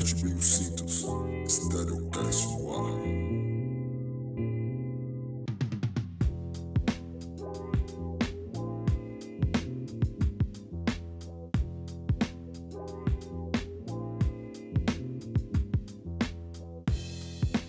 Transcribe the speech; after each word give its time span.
Aperte 0.00 0.24
bem 0.24 0.34
os 0.34 0.46
cintos. 0.46 1.06
Stereocast 1.46 2.46
no 2.46 2.72
ar. 2.74 3.00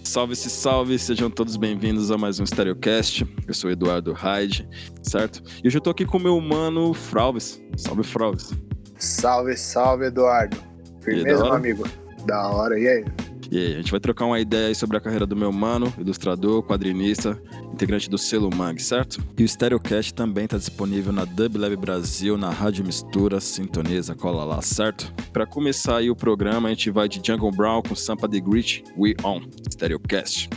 Salve-se, 0.06 0.50
salve, 0.50 0.98
sejam 0.98 1.30
todos 1.30 1.58
bem-vindos 1.58 2.12
a 2.12 2.18
mais 2.18 2.40
um 2.40 2.46
Stereocast. 2.46 3.28
Eu 3.46 3.54
sou 3.54 3.70
o 3.70 3.74
Eduardo 3.74 4.14
Hyde, 4.14 4.66
certo? 5.04 5.44
E 5.62 5.68
hoje 5.68 5.78
eu 5.78 5.82
tô 5.82 5.90
aqui 5.90 6.06
com 6.06 6.18
o 6.18 6.22
meu 6.22 6.40
mano 6.40 6.94
Fralves. 6.94 7.62
Salve, 7.76 8.04
Fralves. 8.04 8.54
Salve, 8.98 9.58
salve, 9.58 10.06
Eduardo. 10.06 10.56
Firmeza, 11.02 11.44
meu 11.44 11.54
amigo. 11.54 12.01
Da 12.26 12.48
hora, 12.50 12.80
e 12.80 12.88
aí? 12.88 13.06
E 13.52 13.58
aí, 13.58 13.74
a 13.74 13.78
gente 13.78 13.92
vai 13.92 14.00
trocar 14.00 14.26
uma 14.26 14.40
ideia 14.40 14.70
aí 14.70 14.76
sobre 14.76 14.96
a 14.96 15.02
carreira 15.02 15.26
do 15.26 15.36
meu 15.36 15.52
mano, 15.52 15.94
ilustrador, 15.98 16.64
quadrinista, 16.64 17.38
integrante 17.74 18.10
do 18.10 18.18
selo 18.18 18.50
Mag, 18.56 18.82
certo? 18.82 19.22
E 19.38 19.44
o 19.44 19.48
Stereocast 19.48 20.14
também 20.14 20.48
tá 20.48 20.58
disponível 20.58 21.12
na 21.12 21.26
Dublab 21.26 21.76
Brasil, 21.76 22.38
na 22.38 22.50
Rádio 22.50 22.86
Mistura, 22.86 23.42
sintoniza, 23.42 24.16
cola 24.16 24.46
lá, 24.46 24.62
certo? 24.62 25.14
Pra 25.34 25.46
começar 25.46 25.98
aí 25.98 26.10
o 26.10 26.16
programa, 26.16 26.70
a 26.70 26.72
gente 26.72 26.90
vai 26.90 27.10
de 27.10 27.22
Jungle 27.22 27.52
Brown 27.52 27.82
com 27.82 27.94
Sampa 27.94 28.30
The 28.30 28.40
Grit, 28.40 28.86
We 28.98 29.16
On, 29.22 29.42
Stereocast. 29.70 30.50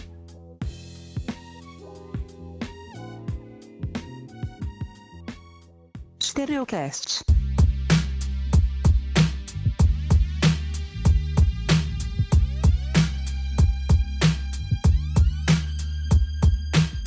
Stereocast. 6.22 7.24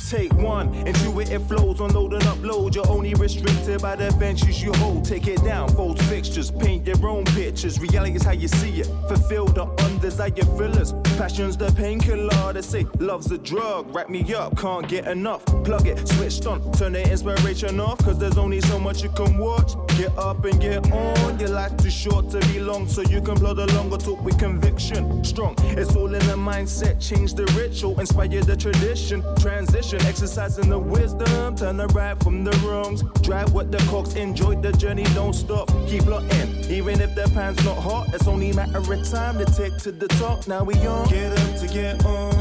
Take 0.08 0.32
one, 0.32 0.72
into 0.86 1.20
it, 1.20 1.30
it 1.30 1.40
flows, 1.40 1.80
unload 1.80 2.14
and 2.14 2.22
upload. 2.22 2.74
You're 2.74 2.88
only 2.88 3.12
restricted 3.12 3.82
by 3.82 3.94
the 3.94 4.10
benches 4.18 4.62
you 4.62 4.72
hold. 4.74 5.04
Take 5.04 5.26
it 5.26 5.44
down, 5.44 5.68
fold 5.68 6.02
fixtures, 6.04 6.50
paint 6.50 6.86
your 6.86 7.06
own 7.06 7.24
pictures. 7.26 7.78
Reality 7.78 8.14
is 8.14 8.22
how 8.22 8.32
you 8.32 8.48
see 8.48 8.80
it. 8.80 8.86
Fulfill 9.06 9.44
the 9.44 9.66
undesired 9.84 10.38
fillers. 10.56 10.94
Passion's 11.18 11.58
the 11.58 11.70
painkiller. 11.72 12.54
They 12.54 12.62
say 12.62 12.86
love's 12.98 13.30
a 13.32 13.36
drug. 13.36 13.94
Wrap 13.94 14.08
me 14.08 14.32
up, 14.32 14.56
can't 14.56 14.88
get 14.88 15.06
enough. 15.06 15.44
Plug 15.44 15.86
it, 15.86 16.08
switched 16.08 16.46
on, 16.46 16.72
turn 16.72 16.94
the 16.94 17.02
inspiration 17.10 17.78
off. 17.78 17.98
Cause 17.98 18.18
there's 18.18 18.38
only 18.38 18.62
so 18.62 18.78
much 18.78 19.02
you 19.02 19.10
can 19.10 19.36
watch. 19.36 19.72
Get 19.98 20.16
up 20.16 20.42
and 20.46 20.58
get 20.58 20.90
on. 20.90 21.38
Your 21.38 21.50
life's 21.50 21.82
too 21.82 21.90
short 21.90 22.30
to 22.30 22.40
be 22.48 22.60
long, 22.60 22.88
so 22.88 23.02
you 23.02 23.20
can 23.20 23.34
plod 23.34 23.58
along 23.58 23.92
or 23.92 23.98
talk 23.98 24.24
with 24.24 24.38
conviction. 24.38 25.22
Strong, 25.22 25.56
it's 25.76 25.94
all 25.94 26.14
in 26.14 26.26
the 26.26 26.36
mindset. 26.36 26.98
Change 27.06 27.34
the 27.34 27.44
ritual, 27.58 28.00
inspire 28.00 28.42
the 28.42 28.56
tradition. 28.56 29.22
Transition, 29.38 29.97
exercising 30.06 30.68
the 30.68 30.78
wisdom. 30.78 31.56
Turn 31.56 31.76
the 31.76 31.86
right 31.88 32.18
from 32.22 32.44
the 32.44 32.52
wrongs. 32.64 33.02
Drive 33.22 33.52
with 33.52 33.70
the 33.70 33.78
cocks, 33.90 34.14
enjoy 34.14 34.56
the 34.56 34.72
journey, 34.72 35.04
don't 35.14 35.34
stop. 35.34 35.68
Keep 35.86 36.04
plotting, 36.04 36.70
even 36.70 37.00
if 37.00 37.14
the 37.14 37.30
pan's 37.34 37.62
not 37.64 37.78
hot. 37.78 38.12
It's 38.14 38.26
only 38.26 38.50
a 38.50 38.54
matter 38.54 38.78
of 38.78 39.10
time 39.10 39.38
to 39.38 39.44
take 39.44 39.76
to 39.78 39.92
the 39.92 40.08
top. 40.08 40.46
Now 40.46 40.64
we 40.64 40.74
on. 40.86 41.08
Get 41.08 41.32
up 41.32 41.60
to 41.60 41.68
get 41.68 42.04
on. 42.04 42.37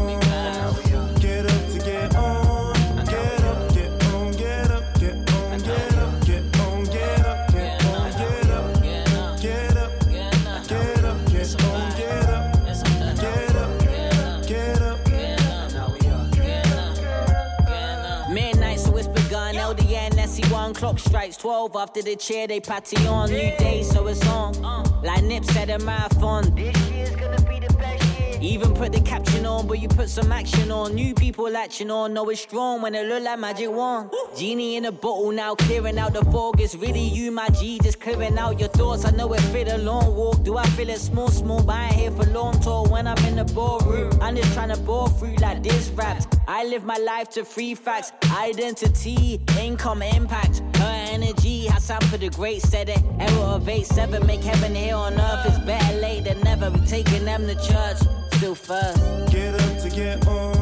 Strikes 21.07 21.37
12. 21.37 21.75
After 21.75 22.01
the 22.01 22.15
chair, 22.15 22.47
they 22.47 22.59
party 22.59 22.97
on. 23.07 23.29
New 23.29 23.37
day, 23.57 23.83
so 23.83 24.07
it's 24.07 24.25
on. 24.27 24.53
Like 25.01 25.23
Nip 25.23 25.43
said, 25.45 25.69
a 25.69 25.79
marathon. 25.79 26.53
This 26.55 26.77
year's 26.89 27.15
gonna 27.15 27.41
be 27.41 27.59
the 27.59 27.73
best. 27.73 28.06
Even 28.41 28.73
put 28.73 28.91
the 28.93 29.01
caption 29.01 29.45
on, 29.45 29.67
but 29.67 29.79
you 29.79 29.87
put 29.87 30.09
some 30.09 30.31
action 30.31 30.71
on. 30.71 30.93
New 30.93 31.13
people 31.13 31.49
latching 31.49 31.89
on, 31.89 32.13
know 32.13 32.29
it's 32.29 32.41
strong 32.41 32.81
when 32.81 32.93
it 32.95 33.07
look 33.07 33.23
like 33.23 33.39
magic 33.39 33.71
wand. 33.71 34.11
Genie 34.37 34.75
in 34.75 34.85
a 34.85 34.91
bottle 34.91 35.31
now, 35.31 35.55
clearing 35.55 35.97
out 35.97 36.13
the 36.13 36.23
fog. 36.25 36.61
It's 36.61 36.75
really 36.75 37.01
you, 37.01 37.31
my 37.31 37.49
G, 37.49 37.79
just 37.81 37.99
clearing 37.99 38.37
out 38.37 38.59
your 38.59 38.69
thoughts. 38.69 39.05
I 39.05 39.11
know 39.11 39.33
it 39.33 39.41
fit 39.41 39.67
a 39.67 39.77
long 39.77 40.15
walk. 40.15 40.43
Do 40.43 40.57
I 40.57 40.65
feel 40.67 40.89
it 40.89 40.99
small, 40.99 41.29
small? 41.29 41.63
But 41.63 41.75
I 41.75 41.85
ain't 41.85 41.93
here 41.95 42.11
for 42.11 42.25
long 42.25 42.59
talk 42.59 42.91
when 42.91 43.07
I'm 43.07 43.17
in 43.25 43.35
the 43.37 43.45
ballroom. 43.45 44.11
I'm 44.21 44.35
just 44.35 44.53
trying 44.53 44.69
to 44.69 44.77
bore 44.81 45.09
through 45.09 45.35
like 45.35 45.63
this 45.63 45.89
raps. 45.89 46.27
I 46.47 46.63
live 46.65 46.85
my 46.85 46.97
life 46.97 47.29
to 47.31 47.43
free 47.43 47.75
facts, 47.75 48.11
identity, 48.31 49.41
income, 49.59 50.01
impact. 50.01 50.61
Her 50.77 51.06
energy, 51.17 51.67
some 51.79 52.01
for 52.09 52.17
the 52.17 52.29
great 52.29 52.61
said 52.61 52.89
it. 52.89 53.01
Error 53.19 53.55
of 53.55 53.67
8 53.67 53.85
7, 53.85 54.25
make 54.25 54.43
heaven 54.43 54.75
here 54.75 54.95
on 54.95 55.13
earth. 55.19 55.45
It's 55.45 55.59
better 55.59 55.97
late 55.97 56.23
than 56.25 56.39
never. 56.41 56.69
We 56.69 56.79
taking 56.85 57.25
them 57.25 57.47
to 57.47 57.55
church, 57.55 57.97
still 58.33 58.55
first. 58.55 58.99
Get 59.31 59.55
up 59.55 59.81
to 59.81 59.89
get 59.89 60.27
on. 60.27 60.56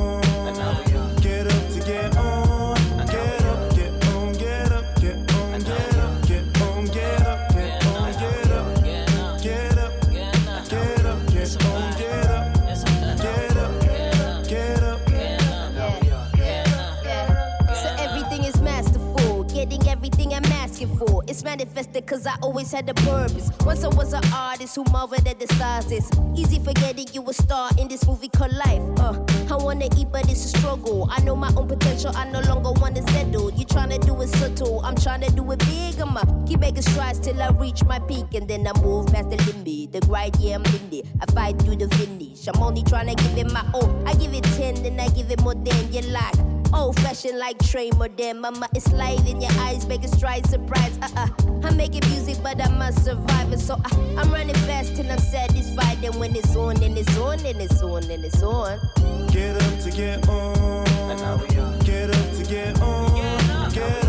I'm 20.85 20.97
for. 20.97 21.23
It's 21.27 21.43
manifested 21.43 22.05
cause 22.05 22.27
I 22.27 22.35
always 22.41 22.71
had 22.71 22.89
a 22.89 22.93
purpose. 22.93 23.49
Once 23.65 23.83
I 23.83 23.87
was 23.87 24.13
an 24.13 24.23
artist 24.33 24.75
who 24.75 24.83
marveled 24.91 25.27
at 25.27 25.39
the 25.39 25.47
stars. 25.55 25.91
It's 25.91 26.09
easy 26.35 26.59
forgetting 26.59 27.07
you 27.13 27.23
a 27.27 27.33
star 27.33 27.71
in 27.79 27.87
this 27.87 28.05
movie 28.07 28.29
called 28.29 28.53
life. 28.53 28.81
Uh, 28.99 29.17
I 29.51 29.55
wanna 29.55 29.87
eat, 29.97 30.11
but 30.11 30.29
it's 30.29 30.45
a 30.45 30.57
struggle. 30.57 31.07
I 31.11 31.21
know 31.21 31.35
my 31.35 31.51
own 31.57 31.67
potential, 31.67 32.11
I 32.15 32.29
no 32.29 32.41
longer 32.41 32.71
wanna 32.79 33.01
settle. 33.09 33.51
You 33.51 33.65
tryna 33.65 34.05
do 34.05 34.21
it 34.21 34.29
subtle, 34.29 34.81
I'm 34.85 34.95
tryna 34.95 35.35
do 35.35 35.51
it 35.51 35.59
big. 35.59 35.99
I'ma 35.99 36.23
keep 36.45 36.59
making 36.59 36.83
strides 36.83 37.19
till 37.19 37.41
I 37.41 37.49
reach 37.49 37.83
my 37.85 37.99
peak, 37.99 38.33
and 38.33 38.47
then 38.47 38.67
I 38.67 38.79
move 38.81 39.07
past 39.07 39.29
the 39.29 39.37
limit. 39.37 39.91
The 39.91 40.01
grind, 40.01 40.35
yeah, 40.39 40.55
I'm 40.55 40.65
in 40.65 40.99
it. 40.99 41.05
I 41.21 41.31
fight 41.31 41.59
through 41.59 41.77
the 41.77 41.89
finish. 41.95 42.47
I'm 42.47 42.61
only 42.61 42.83
tryna 42.83 43.15
give 43.15 43.37
it 43.37 43.51
my 43.51 43.65
all. 43.73 43.89
I 44.07 44.13
give 44.13 44.33
it 44.33 44.43
10, 44.43 44.83
then 44.83 44.99
I 44.99 45.09
give 45.09 45.31
it 45.31 45.41
more 45.41 45.55
than 45.55 45.93
you 45.93 46.01
like. 46.11 46.54
Old 46.75 46.99
fashioned 46.99 47.39
like 47.39 47.57
train 47.63 47.93
more 47.97 48.09
than 48.09 48.41
mama. 48.41 48.67
It's 48.75 48.91
light 48.91 49.25
in 49.27 49.41
your 49.41 49.51
eyes, 49.59 49.87
making 49.87 50.11
strides, 50.11 50.49
surprise. 50.49 50.97
Uh 51.01 51.09
uh. 51.15 51.27
I'm 51.63 51.77
making 51.77 52.01
music, 52.09 52.37
but 52.43 52.61
I'm 52.61 52.81
a 52.81 52.91
survivor. 52.91 53.57
So 53.57 53.79
I, 53.83 54.15
I'm 54.17 54.31
running 54.31 54.55
fast 54.67 54.95
till 54.95 55.09
I'm 55.09 55.17
satisfied. 55.19 56.03
And 56.03 56.15
when 56.15 56.35
it's 56.35 56.55
on, 56.55 56.75
then 56.75 56.97
it's 56.97 57.17
on, 57.17 57.37
then 57.39 57.61
it's 57.61 57.81
on, 57.81 58.01
then 58.07 58.23
it's 58.23 58.43
on. 58.43 58.79
Get 59.31 59.55
up 59.55 59.79
to 59.83 59.91
get 59.91 60.27
on. 60.27 60.85
Get 61.85 62.09
up 62.09 62.35
to 62.37 62.45
get 62.47 62.81
on. 62.81 63.15
Get 63.15 63.49
up, 63.49 63.73
get 63.73 64.04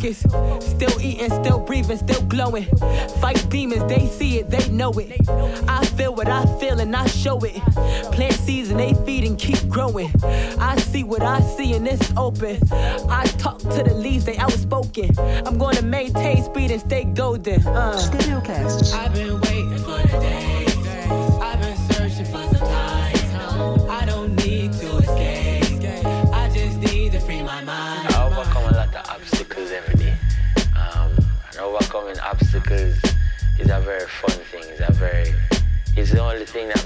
still 0.00 0.30
focused, 0.30 0.70
still 0.70 1.00
eating, 1.00 1.30
still 1.30 1.58
breathing, 1.58 1.98
still 1.98 2.22
glowing. 2.22 2.64
Fight 3.20 3.44
demons, 3.50 3.84
they 3.88 4.06
see 4.06 4.38
it, 4.38 4.50
they 4.50 4.66
know 4.70 4.92
it. 4.92 5.28
I 5.68 5.84
feel 5.96 6.14
what 6.14 6.28
I 6.28 6.44
feel 6.58 6.80
and 6.80 6.94
I 6.94 7.06
show 7.06 7.38
it. 7.40 7.54
Plant 8.12 8.34
seeds 8.34 8.70
and 8.70 8.80
they 8.80 8.94
feed 9.04 9.24
and 9.24 9.38
keep 9.38 9.68
growing. 9.68 10.10
I 10.58 10.76
see 10.76 11.04
what 11.04 11.22
I 11.22 11.40
see 11.40 11.74
and 11.74 11.86
it's 11.86 12.12
open. 12.16 12.58
I 12.72 13.24
talk 13.38 13.58
to 13.58 13.82
the 13.82 13.94
leaves, 13.94 14.24
they 14.24 14.36
outspoken. 14.38 15.10
I'm 15.18 15.58
gonna 15.58 15.82
maintain 15.82 16.44
speed 16.44 16.70
and 16.70 16.80
stay 16.80 17.04
golden. 17.04 17.66
Uh. 17.66 17.96
Stereocast. 17.96 18.94
I've 18.94 19.14
been 19.14 19.40
waiting 19.40 19.78
for 19.78 19.98
the 20.02 20.18
day. 20.20 20.69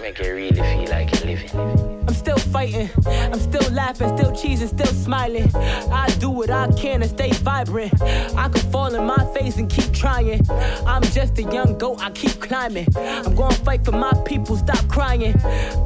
Make 0.00 0.18
you 0.18 0.34
really 0.34 0.52
feel 0.54 0.88
like 0.88 1.12
you're 1.12 1.36
living. 1.36 1.50
I'm 2.06 2.14
still 2.14 2.38
fighting, 2.38 2.90
I'm 3.06 3.40
still 3.40 3.70
laughing, 3.72 4.16
still 4.16 4.30
cheesing, 4.32 4.68
still 4.68 4.86
smiling. 4.86 5.50
I 5.56 6.08
do 6.18 6.30
what 6.30 6.50
I 6.50 6.70
can 6.72 7.00
to 7.00 7.08
stay 7.08 7.30
vibrant. 7.32 8.00
I 8.02 8.48
could 8.48 8.62
fall 8.72 8.94
in 8.94 9.04
my 9.04 9.24
face 9.34 9.56
and 9.56 9.68
keep 9.68 9.92
trying. 9.92 10.40
I'm 10.86 11.02
just 11.02 11.38
a 11.38 11.42
young 11.42 11.78
goat, 11.78 11.98
I 12.00 12.10
keep 12.10 12.40
climbing. 12.40 12.86
I'm 12.96 13.34
gonna 13.34 13.54
fight 13.56 13.84
for 13.84 13.92
my 13.92 14.12
people, 14.24 14.56
stop 14.56 14.86
crying. 14.88 15.34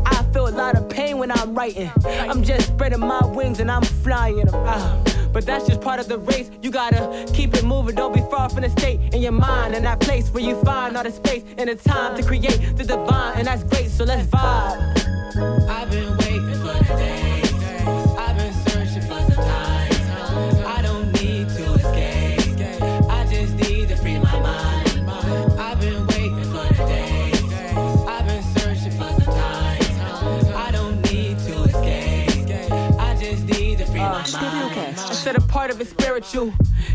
I 0.07 0.25
feel 0.33 0.49
a 0.49 0.51
lot 0.51 0.77
of 0.77 0.89
pain 0.89 1.19
when 1.19 1.31
I'm 1.31 1.55
writing. 1.55 1.91
I'm 2.05 2.43
just 2.43 2.69
spreading 2.69 3.01
my 3.01 3.25
wings 3.25 3.61
and 3.61 3.71
I'm 3.71 3.83
flying. 3.83 4.49
Ah, 4.53 5.01
But 5.33 5.47
that's 5.47 5.67
just 5.67 5.81
part 5.81 6.01
of 6.01 6.09
the 6.09 6.19
race. 6.19 6.51
You 6.63 6.71
gotta 6.71 7.27
keep 7.33 7.55
it 7.55 7.65
moving, 7.65 7.95
don't 7.95 8.15
be 8.15 8.21
far 8.31 8.49
from 8.49 8.63
the 8.63 8.71
state 8.71 9.15
in 9.15 9.23
your 9.23 9.33
mind 9.33 9.75
and 9.75 9.85
that 9.85 10.01
place 10.01 10.31
where 10.31 10.43
you 10.43 10.61
find 10.63 10.97
all 10.97 11.05
the 11.05 11.13
space 11.13 11.45
and 11.57 11.69
the 11.69 11.75
time 11.77 12.17
to 12.17 12.23
create 12.23 12.77
the 12.77 12.85
divine, 12.85 13.39
and 13.39 13.47
that's 13.47 13.65
great. 13.65 13.91
So 13.91 14.05
let's 14.05 14.27
vibe. 14.29 15.69
I've 15.69 15.91
been 15.91 16.17
waiting 16.17 16.55
for 16.55 16.73
the 16.73 16.95
day. 16.97 17.48
Said 35.29 35.37
a 35.37 35.47
part 35.47 35.71
of 35.71 35.79
it 35.79 35.87
spiritual 35.87 36.51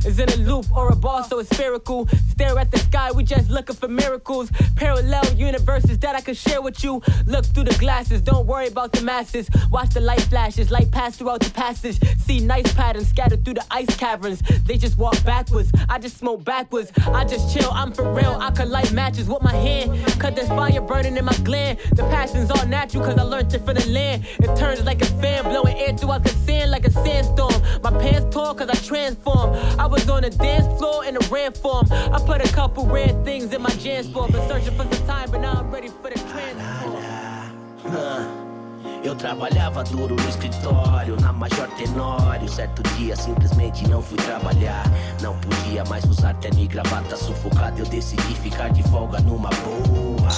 is 0.05 0.17
in 0.17 0.27
a 0.29 0.35
loop 0.37 0.65
or 0.75 0.89
a 0.89 0.95
ball 0.95 1.23
so 1.23 1.37
it's 1.37 1.49
spherical. 1.55 2.07
Stare 2.31 2.57
at 2.57 2.71
the 2.71 2.79
sky, 2.79 3.11
we 3.11 3.23
just 3.23 3.47
looking 3.49 3.75
for 3.75 3.87
miracles. 3.87 4.49
Parallel 4.75 5.25
universes 5.35 5.99
that 5.99 6.15
I 6.15 6.21
could 6.21 6.35
share 6.35 6.59
with 6.59 6.83
you. 6.83 7.01
Look 7.27 7.45
through 7.45 7.65
the 7.65 7.77
glasses, 7.79 8.21
don't 8.21 8.47
worry 8.47 8.67
about 8.67 8.91
the 8.91 9.01
masses. 9.03 9.49
Watch 9.69 9.91
the 9.91 9.99
light 9.99 10.21
flashes, 10.21 10.71
light 10.71 10.89
pass 10.91 11.17
throughout 11.17 11.41
the 11.41 11.51
passage. 11.51 11.99
See 12.25 12.39
nice 12.39 12.73
patterns 12.73 13.07
scattered 13.07 13.45
through 13.45 13.55
the 13.55 13.65
ice 13.69 13.95
caverns. 13.97 14.41
They 14.65 14.77
just 14.77 14.97
walk 14.97 15.23
backwards, 15.23 15.71
I 15.87 15.99
just 15.99 16.17
smoke 16.17 16.43
backwards. 16.43 16.91
I 17.05 17.25
just 17.25 17.55
chill, 17.55 17.69
I'm 17.71 17.91
for 17.91 18.11
real. 18.13 18.35
I 18.41 18.49
could 18.49 18.69
light 18.69 18.91
matches 18.93 19.27
with 19.27 19.43
my 19.43 19.53
hand. 19.53 19.91
Cause 20.19 20.33
there's 20.33 20.47
fire 20.47 20.81
burning 20.81 21.17
in 21.17 21.25
my 21.25 21.37
gland. 21.43 21.77
The 21.91 22.03
passion's 22.03 22.49
all 22.49 22.65
natural 22.65 23.03
cause 23.03 23.17
I 23.17 23.23
learned 23.23 23.53
it 23.53 23.63
from 23.63 23.75
the 23.75 23.87
land. 23.89 24.25
It 24.39 24.55
turns 24.57 24.83
like 24.83 25.01
a 25.03 25.11
fan, 25.21 25.43
blowing 25.43 25.77
air 25.77 25.95
throughout 25.95 26.23
the 26.23 26.29
sand 26.29 26.71
like 26.71 26.85
a 26.85 26.91
sandstorm. 26.91 27.61
My 27.83 27.91
pants 27.91 28.22
cause 28.31 28.69
I 28.69 28.75
transform. 28.75 29.53
I 29.79 29.85
was 29.85 30.07
on 30.09 30.21
the 30.21 30.29
dance 30.29 30.67
floor 30.77 31.05
in 31.05 31.15
a 31.15 31.19
ran 31.29 31.53
form. 31.53 31.87
I 31.91 32.19
put 32.25 32.41
a 32.47 32.51
couple 32.53 32.85
rare 32.85 33.13
things 33.23 33.51
in 33.53 33.61
my 33.61 33.69
jam 33.71 34.03
sport. 34.03 34.31
Been 34.31 34.47
searching 34.47 34.75
for 34.75 34.83
some 34.93 35.07
time, 35.07 35.31
but 35.31 35.41
now 35.41 35.53
I'm 35.53 35.71
ready 35.71 35.89
for 35.89 36.09
the 36.09 36.19
transform. 36.19 36.93
Eu 39.03 39.15
trabalhava 39.15 39.83
duro 39.83 40.15
no 40.15 40.29
escritório, 40.29 41.19
na 41.19 41.33
Major 41.33 41.67
Tenório. 41.75 42.47
Certo 42.47 42.81
dia 42.95 43.17
simplesmente 43.17 43.85
não 43.89 44.01
fui 44.01 44.17
trabalhar. 44.17 44.83
Não 45.21 45.37
podia 45.39 45.83
mais 45.85 46.05
usar 46.05 46.33
terno 46.35 46.61
e 46.61 46.67
gravata 46.67 47.17
sufocada. 47.17 47.77
Eu 47.77 47.85
decidi 47.85 48.33
ficar 48.35 48.69
de 48.69 48.81
folga 48.83 49.19
numa 49.19 49.49
boa. 49.49 50.29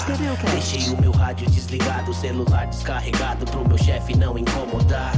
Deixei 0.52 0.90
o 0.92 1.00
meu 1.00 1.12
rádio 1.12 1.48
desligado, 1.52 2.10
o 2.10 2.14
celular 2.14 2.66
descarregado 2.66 3.46
pro 3.46 3.68
meu 3.68 3.78
chefe 3.78 4.18
não 4.18 4.36
incomodar. 4.36 5.14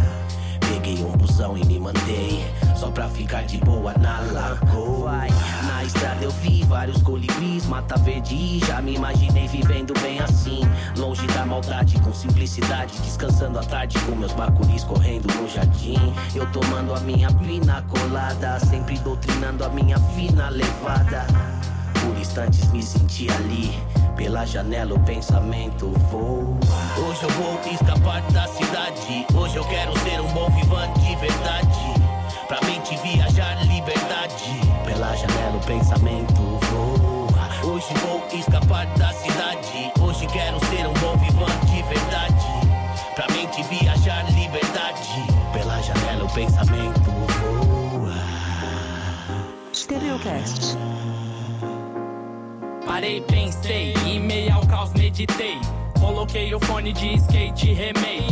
Peguei 0.70 1.04
um 1.04 1.12
busão 1.12 1.58
e 1.58 1.66
me 1.66 1.80
mandei. 1.80 2.46
Só 2.76 2.92
pra 2.92 3.08
ficar 3.08 3.44
de 3.44 3.58
boa 3.58 3.94
na 3.98 4.20
lagoa. 4.32 5.22
Na 5.66 5.84
estrada 5.84 6.24
eu 6.24 6.32
vi 6.32 6.64
vários 6.64 7.02
colibris 7.02 7.66
Mata 7.66 7.98
verde 7.98 8.36
e 8.36 8.60
já 8.66 8.82
me 8.82 8.96
imaginei 8.96 9.48
vivendo 9.48 9.94
bem 10.02 10.20
assim. 10.20 10.62
Longe 10.98 11.26
da 11.28 11.46
maldade, 11.46 12.00
com 12.02 12.14
simplicidade 12.14 12.94
Descansando 13.02 13.60
à 13.60 13.64
tarde 13.64 13.98
com 14.00 14.16
meus 14.16 14.34
bacuris 14.34 14.84
correndo 14.84 15.28
no 15.34 15.48
jardim. 15.50 16.14
Eu 16.36 16.46
tomando 16.52 16.94
a 16.94 17.00
minha 17.00 17.32
pina 17.34 17.84
colada 17.84 18.60
Sempre 18.60 18.98
doutrinando 19.00 19.64
a 19.64 19.70
minha 19.70 19.98
fina 20.16 20.50
levada. 20.50 21.26
Por 22.02 22.18
instantes 22.18 22.72
me 22.72 22.84
senti 22.84 23.30
ali. 23.30 23.97
Pela 24.18 24.46
janela 24.46 24.96
o 24.96 25.00
pensamento 25.02 25.92
voa. 26.10 26.58
Hoje 26.98 27.22
eu 27.22 27.30
vou 27.30 27.60
escapar 27.72 28.20
da 28.32 28.48
cidade. 28.48 29.28
Hoje 29.36 29.58
eu 29.58 29.64
quero 29.66 29.98
ser 30.00 30.20
um 30.20 30.28
bom 30.30 30.50
vivante 30.50 31.00
de 31.02 31.16
verdade. 31.18 31.94
Pra 32.48 32.60
mente 32.62 32.98
viajar 32.98 33.64
liberdade. 33.68 34.60
Pela 34.84 35.16
janela 35.16 35.56
o 35.56 35.66
pensamento 35.66 36.34
voa. 36.34 37.72
Hoje 37.72 37.94
vou 38.02 38.28
escapar 38.34 38.88
da 38.98 39.14
cidade. 39.14 39.92
Hoje 40.02 40.26
quero 40.26 40.60
ser 40.66 40.88
um 40.88 40.94
bom 40.94 41.16
vivante 41.18 41.68
de 41.68 41.84
verdade. 41.84 42.46
Pra 43.14 43.28
mente 43.28 43.62
viajar 43.64 44.26
liberdade. 44.32 45.28
Pela 45.54 45.80
janela 45.80 46.26
o 46.26 46.34
pensamento 46.34 47.12
voa. 47.40 48.16
Stereocast. 49.72 50.76
Parei, 52.98 53.22
pensei, 53.22 53.94
em 54.08 54.20
meio 54.20 54.56
ao 54.56 54.66
caos 54.66 54.92
meditei. 54.94 55.60
Coloquei 56.00 56.52
o 56.56 56.60
fone 56.60 56.92
de 56.92 57.14
skate 57.18 57.70
e 57.70 57.74
remei. 57.74 58.26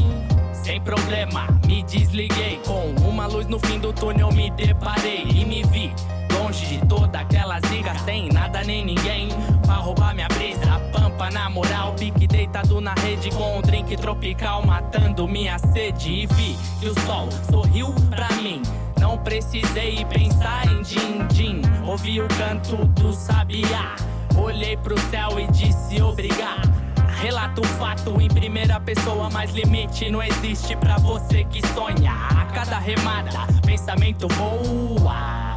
Sem 0.53 0.81
problema, 0.81 1.45
me 1.67 1.83
desliguei. 1.83 2.59
Com 2.65 2.89
uma 3.07 3.27
luz 3.27 3.45
no 3.45 3.59
fim 3.59 3.77
do 3.77 3.93
túnel 3.93 4.31
me 4.31 4.49
deparei 4.49 5.21
e 5.21 5.45
me 5.45 5.63
vi. 5.65 5.93
Longe 6.33 6.65
de 6.65 6.83
toda 6.87 7.19
aquela 7.19 7.59
zica, 7.59 7.93
sem 8.05 8.27
nada 8.29 8.63
nem 8.63 8.83
ninguém. 8.83 9.29
Pra 9.67 9.75
roubar 9.75 10.15
minha 10.15 10.27
brisa, 10.29 10.79
pampa 10.91 11.29
na 11.29 11.47
moral. 11.47 11.93
Pique 11.93 12.25
deitado 12.25 12.81
na 12.81 12.95
rede 12.95 13.29
com 13.29 13.59
um 13.59 13.61
drink 13.61 13.95
tropical, 13.97 14.65
matando 14.65 15.27
minha 15.27 15.59
sede. 15.59 16.11
E 16.11 16.25
vi 16.25 16.57
que 16.79 16.87
o 16.87 16.99
sol 17.01 17.29
sorriu 17.51 17.93
pra 18.09 18.29
mim. 18.41 18.63
Não 18.99 19.15
precisei 19.19 20.03
pensar 20.05 20.65
em 20.65 20.81
din-din. 20.81 21.61
Ouvi 21.85 22.19
o 22.19 22.27
canto 22.29 22.77
do 22.77 23.13
sabiá. 23.13 23.95
Olhei 24.37 24.77
pro 24.77 24.99
céu 25.09 25.39
e 25.39 25.47
disse 25.47 26.01
obrigado. 26.01 26.73
Relato 27.21 27.61
o 27.61 27.65
fato 27.65 28.21
em 28.21 28.27
primeira 28.27 28.79
pessoa, 28.79 29.29
mas 29.31 29.51
limite 29.51 30.09
não 30.09 30.21
existe 30.21 30.75
pra 30.75 30.97
você 30.97 31.43
que 31.45 31.65
sonha. 31.67 32.11
A 32.11 32.45
cada 32.53 32.77
remada, 32.77 33.31
pensamento 33.65 34.27
voa. 34.27 35.55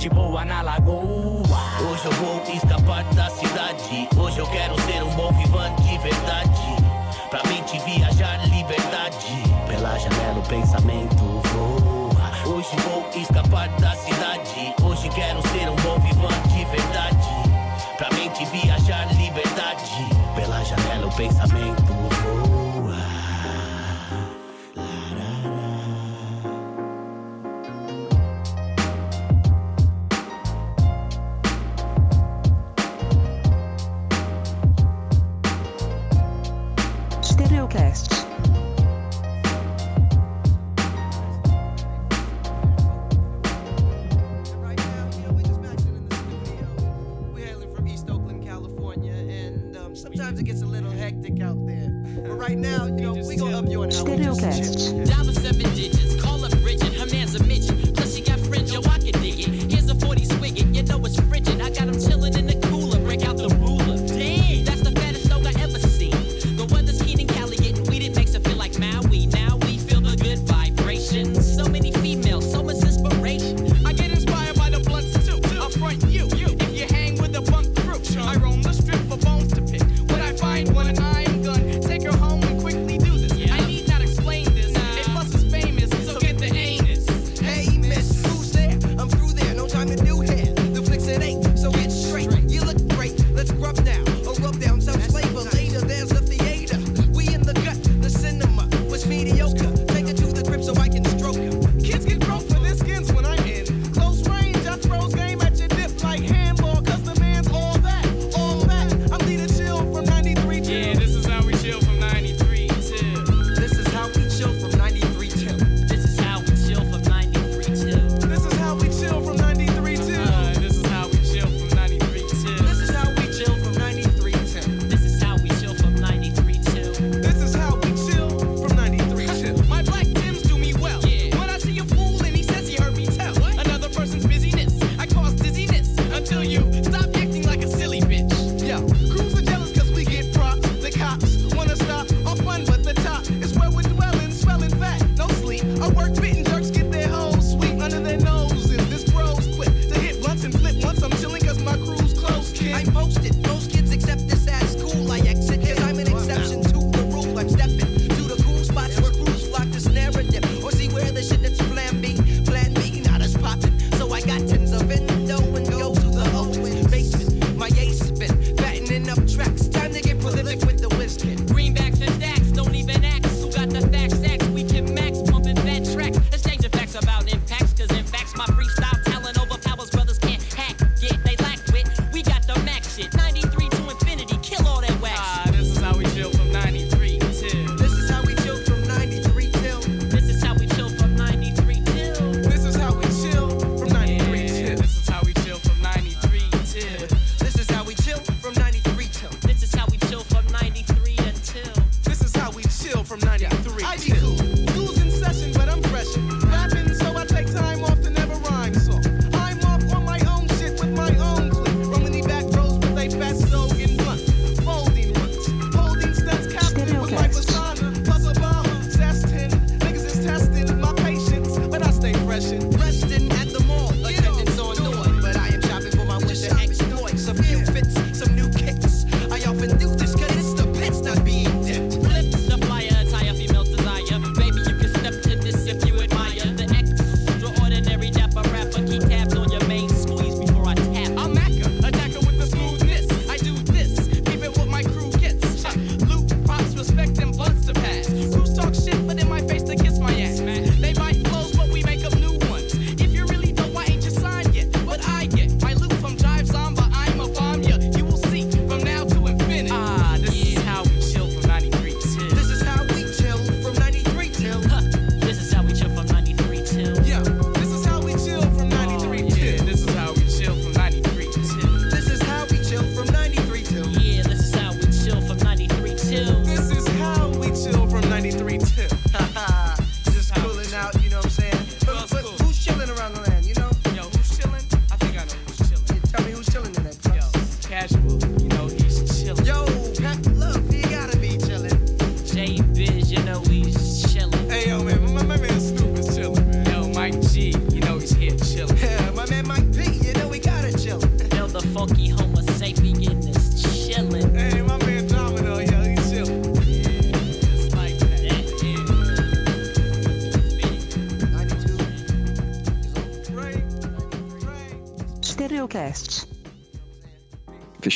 De 0.00 0.10
boa 0.10 0.44
na 0.44 0.62
lagoa. 0.62 1.60
Hoje 1.80 2.04
eu 2.04 2.12
vou 2.12 2.42
escapar 2.54 3.04
da 3.14 3.30
cidade. 3.30 4.08
Hoje 4.16 4.38
eu 4.38 4.46
quero 4.48 4.78
ser 4.82 5.02
um 5.02 5.10
bom 5.14 5.32
vivante 5.32 5.82
de 5.82 5.98
verdade. 5.98 6.76
Pra 7.30 7.42
mente 7.44 7.78
viajar 7.78 8.46
liberdade. 8.48 9.42
Pela 9.66 9.98
janela 9.98 10.38
o 10.38 10.48
pensamento 10.48 11.40
voa. 11.44 12.54
Hoje 12.54 12.76
vou 12.84 13.08
escapar 13.14 13.68
da 13.80 13.94
cidade. 13.96 14.74
Hoje 14.82 15.08
quero 15.10 15.40
ser 15.48 15.65
janela 21.16 21.22
o 21.22 21.24
pensamento 21.28 21.85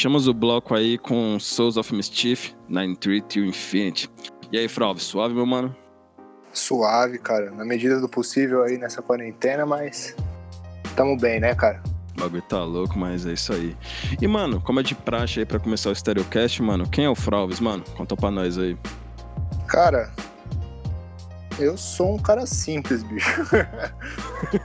Fechamos 0.00 0.26
o 0.26 0.32
bloco 0.32 0.74
aí 0.74 0.96
com 0.96 1.38
Souls 1.38 1.76
of 1.76 1.94
Mischief, 1.94 2.54
93 2.70 3.22
to 3.28 3.40
Infinity. 3.40 4.10
E 4.50 4.56
aí, 4.56 4.66
Fralves, 4.66 5.02
suave, 5.02 5.34
meu 5.34 5.44
mano? 5.44 5.76
Suave, 6.54 7.18
cara. 7.18 7.50
Na 7.50 7.66
medida 7.66 8.00
do 8.00 8.08
possível 8.08 8.62
aí 8.62 8.78
nessa 8.78 9.02
quarentena, 9.02 9.66
mas 9.66 10.16
tamo 10.96 11.18
bem, 11.18 11.38
né, 11.38 11.54
cara? 11.54 11.82
O 12.16 12.20
bagulho 12.22 12.40
tá 12.40 12.64
louco, 12.64 12.98
mas 12.98 13.26
é 13.26 13.34
isso 13.34 13.52
aí. 13.52 13.76
E, 14.18 14.26
mano, 14.26 14.58
como 14.62 14.80
é 14.80 14.82
de 14.82 14.94
praxe 14.94 15.40
aí 15.40 15.44
pra 15.44 15.58
começar 15.58 15.90
o 15.90 15.94
Stereocast, 15.94 16.62
mano, 16.62 16.88
quem 16.88 17.04
é 17.04 17.10
o 17.10 17.14
Fralves, 17.14 17.60
mano? 17.60 17.84
Conta 17.94 18.16
pra 18.16 18.30
nós 18.30 18.56
aí. 18.56 18.78
Cara, 19.66 20.10
eu 21.58 21.76
sou 21.76 22.14
um 22.14 22.18
cara 22.18 22.46
simples, 22.46 23.02
bicho. 23.02 23.42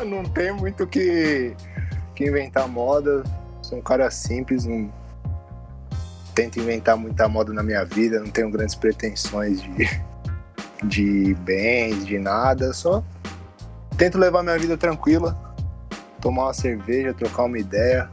não, 0.00 0.08
não 0.22 0.24
tem 0.24 0.50
muito 0.50 0.86
que, 0.86 1.54
que 2.14 2.24
inventar 2.24 2.66
moda 2.66 3.22
sou 3.70 3.78
um 3.78 3.82
cara 3.82 4.10
simples, 4.10 4.66
não 4.66 4.92
tento 6.34 6.58
inventar 6.58 6.96
muita 6.96 7.28
moda 7.28 7.52
na 7.52 7.62
minha 7.62 7.84
vida, 7.84 8.18
não 8.18 8.30
tenho 8.30 8.50
grandes 8.50 8.74
pretensões 8.74 9.62
de, 9.62 10.02
de 10.82 11.34
bens, 11.34 12.04
de 12.04 12.18
nada, 12.18 12.72
só 12.72 13.02
tento 13.96 14.18
levar 14.18 14.42
minha 14.42 14.58
vida 14.58 14.76
tranquila, 14.76 15.38
tomar 16.20 16.44
uma 16.44 16.54
cerveja, 16.54 17.14
trocar 17.14 17.44
uma 17.44 17.58
ideia, 17.58 18.10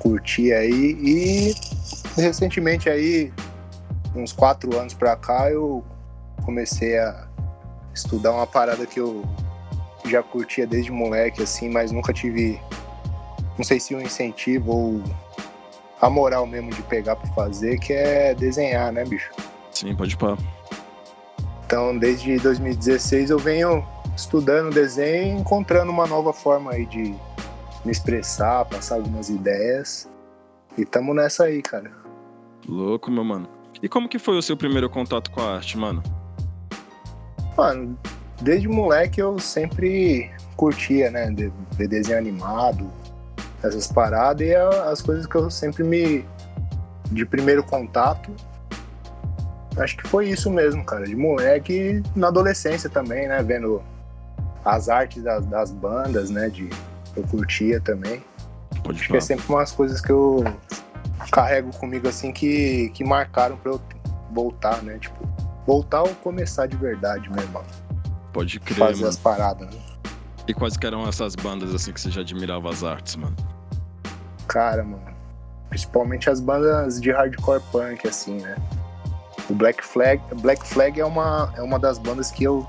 curtir 0.00 0.52
aí 0.52 0.96
e 1.00 1.54
recentemente 2.16 2.88
aí, 2.88 3.32
uns 4.16 4.32
quatro 4.32 4.76
anos 4.76 4.94
pra 4.94 5.14
cá, 5.14 5.50
eu 5.50 5.84
comecei 6.44 6.98
a 6.98 7.28
estudar 7.94 8.32
uma 8.32 8.46
parada 8.46 8.84
que 8.84 8.98
eu 8.98 9.22
já 10.06 10.22
curtia 10.22 10.66
desde 10.66 10.90
moleque, 10.90 11.42
assim, 11.42 11.68
mas 11.68 11.92
nunca 11.92 12.12
tive 12.12 12.58
não 13.60 13.64
sei 13.64 13.78
se 13.78 13.94
o 13.94 13.98
um 13.98 14.00
incentivo 14.00 14.72
ou 14.72 15.02
a 16.00 16.08
moral 16.08 16.46
mesmo 16.46 16.70
de 16.70 16.80
pegar 16.84 17.14
para 17.14 17.30
fazer, 17.34 17.78
que 17.78 17.92
é 17.92 18.34
desenhar, 18.34 18.90
né, 18.90 19.04
bicho? 19.04 19.30
Sim, 19.70 19.94
pode 19.94 20.16
pá. 20.16 20.34
Então, 21.66 21.96
desde 21.98 22.38
2016 22.38 23.28
eu 23.28 23.38
venho 23.38 23.86
estudando 24.16 24.72
desenho, 24.72 25.38
encontrando 25.38 25.92
uma 25.92 26.06
nova 26.06 26.32
forma 26.32 26.72
aí 26.72 26.86
de 26.86 27.14
me 27.84 27.92
expressar, 27.92 28.64
passar 28.64 28.94
algumas 28.94 29.28
ideias. 29.28 30.08
E 30.78 30.86
tamo 30.86 31.12
nessa 31.12 31.44
aí, 31.44 31.60
cara. 31.60 31.92
Louco, 32.66 33.10
meu 33.10 33.24
mano. 33.24 33.46
E 33.82 33.90
como 33.90 34.08
que 34.08 34.18
foi 34.18 34.38
o 34.38 34.42
seu 34.42 34.56
primeiro 34.56 34.88
contato 34.88 35.30
com 35.30 35.42
a 35.42 35.56
arte, 35.56 35.76
mano? 35.76 36.02
Mano, 37.58 37.98
desde 38.40 38.66
moleque 38.68 39.20
eu 39.20 39.38
sempre 39.38 40.30
curtia, 40.56 41.10
né? 41.10 41.30
Ver 41.72 41.88
desenho 41.88 42.16
animado, 42.16 42.90
essas 43.62 43.86
paradas 43.86 44.46
e 44.46 44.50
é 44.50 44.90
as 44.90 45.02
coisas 45.02 45.26
que 45.26 45.34
eu 45.34 45.50
sempre 45.50 45.84
me. 45.84 46.24
de 47.10 47.24
primeiro 47.24 47.62
contato. 47.62 48.30
Acho 49.78 49.96
que 49.96 50.08
foi 50.08 50.28
isso 50.28 50.50
mesmo, 50.50 50.84
cara. 50.84 51.04
De 51.04 51.14
moleque 51.14 52.02
na 52.14 52.28
adolescência 52.28 52.90
também, 52.90 53.28
né? 53.28 53.42
Vendo 53.42 53.82
as 54.64 54.88
artes 54.88 55.22
das, 55.22 55.46
das 55.46 55.70
bandas, 55.70 56.30
né? 56.30 56.48
De, 56.48 56.68
eu 57.16 57.22
curtia 57.24 57.80
também. 57.80 58.22
Pode 58.82 58.98
acho 58.98 59.08
falar. 59.08 59.08
que 59.08 59.16
é 59.16 59.20
sempre 59.20 59.46
umas 59.48 59.72
coisas 59.72 60.00
que 60.00 60.10
eu 60.10 60.44
carrego 61.30 61.70
comigo 61.76 62.08
assim 62.08 62.32
que, 62.32 62.90
que 62.90 63.04
marcaram 63.04 63.56
pra 63.56 63.72
eu 63.72 63.80
voltar, 64.32 64.82
né? 64.82 64.98
Tipo, 64.98 65.28
voltar 65.66 66.02
ou 66.02 66.14
começar 66.16 66.66
de 66.66 66.76
verdade, 66.76 67.30
mesmo. 67.30 67.62
Pode 68.32 68.58
crer. 68.60 68.78
Fazer 68.78 68.96
mano. 68.96 69.08
as 69.08 69.16
paradas, 69.16 69.68
né? 69.68 69.89
E 70.50 70.54
quais 70.54 70.76
que 70.76 70.84
eram 70.84 71.06
essas 71.08 71.36
bandas 71.36 71.72
assim 71.72 71.92
que 71.92 72.00
você 72.00 72.10
já 72.10 72.22
admirava 72.22 72.68
as 72.70 72.82
artes, 72.82 73.14
mano? 73.14 73.36
Cara, 74.48 74.82
mano. 74.82 75.14
Principalmente 75.68 76.28
as 76.28 76.40
bandas 76.40 77.00
de 77.00 77.12
hardcore 77.12 77.62
punk, 77.70 78.08
assim, 78.08 78.40
né? 78.40 78.56
O 79.48 79.54
Black 79.54 79.84
Flag, 79.84 80.20
Black 80.40 80.66
Flag 80.66 81.00
é, 81.00 81.04
uma, 81.04 81.54
é 81.56 81.62
uma 81.62 81.78
das 81.78 81.98
bandas 81.98 82.32
que 82.32 82.42
eu 82.42 82.68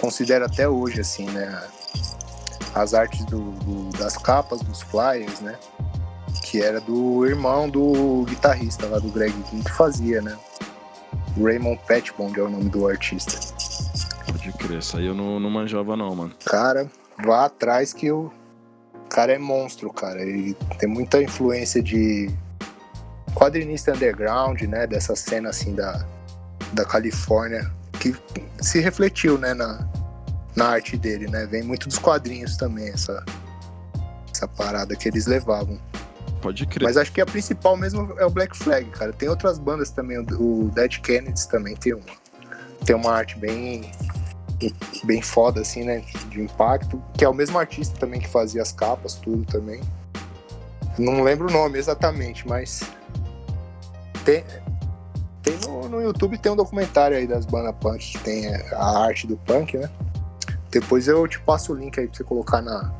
considero 0.00 0.46
até 0.46 0.68
hoje, 0.68 1.00
assim, 1.00 1.26
né? 1.26 1.62
As 2.74 2.92
artes 2.92 3.24
do, 3.26 3.52
do, 3.52 3.96
das 3.96 4.16
capas, 4.16 4.60
dos 4.62 4.82
flyers, 4.82 5.38
né? 5.38 5.56
Que 6.42 6.60
era 6.60 6.80
do 6.80 7.24
irmão 7.24 7.70
do 7.70 8.24
guitarrista 8.24 8.84
lá 8.86 8.98
do 8.98 9.10
Greg 9.10 9.32
King 9.44 9.62
que 9.62 9.72
fazia, 9.72 10.20
né? 10.20 10.36
Raymond 11.40 11.80
Petbon 11.86 12.32
é 12.36 12.40
o 12.40 12.50
nome 12.50 12.68
do 12.68 12.88
artista. 12.88 13.38
Pode 14.26 14.52
crer, 14.52 14.78
isso 14.78 14.96
aí 14.96 15.06
eu 15.06 15.14
não, 15.14 15.38
não 15.38 15.50
manjava 15.50 15.96
não, 15.96 16.14
mano. 16.14 16.34
Cara, 16.44 16.90
vá 17.24 17.44
atrás 17.44 17.92
que 17.92 18.10
o 18.10 18.30
cara 19.08 19.32
é 19.32 19.38
monstro, 19.38 19.92
cara. 19.92 20.20
Ele 20.20 20.54
tem 20.78 20.88
muita 20.88 21.22
influência 21.22 21.82
de 21.82 22.30
quadrinista 23.34 23.92
underground, 23.92 24.60
né? 24.62 24.86
Dessa 24.86 25.14
cena 25.14 25.50
assim 25.50 25.74
da, 25.74 26.04
da 26.72 26.84
Califórnia, 26.84 27.70
que 28.00 28.14
se 28.60 28.80
refletiu, 28.80 29.38
né, 29.38 29.54
na, 29.54 29.86
na 30.54 30.68
arte 30.68 30.96
dele, 30.96 31.28
né? 31.28 31.46
Vem 31.46 31.62
muito 31.62 31.88
dos 31.88 31.98
quadrinhos 31.98 32.56
também, 32.56 32.88
essa, 32.88 33.24
essa 34.32 34.48
parada 34.48 34.96
que 34.96 35.08
eles 35.08 35.26
levavam. 35.26 35.78
Pode 36.40 36.66
crer. 36.66 36.84
Mas 36.84 36.96
acho 36.96 37.12
que 37.12 37.20
a 37.20 37.26
principal 37.26 37.76
mesmo 37.76 38.14
é 38.18 38.26
o 38.26 38.30
Black 38.30 38.56
Flag, 38.56 38.88
cara. 38.90 39.12
Tem 39.12 39.28
outras 39.28 39.58
bandas 39.58 39.90
também, 39.90 40.18
o 40.18 40.66
o 40.66 40.70
Dead 40.70 40.98
Kennedys 41.00 41.46
também 41.46 41.76
tem 41.76 41.94
uma. 41.94 42.26
Tem 42.84 42.94
uma 42.94 43.10
arte 43.10 43.36
bem 43.38 43.90
bem 45.04 45.22
foda 45.22 45.60
assim, 45.60 45.84
né, 45.84 46.02
de 46.28 46.40
impacto, 46.40 47.02
que 47.16 47.24
é 47.24 47.28
o 47.28 47.34
mesmo 47.34 47.58
artista 47.58 47.96
também 47.98 48.20
que 48.20 48.28
fazia 48.28 48.62
as 48.62 48.72
capas, 48.72 49.14
tudo 49.14 49.44
também. 49.44 49.80
Não 50.98 51.22
lembro 51.22 51.48
o 51.48 51.52
nome 51.52 51.78
exatamente, 51.78 52.46
mas 52.48 52.80
tem 54.24 54.44
tem 55.42 55.58
no, 55.68 55.88
no 55.88 56.00
YouTube 56.00 56.38
tem 56.38 56.50
um 56.50 56.56
documentário 56.56 57.16
aí 57.16 57.26
das 57.26 57.46
bandas 57.46 57.74
punk 57.78 58.12
que 58.12 58.18
tem 58.18 58.48
a 58.54 58.98
arte 59.04 59.26
do 59.26 59.36
punk, 59.36 59.76
né? 59.76 59.88
Depois 60.70 61.06
eu 61.06 61.26
te 61.28 61.38
passo 61.40 61.72
o 61.72 61.76
link 61.76 61.98
aí 62.00 62.08
pra 62.08 62.16
você 62.16 62.24
colocar 62.24 62.60
na, 62.60 62.92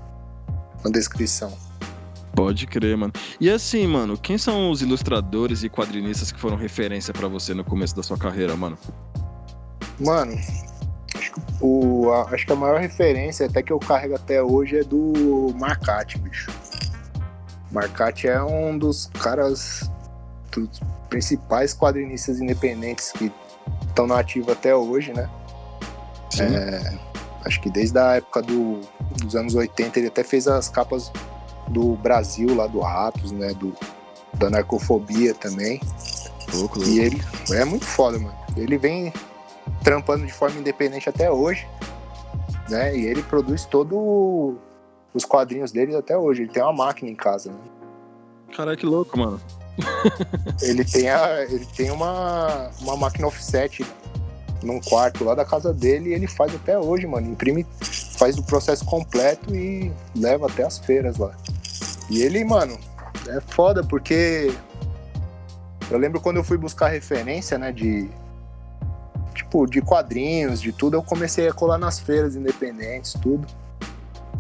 na 0.84 0.90
descrição. 0.90 1.52
Pode 2.34 2.66
crer, 2.66 2.97
mano. 2.97 3.12
E 3.40 3.50
assim, 3.50 3.86
mano, 3.86 4.16
quem 4.16 4.36
são 4.36 4.71
os 4.71 4.82
ilustradores 4.82 5.62
e 5.62 5.71
quadrinistas 5.71 6.30
que 6.30 6.38
foram 6.38 6.56
referência 6.56 7.12
pra 7.12 7.28
você 7.28 7.54
no 7.54 7.64
começo 7.64 7.97
da 7.97 8.02
sua 8.02 8.19
carreira, 8.19 8.54
mano? 8.54 8.78
Mano, 9.99 10.38
o, 11.60 12.10
a, 12.12 12.34
acho 12.34 12.47
que 12.47 12.52
a 12.52 12.56
maior 12.56 12.80
referência, 12.80 13.47
até 13.47 13.62
que 13.62 13.73
eu 13.73 13.78
carrego 13.78 14.14
até 14.14 14.42
hoje, 14.42 14.78
é 14.78 14.84
do 14.84 15.54
Marcati, 15.58 16.19
bicho. 16.19 16.50
Marcati 17.71 18.28
é 18.28 18.42
um 18.42 18.78
dos 18.78 19.06
caras, 19.21 19.90
dos 20.52 20.80
principais 21.08 21.75
quadrinistas 21.75 22.40
independentes 22.40 23.12
que 23.12 23.32
estão 23.88 24.06
na 24.06 24.19
ativa 24.19 24.52
até 24.52 24.75
hoje, 24.75 25.12
né? 25.12 25.28
É, 26.38 26.99
acho 27.45 27.60
que 27.60 27.71
desde 27.71 27.99
a 27.99 28.16
época 28.16 28.42
do, 28.42 28.80
dos 29.23 29.34
anos 29.34 29.54
80 29.54 29.99
ele 29.99 30.08
até 30.08 30.23
fez 30.23 30.47
as 30.47 30.69
capas 30.69 31.10
do 31.69 31.97
Brasil, 31.97 32.54
lá 32.54 32.66
do 32.66 32.80
Ratos, 32.80 33.32
né? 33.32 33.54
Do, 33.54 33.75
da 34.34 34.50
narcofobia 34.50 35.34
também. 35.34 35.80
Louco, 36.54 36.82
E 36.84 37.00
ele 37.00 37.23
é 37.50 37.64
muito 37.64 37.84
foda, 37.84 38.19
mano. 38.19 38.36
Ele 38.56 38.78
vem 38.78 39.12
trampando 39.86 40.26
de 40.26 40.32
forma 40.32 40.58
independente 40.58 41.08
até 41.08 41.30
hoje, 41.30 41.64
né? 42.68 42.96
E 42.96 43.06
ele 43.06 43.22
produz 43.22 43.64
todo 43.64 44.56
os 45.14 45.25
quadrinhos 45.25 45.70
dele 45.70 45.94
até 45.94 46.18
hoje. 46.18 46.42
Ele 46.42 46.50
tem 46.50 46.60
uma 46.60 46.72
máquina 46.72 47.08
em 47.08 47.14
casa, 47.14 47.52
né? 47.52 47.58
Caralho, 48.52 48.76
que 48.76 48.84
louco, 48.84 49.16
mano. 49.16 49.40
Ele 50.62 50.84
tem, 50.84 51.10
a, 51.10 51.42
ele 51.42 51.66
tem 51.76 51.90
uma, 51.90 52.70
uma 52.80 52.96
máquina 52.96 53.26
offset 53.26 53.84
num 54.62 54.80
quarto 54.80 55.22
lá 55.22 55.34
da 55.34 55.44
casa 55.44 55.70
dele 55.70 56.10
e 56.10 56.14
ele 56.14 56.26
faz 56.26 56.54
até 56.54 56.78
hoje, 56.78 57.06
mano. 57.06 57.30
Imprime, 57.30 57.66
faz 58.18 58.38
o 58.38 58.42
processo 58.42 58.86
completo 58.86 59.54
e 59.54 59.92
leva 60.16 60.46
até 60.46 60.64
as 60.64 60.78
feiras 60.78 61.18
lá. 61.18 61.36
E 62.08 62.22
ele, 62.22 62.42
mano, 62.42 62.78
é 63.28 63.38
foda 63.40 63.84
porque 63.84 64.50
eu 65.90 65.99
lembro 65.99 66.22
quando 66.22 66.38
eu 66.38 66.44
fui 66.44 66.56
buscar 66.56 66.88
referência, 66.88 67.58
né, 67.58 67.70
de 67.70 68.08
tipo, 69.56 69.66
de 69.66 69.80
quadrinhos, 69.80 70.60
de 70.60 70.73
tudo, 70.73 70.97
eu 70.97 71.02
comecei 71.02 71.49
a 71.49 71.52
colar 71.52 71.78
nas 71.78 71.99
feiras 71.99 72.36
independentes, 72.36 73.14
tudo. 73.14 73.47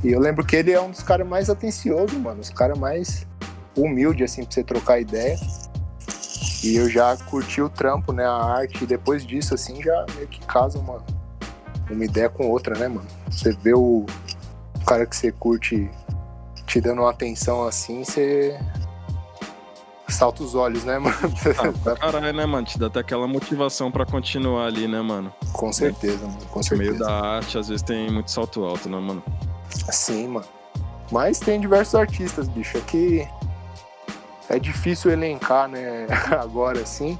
E 0.04 0.12
eu 0.12 0.20
lembro 0.20 0.44
que 0.44 0.56
ele 0.56 0.72
é 0.72 0.80
um 0.80 0.90
dos 0.90 1.02
caras 1.02 1.26
mais 1.26 1.48
atenciosos, 1.48 2.16
mano, 2.18 2.40
os 2.40 2.50
caras 2.50 2.78
mais 2.78 3.26
humilde 3.74 4.22
assim 4.22 4.44
pra 4.44 4.52
você 4.52 4.62
trocar 4.62 5.00
ideia. 5.00 5.38
E 6.62 6.76
eu 6.76 6.90
já 6.90 7.16
curti 7.16 7.62
o 7.62 7.68
trampo, 7.68 8.12
né, 8.12 8.24
a 8.24 8.32
arte, 8.32 8.84
e 8.84 8.86
depois 8.86 9.24
disso 9.24 9.54
assim 9.54 9.82
já 9.82 10.04
meio 10.14 10.28
que 10.28 10.40
casa 10.44 10.78
uma 10.78 11.02
uma 11.88 12.04
ideia 12.04 12.28
com 12.28 12.48
outra, 12.48 12.76
né, 12.76 12.88
mano? 12.88 13.06
Você 13.30 13.52
vê 13.52 13.72
o 13.72 14.04
cara 14.84 15.06
que 15.06 15.14
você 15.14 15.30
curte 15.30 15.88
te 16.66 16.80
dando 16.80 17.02
uma 17.02 17.10
atenção 17.10 17.64
assim, 17.64 18.02
você 18.02 18.58
salta 20.08 20.42
os 20.42 20.54
olhos, 20.54 20.84
né, 20.84 20.98
mano? 20.98 21.16
Caralho, 22.00 22.32
né, 22.32 22.46
mano? 22.46 22.66
Te 22.66 22.78
dá 22.78 22.86
até 22.86 23.00
aquela 23.00 23.26
motivação 23.26 23.90
pra 23.90 24.06
continuar 24.06 24.66
ali, 24.66 24.86
né, 24.88 25.00
mano? 25.00 25.32
Com 25.52 25.72
certeza, 25.72 26.26
mano, 26.26 26.38
com 26.50 26.58
No 26.60 26.64
certeza. 26.64 26.90
meio 26.90 26.98
da 26.98 27.12
arte, 27.36 27.58
às 27.58 27.68
vezes 27.68 27.82
tem 27.82 28.10
muito 28.10 28.30
salto 28.30 28.64
alto, 28.64 28.88
né, 28.88 28.98
mano? 28.98 29.22
Sim, 29.90 30.28
mano. 30.28 30.46
Mas 31.10 31.38
tem 31.38 31.60
diversos 31.60 31.94
artistas, 31.94 32.48
bicho. 32.48 32.76
Aqui 32.78 33.26
é 34.48 34.58
difícil 34.58 35.10
elencar, 35.10 35.68
né? 35.68 36.06
Agora 36.40 36.80
assim. 36.80 37.18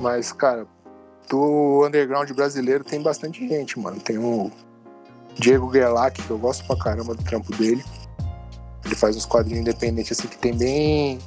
Mas, 0.00 0.32
cara, 0.32 0.66
do 1.28 1.84
underground 1.86 2.30
brasileiro 2.32 2.82
tem 2.84 3.02
bastante 3.02 3.46
gente, 3.46 3.78
mano. 3.78 4.00
Tem 4.00 4.18
o 4.18 4.50
Diego 5.38 5.70
Gerlach, 5.72 6.20
que 6.22 6.30
eu 6.30 6.38
gosto 6.38 6.66
pra 6.66 6.76
caramba 6.76 7.14
do 7.14 7.22
trampo 7.22 7.54
dele. 7.54 7.84
Ele 8.84 8.94
faz 8.94 9.16
uns 9.16 9.26
quadrinhos 9.26 9.60
independentes 9.60 10.18
assim 10.18 10.26
que 10.26 10.38
tem 10.38 10.56
bem 10.56 11.18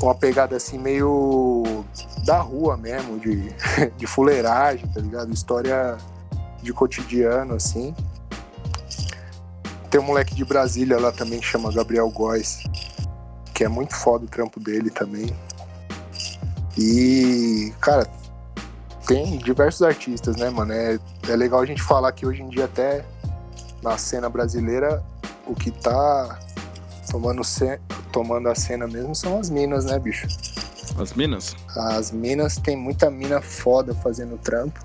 uma 0.00 0.14
pegada 0.14 0.56
assim 0.56 0.78
meio 0.78 1.84
da 2.24 2.40
rua 2.40 2.76
mesmo, 2.76 3.18
de, 3.18 3.52
de 3.96 4.06
fuleiragem, 4.06 4.86
tá 4.88 5.00
ligado? 5.00 5.32
História 5.32 5.96
de 6.62 6.72
cotidiano, 6.72 7.54
assim. 7.54 7.94
Tem 9.90 10.00
um 10.00 10.04
moleque 10.04 10.34
de 10.34 10.44
Brasília 10.44 10.98
lá 10.98 11.12
também 11.12 11.40
que 11.40 11.46
chama 11.46 11.72
Gabriel 11.72 12.10
Góes, 12.10 12.64
que 13.54 13.64
é 13.64 13.68
muito 13.68 13.94
foda 13.94 14.24
o 14.24 14.28
trampo 14.28 14.60
dele 14.60 14.90
também. 14.90 15.34
E, 16.76 17.72
cara, 17.80 18.06
tem 19.06 19.38
diversos 19.38 19.82
artistas, 19.82 20.36
né, 20.36 20.50
mano? 20.50 20.72
É, 20.72 20.98
é 21.28 21.36
legal 21.36 21.60
a 21.60 21.66
gente 21.66 21.82
falar 21.82 22.12
que 22.12 22.26
hoje 22.26 22.42
em 22.42 22.48
dia, 22.48 22.64
até 22.66 23.04
na 23.82 23.96
cena 23.96 24.28
brasileira, 24.28 25.02
o 25.46 25.54
que 25.54 25.70
tá 25.70 26.38
tomando, 27.10 27.42
ce- 27.44 27.80
tomando 28.12 28.48
a 28.48 28.54
cena 28.54 28.86
mesmo 28.86 29.14
são 29.14 29.38
as 29.38 29.50
minas, 29.50 29.84
né, 29.84 29.98
bicho? 29.98 30.26
As 30.98 31.12
minas? 31.14 31.54
As 31.76 32.10
minas, 32.10 32.56
tem 32.56 32.76
muita 32.76 33.10
mina 33.10 33.40
foda 33.40 33.94
fazendo 33.94 34.38
trampo 34.38 34.80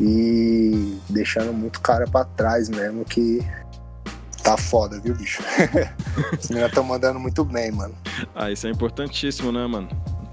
e 0.00 0.98
deixando 1.08 1.52
muito 1.52 1.80
cara 1.80 2.06
pra 2.06 2.24
trás 2.24 2.68
mesmo, 2.68 3.04
que 3.04 3.40
tá 4.42 4.56
foda, 4.56 4.98
viu, 5.00 5.14
bicho? 5.14 5.42
As 6.36 6.48
minas 6.48 6.68
estão 6.68 6.82
mandando 6.82 7.20
muito 7.20 7.44
bem, 7.44 7.70
mano. 7.70 7.94
Ah, 8.34 8.50
isso 8.50 8.66
é 8.66 8.70
importantíssimo, 8.70 9.52
né, 9.52 9.66
mano? 9.66 9.88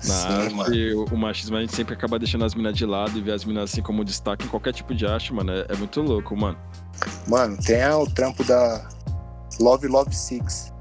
Na 0.05 0.13
Sim, 0.13 0.59
arte, 0.61 0.93
o, 0.93 1.05
o 1.13 1.17
machismo 1.17 1.57
a 1.57 1.61
gente 1.61 1.75
sempre 1.75 1.93
acaba 1.93 2.17
deixando 2.17 2.45
as 2.45 2.55
minas 2.55 2.73
de 2.73 2.85
lado 2.85 3.17
e 3.17 3.21
ver 3.21 3.33
as 3.33 3.43
minas 3.43 3.69
assim 3.69 3.81
como 3.81 4.03
destaque 4.05 4.45
em 4.45 4.47
qualquer 4.47 4.73
tipo 4.73 4.95
de 4.95 5.05
arte, 5.05 5.33
mano. 5.33 5.51
É, 5.51 5.65
é 5.67 5.75
muito 5.75 6.01
louco, 6.01 6.35
mano. 6.37 6.57
Mano, 7.27 7.57
tem 7.57 7.85
o 7.89 8.07
trampo 8.07 8.43
da 8.45 8.87
Love 9.59 9.87
Love 9.87 10.15
Six. 10.15 10.71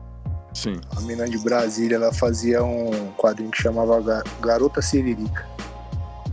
Sim. 0.59 0.81
A 0.97 1.01
mina 1.03 1.29
de 1.29 1.39
Brasília, 1.39 1.95
ela 1.97 2.13
fazia 2.13 2.65
um 2.65 3.13
quadrinho 3.17 3.51
que 3.51 3.63
chamava 3.63 4.01
Ga- 4.01 4.25
Garota 4.41 4.83
Siririca. 4.83 5.47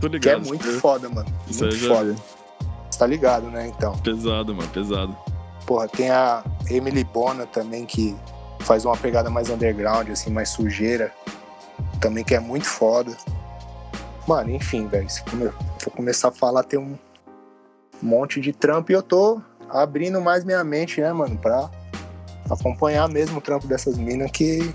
Que 0.10 0.16
é 0.16 0.18
ligado. 0.18 0.46
muito 0.46 0.66
isso- 0.68 0.80
foda, 0.80 1.08
mano. 1.08 1.28
Isso 1.48 1.62
Muito 1.62 1.76
eu 1.76 1.80
já 1.88 1.94
foda. 1.94 2.12
vi. 2.12 2.22
Você 2.90 2.98
tá 2.98 3.06
ligado, 3.06 3.46
né, 3.50 3.68
então? 3.68 3.96
Pesado, 3.98 4.52
mano, 4.54 4.68
pesado. 4.70 5.16
Porra, 5.64 5.86
tem 5.88 6.10
a 6.10 6.42
Emily 6.68 7.04
Bona 7.04 7.46
também, 7.46 7.86
que 7.86 8.16
faz 8.60 8.84
uma 8.84 8.96
pegada 8.96 9.30
mais 9.30 9.48
underground, 9.48 10.08
assim, 10.10 10.30
mais 10.30 10.48
sujeira. 10.48 11.12
Também 12.00 12.24
que 12.24 12.34
é 12.34 12.40
muito 12.40 12.66
foda. 12.66 13.16
Mano, 14.26 14.50
enfim, 14.50 14.88
velho. 14.88 15.08
Se 15.08 15.22
for 15.78 15.90
começar 15.92 16.28
a 16.28 16.32
falar, 16.32 16.64
tem 16.64 16.78
um 16.80 16.96
monte 18.02 18.40
de 18.40 18.52
trampo 18.52 18.90
e 18.90 18.94
eu 18.94 19.02
tô 19.02 19.40
abrindo 19.70 20.20
mais 20.20 20.44
minha 20.44 20.62
mente, 20.64 21.00
né, 21.00 21.12
mano, 21.12 21.38
pra 21.38 21.70
acompanhar 22.50 23.08
mesmo 23.08 23.38
o 23.38 23.40
trampo 23.40 23.66
dessas 23.66 23.96
minas 23.96 24.30
que 24.30 24.74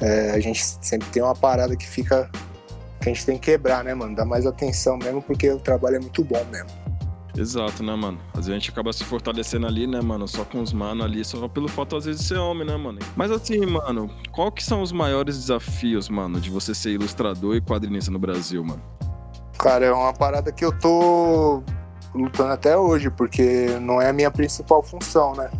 é, 0.00 0.30
a 0.32 0.40
gente 0.40 0.64
sempre 0.80 1.08
tem 1.10 1.22
uma 1.22 1.34
parada 1.34 1.76
que 1.76 1.86
fica. 1.86 2.30
que 3.00 3.08
a 3.08 3.12
gente 3.12 3.26
tem 3.26 3.38
que 3.38 3.52
quebrar, 3.52 3.84
né, 3.84 3.94
mano? 3.94 4.14
Dar 4.16 4.24
mais 4.24 4.46
atenção 4.46 4.96
mesmo, 4.96 5.20
porque 5.20 5.50
o 5.50 5.60
trabalho 5.60 5.96
é 5.96 6.00
muito 6.00 6.24
bom 6.24 6.42
mesmo. 6.50 6.70
Exato, 7.36 7.82
né, 7.82 7.94
mano? 7.94 8.18
Às 8.30 8.46
vezes 8.46 8.50
a 8.50 8.54
gente 8.54 8.70
acaba 8.70 8.92
se 8.92 9.04
fortalecendo 9.04 9.66
ali, 9.66 9.86
né, 9.86 10.00
mano? 10.00 10.26
Só 10.26 10.44
com 10.44 10.60
os 10.60 10.72
manos 10.72 11.04
ali, 11.04 11.24
só 11.24 11.46
pelo 11.48 11.68
fato, 11.68 11.96
às 11.96 12.04
vezes, 12.04 12.22
de 12.22 12.28
ser 12.28 12.38
homem, 12.38 12.66
né, 12.66 12.76
mano? 12.76 12.98
Mas 13.14 13.30
assim, 13.30 13.64
mano, 13.66 14.10
qual 14.32 14.50
que 14.50 14.64
são 14.64 14.82
os 14.82 14.90
maiores 14.90 15.36
desafios, 15.36 16.08
mano, 16.08 16.40
de 16.40 16.50
você 16.50 16.74
ser 16.74 16.90
ilustrador 16.90 17.54
e 17.54 17.60
quadrinista 17.60 18.10
no 18.10 18.18
Brasil, 18.18 18.64
mano? 18.64 18.82
Cara, 19.58 19.86
é 19.86 19.92
uma 19.92 20.12
parada 20.12 20.50
que 20.50 20.64
eu 20.64 20.76
tô 20.76 21.62
lutando 22.14 22.52
até 22.52 22.76
hoje, 22.76 23.10
porque 23.10 23.66
não 23.80 24.00
é 24.00 24.08
a 24.08 24.12
minha 24.12 24.30
principal 24.30 24.82
função, 24.82 25.34
né? 25.34 25.50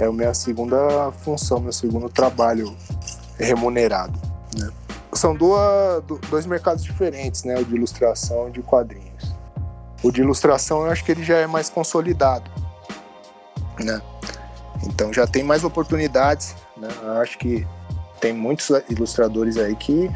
É 0.00 0.06
a 0.06 0.12
minha 0.12 0.32
segunda 0.34 1.12
função, 1.22 1.60
meu 1.60 1.72
segundo 1.72 2.08
trabalho 2.08 2.74
remunerado, 3.38 4.18
né? 4.56 4.70
São 5.12 5.34
duas, 5.34 6.02
do- 6.04 6.18
dois 6.30 6.46
mercados 6.46 6.82
diferentes, 6.82 7.44
né? 7.44 7.58
O 7.58 7.64
de 7.64 7.74
ilustração 7.74 8.48
e 8.48 8.52
de 8.52 8.62
quadrinhos. 8.62 9.34
O 10.02 10.10
de 10.10 10.20
ilustração 10.22 10.86
eu 10.86 10.90
acho 10.90 11.04
que 11.04 11.12
ele 11.12 11.22
já 11.22 11.36
é 11.36 11.46
mais 11.46 11.68
consolidado, 11.68 12.50
né? 13.78 14.00
Então 14.84 15.12
já 15.12 15.26
tem 15.26 15.42
mais 15.42 15.62
oportunidades, 15.64 16.54
né? 16.76 16.88
Eu 17.02 17.12
acho 17.20 17.38
que 17.38 17.66
tem 18.20 18.32
muitos 18.32 18.70
ilustradores 18.88 19.56
aí 19.58 19.76
que, 19.76 20.10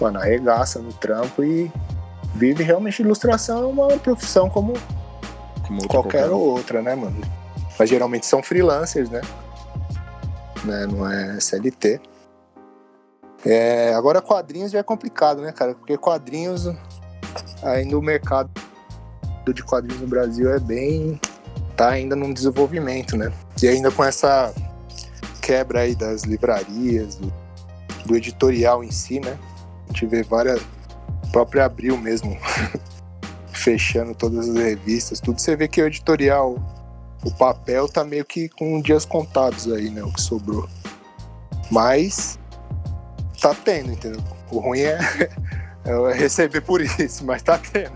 mano, 0.00 0.18
arregaça 0.20 0.78
no 0.80 0.92
trampo 0.92 1.42
e 1.42 1.72
vive 2.34 2.62
realmente 2.62 3.00
ilustração 3.00 3.62
é 3.62 3.66
uma 3.66 3.88
profissão 3.98 4.50
como 4.50 4.74
Como 5.66 5.74
outra 5.82 5.88
qualquer 5.88 6.28
um. 6.30 6.34
outra, 6.36 6.82
né, 6.82 6.94
mano? 6.94 7.20
Mas 7.78 7.88
geralmente 7.88 8.26
são 8.26 8.42
freelancers, 8.42 9.10
né? 9.10 9.20
né? 10.64 10.86
Não 10.86 11.10
é 11.10 11.40
CLT. 11.40 12.00
É, 13.44 13.92
agora 13.94 14.20
quadrinhos 14.20 14.70
já 14.70 14.78
é 14.78 14.82
complicado, 14.82 15.42
né, 15.42 15.50
cara? 15.52 15.74
Porque 15.74 15.96
quadrinhos, 15.98 16.68
ainda 17.62 17.98
o 17.98 18.02
mercado 18.02 18.50
de 19.52 19.62
quadrinhos 19.64 20.00
no 20.00 20.06
Brasil 20.06 20.52
é 20.52 20.60
bem. 20.60 21.20
tá 21.76 21.88
ainda 21.88 22.14
num 22.14 22.32
desenvolvimento, 22.32 23.16
né? 23.16 23.32
E 23.60 23.66
ainda 23.66 23.90
com 23.90 24.04
essa 24.04 24.54
quebra 25.40 25.80
aí 25.80 25.96
das 25.96 26.22
livrarias, 26.22 27.16
do, 27.16 27.32
do 28.06 28.16
editorial 28.16 28.84
em 28.84 28.90
si, 28.92 29.18
né? 29.18 29.36
A 29.88 29.92
gente 29.92 30.06
vê 30.06 30.22
várias. 30.22 30.60
O 31.24 31.32
próprio 31.32 31.64
Abril 31.64 31.96
mesmo 31.96 32.36
fechando 33.52 34.14
todas 34.14 34.48
as 34.48 34.54
revistas, 34.54 35.18
tudo. 35.18 35.40
Você 35.40 35.56
vê 35.56 35.66
que 35.66 35.80
o 35.82 35.86
editorial, 35.86 36.56
o 37.24 37.30
papel 37.30 37.88
tá 37.88 38.04
meio 38.04 38.24
que 38.24 38.48
com 38.48 38.80
dias 38.80 39.04
contados 39.04 39.70
aí, 39.72 39.90
né? 39.90 40.02
O 40.02 40.12
que 40.12 40.20
sobrou. 40.20 40.68
Mas 41.70 42.38
tá 43.40 43.54
tendo, 43.54 43.92
entendeu? 43.92 44.22
O 44.50 44.58
ruim 44.58 44.80
é, 44.80 44.98
é 45.84 46.12
receber 46.12 46.60
por 46.60 46.80
isso, 46.80 47.24
mas 47.24 47.42
tá 47.42 47.58
tendo. 47.58 47.92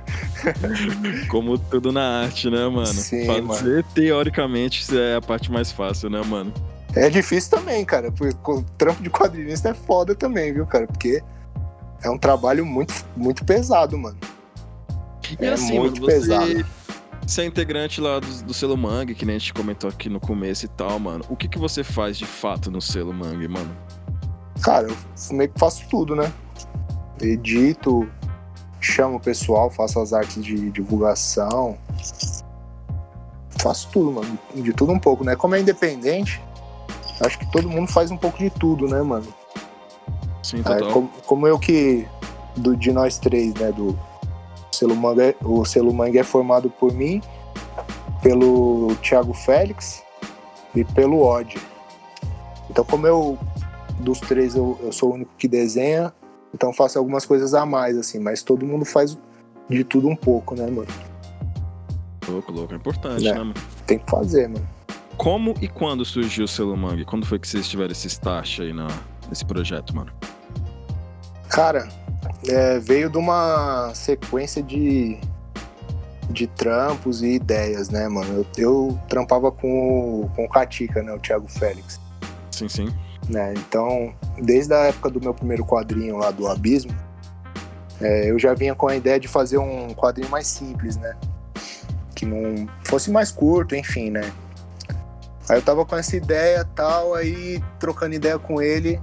Como 1.29 1.59
tudo 1.59 1.93
na 1.93 2.23
arte, 2.23 2.49
né, 2.49 2.67
mano? 2.69 2.87
Sim, 2.87 3.27
Fazer, 3.47 3.85
teoricamente, 3.95 4.83
isso 4.83 4.99
é 4.99 5.17
a 5.17 5.21
parte 5.21 5.51
mais 5.51 5.71
fácil, 5.73 6.09
né, 6.09 6.23
mano? 6.23 6.53
É 6.95 7.11
difícil 7.11 7.51
também, 7.51 7.85
cara. 7.85 8.11
Porque 8.11 8.35
o 8.51 8.63
trampo 8.79 9.03
de 9.03 9.11
quadrinista 9.11 9.71
é 9.71 9.75
foda 9.75 10.15
também, 10.15 10.53
viu, 10.53 10.67
cara? 10.67 10.87
Porque 10.87 11.23
é 12.03 12.11
um 12.11 12.19
trabalho 12.19 12.65
muito, 12.65 12.95
muito 13.17 13.45
pesado, 13.45 13.99
mano. 13.99 14.17
E 15.39 15.45
é 15.45 15.53
assim, 15.53 15.79
muito 15.79 16.01
mano, 16.01 16.13
você, 16.13 16.21
pesado. 16.21 16.67
Você 17.27 17.43
é 17.43 17.45
integrante 17.47 18.01
lá 18.01 18.21
do, 18.21 18.45
do 18.45 18.55
selo 18.55 18.77
Mangue, 18.77 19.15
que 19.15 19.25
nem 19.25 19.37
a 19.37 19.39
gente 19.39 19.53
comentou 19.53 19.91
aqui 19.91 20.09
no 20.09 20.21
começo 20.21 20.65
e 20.65 20.69
tal, 20.69 20.99
mano. 20.99 21.25
O 21.29 21.37
que, 21.37 21.49
que 21.49 21.59
você 21.59 21.83
faz 21.83 22.17
de 22.17 22.25
fato 22.25 22.71
no 22.71 22.81
selo 22.81 23.13
Mangue, 23.13 23.49
mano? 23.49 23.77
Cara, 24.63 24.87
eu 24.89 24.97
meio 25.37 25.51
que 25.51 25.59
faço 25.59 25.87
tudo, 25.89 26.15
né? 26.15 26.33
Edito, 27.21 28.09
chamo 28.81 29.17
o 29.17 29.21
pessoal, 29.21 29.71
faço 29.71 29.99
as 30.01 30.13
artes 30.13 30.43
de 30.45 30.71
divulgação. 30.71 31.77
Faço 33.59 33.89
tudo, 33.91 34.13
mano. 34.13 34.39
De 34.55 34.73
tudo 34.73 34.93
um 34.93 34.99
pouco, 34.99 35.25
né? 35.25 35.35
Como 35.35 35.55
é 35.55 35.61
independente, 35.61 36.41
acho 37.21 37.39
que 37.39 37.51
todo 37.51 37.69
mundo 37.69 37.91
faz 37.91 38.11
um 38.11 38.17
pouco 38.17 38.39
de 38.39 38.51
tudo, 38.51 38.87
né, 38.87 39.03
mano? 39.03 39.27
Sim, 40.43 40.61
É, 40.61 40.63
total. 40.63 40.93
como, 40.93 41.09
como 41.27 41.47
eu 41.47 41.59
que, 41.59 42.07
do, 42.57 42.77
de 42.77 42.93
nós 42.93 43.19
três, 43.19 43.53
né, 43.55 43.73
do 43.73 43.99
selo 44.77 44.97
Manga, 44.97 45.35
o 45.43 45.65
selo 45.65 45.93
Manga 45.93 46.21
é 46.21 46.23
formado 46.23 46.71
por 46.71 46.93
mim, 46.93 47.21
pelo 48.23 48.95
Thiago 49.03 49.33
Félix 49.35 50.03
e 50.75 50.85
pelo 50.85 51.23
Odd. 51.23 51.57
Então, 52.71 52.85
como 52.85 53.07
eu, 53.07 53.39
dos 54.01 54.21
três, 54.21 54.55
eu, 54.55 54.79
eu 54.83 54.93
sou 54.93 55.11
o 55.11 55.15
único 55.15 55.31
que 55.39 55.49
desenha, 55.49 56.13
então 56.55 56.73
faço 56.73 56.99
algumas 56.99 57.25
coisas 57.25 57.55
a 57.55 57.65
mais, 57.65 57.97
assim, 57.97 58.19
mas 58.19 58.43
todo 58.43 58.67
mundo 58.67 58.85
faz 58.85 59.17
de 59.69 59.85
tudo 59.85 60.09
um 60.09 60.17
pouco, 60.17 60.55
né, 60.55 60.67
mano? 60.67 60.89
Louco, 62.29 62.53
louco. 62.53 62.73
É 62.73 62.77
importante, 62.77 63.25
Né. 63.25 63.33
né, 63.33 63.39
mano? 63.39 63.55
Tem 63.87 63.99
que 63.99 64.11
fazer, 64.11 64.49
mano. 64.49 64.67
Como 65.17 65.55
e 65.63 65.69
quando 65.69 66.05
surgiu 66.05 66.45
o 66.45 66.49
selo? 66.49 66.77
Quando 67.07 67.25
foi 67.25 67.39
que 67.39 67.49
vocês 67.49 67.67
tiveram 67.69 67.93
esse 67.93 68.07
start 68.07 68.61
aí 68.61 68.73
na, 68.73 68.89
nesse 69.29 69.45
projeto, 69.45 69.95
mano? 69.95 70.13
Cara, 71.49 71.89
é, 72.49 72.79
veio 72.79 73.11
de 73.11 73.19
uma 73.19 73.93
sequência 73.95 74.63
de, 74.63 75.19
de 76.31 76.47
trampos 76.47 77.23
e 77.23 77.35
ideias, 77.35 77.89
né, 77.89 78.09
mano? 78.09 78.39
Eu, 78.39 78.47
eu 78.57 79.01
trampava 79.09 79.51
com 79.51 80.23
o, 80.23 80.31
com 80.35 80.45
o 80.45 80.49
Katika, 80.49 81.03
né, 81.03 81.13
o 81.13 81.19
Thiago 81.19 81.49
Félix, 81.49 82.01
Sim, 82.51 82.69
sim. 82.69 82.95
né? 83.29 83.55
Então, 83.57 84.15
desde 84.43 84.75
a 84.75 84.87
época 84.87 85.11
do 85.11 85.21
meu 85.21 85.35
primeiro 85.35 85.65
quadrinho 85.65 86.17
lá 86.17 86.31
do 86.31 86.47
Abismo, 86.47 86.95
é, 88.01 88.31
eu 88.31 88.39
já 88.39 88.55
vinha 88.55 88.75
com 88.75 88.89
a 88.89 88.97
ideia 88.97 89.19
de 89.19 89.29
fazer 89.29 89.59
um 89.59 89.93
quadrinho 89.95 90.31
mais 90.31 90.47
simples, 90.47 90.97
né? 90.97 91.17
Que 92.15 92.27
não 92.27 92.69
fosse 92.85 93.11
mais 93.11 93.31
curto, 93.31 93.75
enfim, 93.75 94.11
né? 94.11 94.33
Aí 95.49 95.59
eu 95.59 95.63
tava 95.63 95.85
com 95.85 95.97
essa 95.97 96.17
ideia 96.17 96.65
tal, 96.75 97.15
aí 97.15 97.63
trocando 97.79 98.15
ideia 98.15 98.39
com 98.39 98.61
ele, 98.61 99.01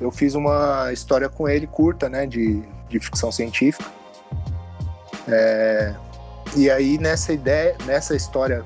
eu 0.00 0.10
fiz 0.10 0.34
uma 0.34 0.92
história 0.92 1.28
com 1.28 1.48
ele 1.48 1.66
curta, 1.66 2.08
né, 2.08 2.26
de, 2.26 2.62
de 2.88 2.98
ficção 2.98 3.30
científica. 3.30 3.84
É, 5.28 5.94
e 6.56 6.70
aí 6.70 6.98
nessa 6.98 7.32
ideia, 7.32 7.76
nessa 7.84 8.16
história, 8.16 8.64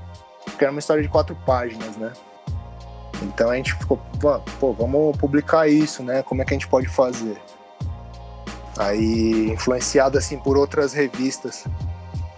que 0.56 0.64
era 0.64 0.70
uma 0.70 0.78
história 0.78 1.02
de 1.02 1.08
quatro 1.08 1.36
páginas, 1.44 1.96
né? 1.96 2.12
Então 3.22 3.50
a 3.50 3.56
gente 3.56 3.74
ficou, 3.74 4.00
pô, 4.60 4.72
vamos 4.72 5.16
publicar 5.16 5.68
isso, 5.68 6.02
né? 6.02 6.22
Como 6.22 6.42
é 6.42 6.44
que 6.44 6.52
a 6.52 6.56
gente 6.56 6.68
pode 6.68 6.88
fazer? 6.88 7.36
Aí, 8.76 9.50
influenciado 9.50 10.18
assim 10.18 10.38
por 10.38 10.56
outras 10.56 10.92
revistas 10.92 11.64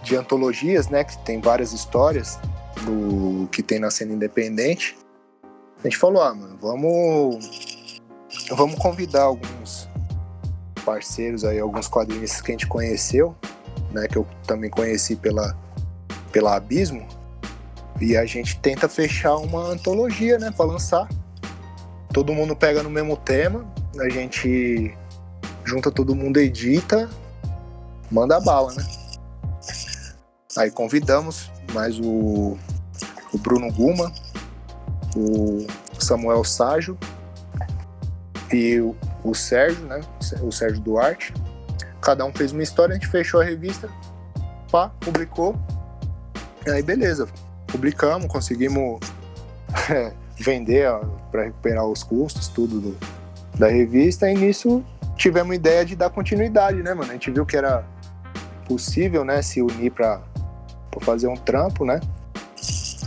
de 0.03 0.15
antologias, 0.15 0.87
né, 0.87 1.03
que 1.03 1.17
tem 1.19 1.41
várias 1.41 1.73
histórias 1.73 2.39
do 2.83 3.47
que 3.51 3.63
tem 3.63 3.79
na 3.79 3.89
cena 3.89 4.13
independente, 4.13 4.95
a 5.79 5.83
gente 5.83 5.97
falou, 5.97 6.21
ah, 6.21 6.33
mano, 6.33 6.57
vamos 6.61 7.76
vamos 8.55 8.75
convidar 8.79 9.23
alguns 9.23 9.87
parceiros 10.85 11.43
aí, 11.43 11.59
alguns 11.59 11.87
quadrinistas 11.87 12.41
que 12.41 12.51
a 12.51 12.53
gente 12.53 12.67
conheceu, 12.67 13.35
né, 13.91 14.07
que 14.07 14.17
eu 14.17 14.25
também 14.45 14.69
conheci 14.69 15.15
pela 15.15 15.55
pela 16.31 16.55
Abismo, 16.55 17.07
e 17.99 18.15
a 18.15 18.25
gente 18.25 18.59
tenta 18.59 18.87
fechar 18.87 19.37
uma 19.37 19.71
antologia, 19.71 20.37
né, 20.37 20.51
para 20.51 20.65
lançar. 20.65 21.07
Todo 22.13 22.33
mundo 22.33 22.55
pega 22.55 22.83
no 22.83 22.89
mesmo 22.89 23.17
tema, 23.17 23.65
a 23.99 24.09
gente 24.09 24.95
junta 25.63 25.91
todo 25.91 26.15
mundo, 26.15 26.37
edita, 26.37 27.09
manda 28.11 28.39
bala, 28.39 28.73
né? 28.73 28.85
Aí 30.57 30.71
convidamos 30.71 31.51
mais 31.73 31.99
o, 31.99 32.57
o 33.33 33.37
Bruno 33.37 33.71
Guma, 33.71 34.11
o 35.15 35.65
Samuel 35.99 36.43
Ságio 36.43 36.97
e 38.51 38.79
o, 38.79 38.95
o 39.23 39.33
Sérgio, 39.33 39.85
né? 39.85 40.01
O 40.41 40.51
Sérgio 40.51 40.79
Duarte. 40.81 41.33
Cada 42.01 42.25
um 42.25 42.33
fez 42.33 42.51
uma 42.51 42.63
história, 42.63 42.93
a 42.93 42.95
gente 42.95 43.07
fechou 43.07 43.41
a 43.41 43.43
revista, 43.43 43.89
pá, 44.71 44.89
publicou. 44.99 45.55
E 46.65 46.69
aí 46.69 46.81
beleza, 46.81 47.27
publicamos, 47.65 48.27
conseguimos 48.27 48.99
é, 49.89 50.13
vender 50.37 50.87
para 51.31 51.43
recuperar 51.43 51.85
os 51.85 52.03
custos, 52.03 52.47
tudo 52.47 52.79
do, 52.79 52.97
da 53.57 53.67
revista, 53.67 54.29
e 54.29 54.35
nisso 54.35 54.83
tivemos 55.15 55.55
ideia 55.55 55.83
de 55.83 55.95
dar 55.95 56.09
continuidade, 56.09 56.81
né, 56.83 56.93
mano? 56.93 57.09
A 57.09 57.13
gente 57.13 57.31
viu 57.31 57.45
que 57.45 57.57
era 57.57 57.83
possível, 58.65 59.25
né, 59.25 59.41
se 59.41 59.61
unir 59.61 59.91
para 59.91 60.21
fazer 61.01 61.27
um 61.27 61.35
trampo, 61.35 61.85
né? 61.85 61.99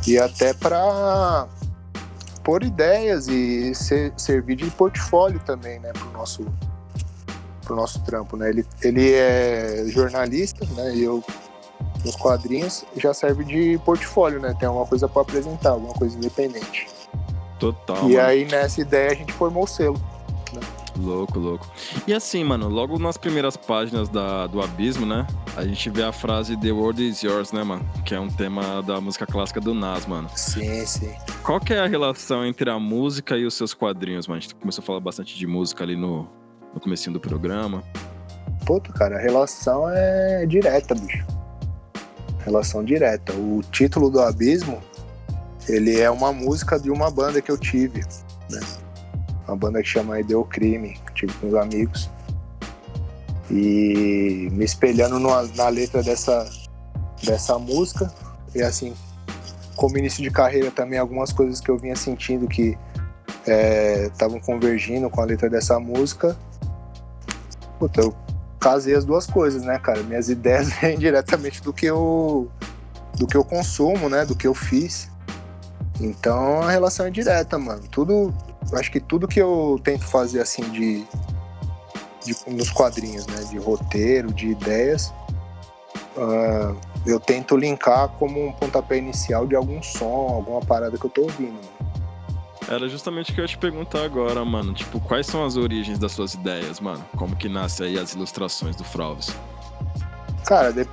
E 0.06 0.18
até 0.18 0.54
para 0.54 1.46
pôr 2.42 2.62
ideias 2.62 3.28
e 3.28 3.74
ser, 3.74 4.12
servir 4.16 4.56
de 4.56 4.70
portfólio 4.70 5.40
também, 5.40 5.78
né, 5.78 5.92
pro 5.92 6.10
nosso 6.10 6.46
pro 7.64 7.76
nosso 7.76 8.00
trampo, 8.00 8.36
né? 8.36 8.48
Ele, 8.48 8.66
ele 8.82 9.12
é 9.12 9.84
jornalista, 9.86 10.66
né? 10.74 10.92
E 10.94 11.04
eu 11.04 11.22
nos 12.04 12.16
quadrinhos 12.16 12.84
já 12.96 13.14
serve 13.14 13.44
de 13.44 13.78
portfólio, 13.84 14.40
né? 14.40 14.54
Tem 14.58 14.66
alguma 14.66 14.86
coisa 14.86 15.08
para 15.08 15.22
apresentar, 15.22 15.70
alguma 15.70 15.94
coisa 15.94 16.16
independente. 16.16 16.88
Total. 17.60 17.96
e 18.08 18.14
mano. 18.14 18.20
aí 18.20 18.44
nessa 18.46 18.80
ideia 18.80 19.12
a 19.12 19.14
gente 19.14 19.32
formou 19.32 19.64
o 19.64 19.66
selo. 19.66 20.00
Louco, 20.98 21.38
louco. 21.38 21.70
E 22.06 22.12
assim, 22.12 22.42
mano, 22.44 22.68
logo 22.68 22.98
nas 22.98 23.16
primeiras 23.16 23.56
páginas 23.56 24.08
da, 24.08 24.46
do 24.46 24.60
Abismo, 24.60 25.06
né? 25.06 25.26
A 25.56 25.64
gente 25.64 25.88
vê 25.90 26.02
a 26.02 26.12
frase 26.12 26.56
The 26.56 26.72
World 26.72 27.08
is 27.08 27.22
Yours, 27.22 27.52
né, 27.52 27.62
mano? 27.62 27.88
Que 28.04 28.14
é 28.14 28.20
um 28.20 28.28
tema 28.28 28.82
da 28.82 29.00
música 29.00 29.26
clássica 29.26 29.60
do 29.60 29.74
Nas, 29.74 30.06
mano. 30.06 30.28
Sim, 30.34 30.84
sim. 30.86 31.12
Qual 31.42 31.60
que 31.60 31.72
é 31.72 31.80
a 31.80 31.86
relação 31.86 32.44
entre 32.44 32.70
a 32.70 32.78
música 32.78 33.36
e 33.36 33.44
os 33.44 33.54
seus 33.54 33.74
quadrinhos, 33.74 34.26
mano? 34.26 34.38
A 34.38 34.40
gente 34.40 34.54
começou 34.54 34.82
a 34.82 34.86
falar 34.86 35.00
bastante 35.00 35.36
de 35.36 35.46
música 35.46 35.84
ali 35.84 35.96
no, 35.96 36.28
no 36.74 36.80
comecinho 36.80 37.12
do 37.12 37.20
programa. 37.20 37.82
Puta, 38.66 38.92
cara, 38.92 39.16
a 39.16 39.20
relação 39.20 39.88
é 39.88 40.44
direta, 40.46 40.94
bicho. 40.94 41.26
Relação 42.44 42.84
direta. 42.84 43.32
O 43.32 43.62
título 43.70 44.10
do 44.10 44.20
Abismo, 44.20 44.80
ele 45.68 45.98
é 46.00 46.10
uma 46.10 46.32
música 46.32 46.78
de 46.78 46.90
uma 46.90 47.10
banda 47.10 47.40
que 47.40 47.50
eu 47.50 47.58
tive, 47.58 48.00
né? 48.50 48.60
Uma 49.50 49.56
banda 49.56 49.82
que 49.82 49.88
chama 49.88 50.20
Ideo 50.20 50.44
Crime, 50.44 50.96
tive 51.12 51.32
com 51.34 51.48
os 51.48 51.54
amigos. 51.56 52.08
E 53.50 54.48
me 54.52 54.64
espelhando 54.64 55.18
numa- 55.18 55.42
na 55.56 55.68
letra 55.68 56.04
dessa, 56.04 56.48
dessa 57.20 57.58
música. 57.58 58.12
E 58.54 58.62
assim, 58.62 58.94
como 59.74 59.98
início 59.98 60.22
de 60.22 60.30
carreira 60.30 60.70
também, 60.70 61.00
algumas 61.00 61.32
coisas 61.32 61.60
que 61.60 61.68
eu 61.68 61.76
vinha 61.76 61.96
sentindo 61.96 62.46
que 62.46 62.78
estavam 64.12 64.38
convergindo 64.38 65.10
com 65.10 65.20
a 65.20 65.24
letra 65.24 65.50
dessa 65.50 65.80
música. 65.80 66.36
Puta, 67.80 68.02
eu 68.02 68.14
casei 68.60 68.94
as 68.94 69.04
duas 69.04 69.26
coisas, 69.26 69.62
né, 69.64 69.80
cara? 69.80 70.00
Minhas 70.04 70.28
ideias 70.28 70.68
vêm 70.80 70.96
diretamente 70.96 71.60
do 71.60 71.72
que 71.72 71.86
eu 71.86 72.48
do 73.18 73.26
que 73.26 73.36
eu 73.36 73.44
consumo, 73.44 74.08
né, 74.08 74.24
do 74.24 74.36
que 74.36 74.46
eu 74.46 74.54
fiz. 74.54 75.10
Então 76.00 76.62
a 76.62 76.70
relação 76.70 77.04
é 77.06 77.10
direta, 77.10 77.58
mano. 77.58 77.82
Tudo, 77.90 78.32
acho 78.72 78.90
que 78.90 79.00
tudo 79.00 79.26
que 79.26 79.40
eu 79.40 79.80
tento 79.82 80.04
fazer 80.04 80.40
assim 80.40 80.62
de, 80.70 81.04
de 82.24 82.36
nos 82.48 82.70
quadrinhos, 82.70 83.26
né, 83.26 83.42
de 83.44 83.58
roteiro, 83.58 84.32
de 84.32 84.48
ideias, 84.48 85.12
ah, 86.16 86.74
eu 87.06 87.18
tento 87.18 87.56
linkar 87.56 88.08
como 88.18 88.48
um 88.48 88.52
pontapé 88.52 88.98
inicial 88.98 89.46
de 89.46 89.56
algum 89.56 89.82
som, 89.82 90.28
alguma 90.34 90.60
parada 90.60 90.96
que 90.98 91.04
eu 91.04 91.10
tô 91.10 91.22
ouvindo. 91.22 91.52
mano. 91.52 91.80
Era 92.68 92.88
justamente 92.88 93.32
o 93.32 93.34
que 93.34 93.40
eu 93.40 93.44
ia 93.44 93.48
te 93.48 93.58
perguntar 93.58 94.04
agora, 94.04 94.44
mano. 94.44 94.72
Tipo, 94.72 95.00
quais 95.00 95.26
são 95.26 95.44
as 95.44 95.56
origens 95.56 95.98
das 95.98 96.12
suas 96.12 96.34
ideias, 96.34 96.78
mano? 96.78 97.04
Como 97.16 97.34
que 97.34 97.48
nasce 97.48 97.82
aí 97.82 97.98
as 97.98 98.12
ilustrações 98.12 98.76
do 98.76 98.84
Fralves? 98.84 99.34
Cara, 100.46 100.72
de- 100.72 100.86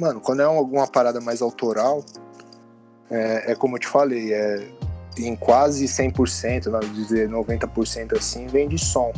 mano, 0.00 0.20
quando 0.20 0.40
é 0.40 0.44
alguma 0.44 0.88
parada 0.88 1.20
mais 1.20 1.42
autoral, 1.42 2.04
é, 3.08 3.52
é 3.52 3.54
como 3.54 3.76
eu 3.76 3.80
te 3.80 3.86
falei, 3.86 4.32
é 4.32 4.68
em 5.26 5.36
quase 5.36 5.84
100%, 5.84 6.66
não 6.66 6.80
dizer 6.80 7.28
90% 7.28 8.16
assim, 8.16 8.46
vem 8.46 8.68
de 8.68 8.78
som. 8.78 9.12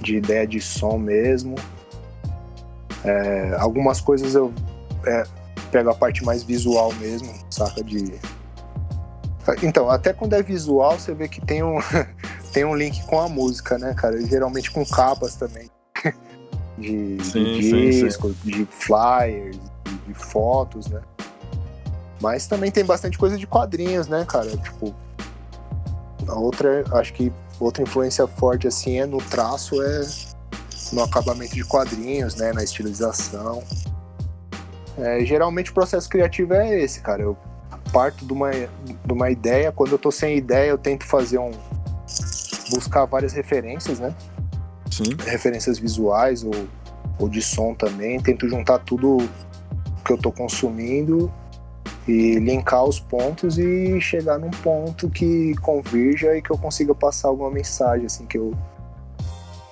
De 0.00 0.16
ideia 0.16 0.46
de 0.46 0.60
som 0.60 0.98
mesmo. 0.98 1.54
É, 3.04 3.56
algumas 3.58 4.00
coisas 4.00 4.34
eu 4.34 4.52
é, 5.06 5.24
pego 5.70 5.90
a 5.90 5.94
parte 5.94 6.24
mais 6.24 6.42
visual 6.42 6.92
mesmo, 6.94 7.32
saca? 7.50 7.82
De. 7.82 8.14
Então, 9.62 9.90
até 9.90 10.12
quando 10.12 10.34
é 10.34 10.42
visual, 10.42 10.98
você 10.98 11.12
vê 11.14 11.28
que 11.28 11.40
tem 11.40 11.62
um, 11.62 11.78
tem 12.52 12.64
um 12.64 12.74
link 12.76 13.04
com 13.06 13.20
a 13.20 13.28
música, 13.28 13.78
né, 13.78 13.94
cara? 13.94 14.20
E 14.20 14.26
geralmente 14.26 14.70
com 14.70 14.84
capas 14.84 15.36
também. 15.36 15.70
De, 16.78 17.16
de 17.16 17.24
Sim, 17.24 17.62
sim, 17.92 18.10
sim. 18.10 18.32
de 18.44 18.64
flyers, 18.64 19.60
de, 19.84 19.96
de 20.08 20.14
fotos, 20.14 20.88
né? 20.88 21.02
Mas 22.22 22.46
também 22.46 22.70
tem 22.70 22.84
bastante 22.84 23.18
coisa 23.18 23.36
de 23.36 23.48
quadrinhos, 23.48 24.06
né, 24.06 24.24
cara? 24.24 24.56
Tipo, 24.56 24.94
a 26.28 26.38
outra, 26.38 26.84
acho 26.92 27.12
que 27.12 27.32
outra 27.58 27.82
influência 27.82 28.28
forte 28.28 28.68
assim 28.68 29.00
é 29.00 29.06
no 29.06 29.18
traço, 29.18 29.82
é 29.82 30.06
no 30.92 31.02
acabamento 31.02 31.52
de 31.52 31.64
quadrinhos, 31.64 32.36
né, 32.36 32.52
na 32.52 32.62
estilização. 32.62 33.64
É, 34.96 35.24
geralmente 35.24 35.72
o 35.72 35.74
processo 35.74 36.08
criativo 36.08 36.54
é 36.54 36.80
esse, 36.80 37.00
cara. 37.00 37.22
Eu 37.22 37.36
parto 37.92 38.24
de 38.24 38.32
uma, 38.32 38.52
de 38.52 39.12
uma 39.12 39.28
ideia, 39.28 39.72
quando 39.72 39.90
eu 39.90 39.98
tô 39.98 40.12
sem 40.12 40.36
ideia, 40.36 40.70
eu 40.70 40.78
tento 40.78 41.04
fazer 41.04 41.38
um 41.38 41.50
buscar 42.70 43.04
várias 43.04 43.32
referências, 43.32 43.98
né? 43.98 44.14
Sim. 44.90 45.16
referências 45.26 45.78
visuais 45.78 46.44
ou, 46.44 46.52
ou 47.18 47.28
de 47.28 47.42
som 47.42 47.74
também. 47.74 48.20
Tento 48.20 48.48
juntar 48.48 48.78
tudo 48.78 49.28
que 50.04 50.12
eu 50.12 50.18
tô 50.18 50.30
consumindo 50.30 51.32
e 52.06 52.36
linkar 52.36 52.84
os 52.84 52.98
pontos 52.98 53.58
e 53.58 54.00
chegar 54.00 54.38
num 54.38 54.50
ponto 54.50 55.08
que 55.08 55.54
convirja 55.56 56.36
e 56.36 56.42
que 56.42 56.50
eu 56.50 56.58
consiga 56.58 56.94
passar 56.94 57.28
alguma 57.28 57.50
mensagem 57.50 58.06
assim 58.06 58.26
que 58.26 58.38
eu 58.38 58.52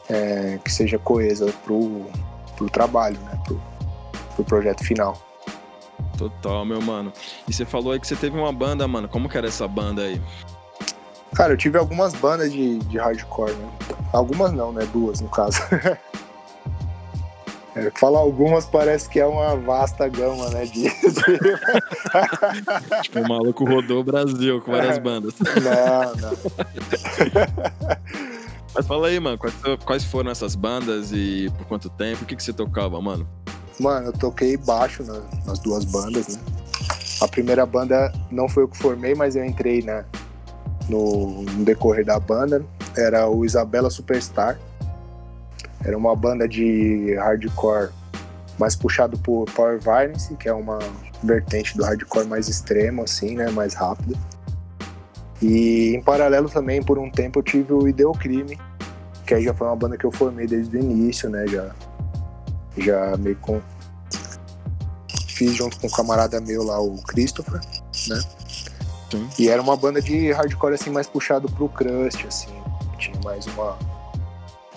é, 0.09 0.59
que 0.65 0.73
seja 0.73 0.99
coesa 0.99 1.53
pro, 1.65 2.07
pro 2.57 2.69
trabalho, 2.69 3.19
né? 3.21 3.39
Pro, 3.45 3.61
pro 4.35 4.45
projeto 4.45 4.85
final. 4.85 5.17
Total, 6.19 6.65
meu 6.65 6.83
mano. 6.83 7.13
E 7.49 7.53
você 7.53 7.65
falou 7.65 7.93
aí 7.93 8.01
que 8.01 8.07
você 8.07 8.17
teve 8.17 8.37
uma 8.37 8.53
banda, 8.53 8.87
mano. 8.87 9.09
Como 9.09 9.29
que 9.29 9.39
era 9.39 9.47
essa 9.47 9.67
banda 9.69 10.03
aí? 10.03 10.21
Cara, 11.35 11.53
eu 11.53 11.57
tive 11.57 11.79
algumas 11.79 12.13
bandas 12.13 12.53
de, 12.53 12.79
de 12.79 12.99
hardcore, 12.99 13.53
né? 13.53 13.69
Algumas 14.13 14.53
não, 14.53 14.73
né? 14.73 14.87
Duas, 14.93 15.21
no 15.21 15.29
caso. 15.29 15.61
É, 17.77 17.91
falar 17.99 18.19
algumas 18.19 18.67
parece 18.67 19.09
que 19.09 19.21
é 19.21 19.27
uma 19.27 19.55
vasta 19.57 20.09
gama, 20.09 20.49
né? 20.51 20.65
De, 20.67 20.91
Tipo, 23.03 23.21
o 23.21 23.29
maluco 23.29 23.65
rodou 23.65 24.01
o 24.01 24.05
Brasil 24.05 24.61
com 24.61 24.73
várias 24.73 24.99
bandas. 24.99 25.35
Não, 25.39 26.17
não. 26.17 26.37
Mas 28.75 28.87
fala 28.87 29.09
aí, 29.09 29.19
mano, 29.19 29.37
quais, 29.39 29.55
quais 29.85 30.05
foram 30.05 30.31
essas 30.31 30.55
bandas 30.55 31.11
e 31.13 31.51
por 31.59 31.67
quanto 31.67 31.89
tempo? 31.91 32.23
O 32.23 32.27
que, 32.27 32.37
que 32.37 32.43
você 32.43 32.53
tocava, 32.53 33.01
mano? 33.01 33.29
Mano, 33.79 34.07
eu 34.09 34.13
toquei 34.13 34.57
baixo 34.57 35.03
na- 35.03 35.23
nas 35.47 35.59
duas 35.59 35.85
bandas, 35.85 36.29
né? 36.29 36.41
A 37.21 37.29
primeira 37.29 37.67
banda 37.67 38.13
não 38.31 38.49
foi 38.49 38.63
eu 38.63 38.69
que 38.69 38.79
formei, 38.79 39.15
mas 39.15 39.35
eu 39.37 39.45
entrei 39.45 39.83
né, 39.83 40.05
no, 40.89 41.43
no 41.43 41.65
decorrer 41.65 42.05
da 42.05 42.19
banda. 42.21 42.65
Era 42.97 43.29
o 43.29 43.45
Isabela 43.45 43.91
Superstar. 43.91 44.59
Era 45.85 45.97
uma 45.97 46.15
banda 46.15 46.47
de 46.49 47.15
hardcore 47.17 47.91
mais 48.59 48.77
puxado 48.77 49.19
por 49.19 49.47
Power 49.53 49.81
Violence, 49.81 50.35
que 50.37 50.49
é 50.49 50.53
uma 50.53 50.79
vertente 51.23 51.77
do 51.77 51.85
hardcore 51.85 52.27
mais 52.27 52.49
extremo, 52.49 53.03
assim, 53.03 53.37
né? 53.37 53.51
Mais 53.51 53.75
rápido. 53.75 54.17
E 55.41 55.95
em 55.95 56.03
paralelo 56.03 56.49
também, 56.49 56.83
por 56.83 56.99
um 56.99 57.11
tempo, 57.11 57.39
eu 57.39 57.43
tive 57.43 57.73
o 57.73 57.89
Ideocrime, 57.89 58.59
que 59.27 59.35
aí 59.35 59.45
já 59.45 59.55
foi 59.55 59.67
uma 59.67 59.77
banda 59.77 59.97
que 59.97 60.05
eu 60.05 60.13
formei 60.13 60.47
desde 60.47 60.77
o 60.77 60.81
início, 60.81 61.31
né? 61.31 61.47
Já, 61.47 61.71
já 62.77 63.17
meio 63.17 63.37
com. 63.37 63.61
Fiz 65.29 65.55
junto 65.55 65.81
com 65.81 65.87
um 65.87 65.91
camarada 65.91 66.39
meu 66.41 66.63
lá, 66.63 66.79
o 66.79 67.01
Christopher, 67.03 67.61
né? 68.09 68.21
Sim. 69.11 69.29
E 69.39 69.49
era 69.49 69.61
uma 69.61 69.77
banda 69.77 70.01
de 70.01 70.31
hardcore 70.33 70.75
assim 70.75 70.91
mais 70.91 71.07
puxado 71.07 71.51
pro 71.51 71.69
crust, 71.69 72.27
assim. 72.27 72.51
Tinha 72.99 73.19
mais 73.25 73.47
uma. 73.47 73.79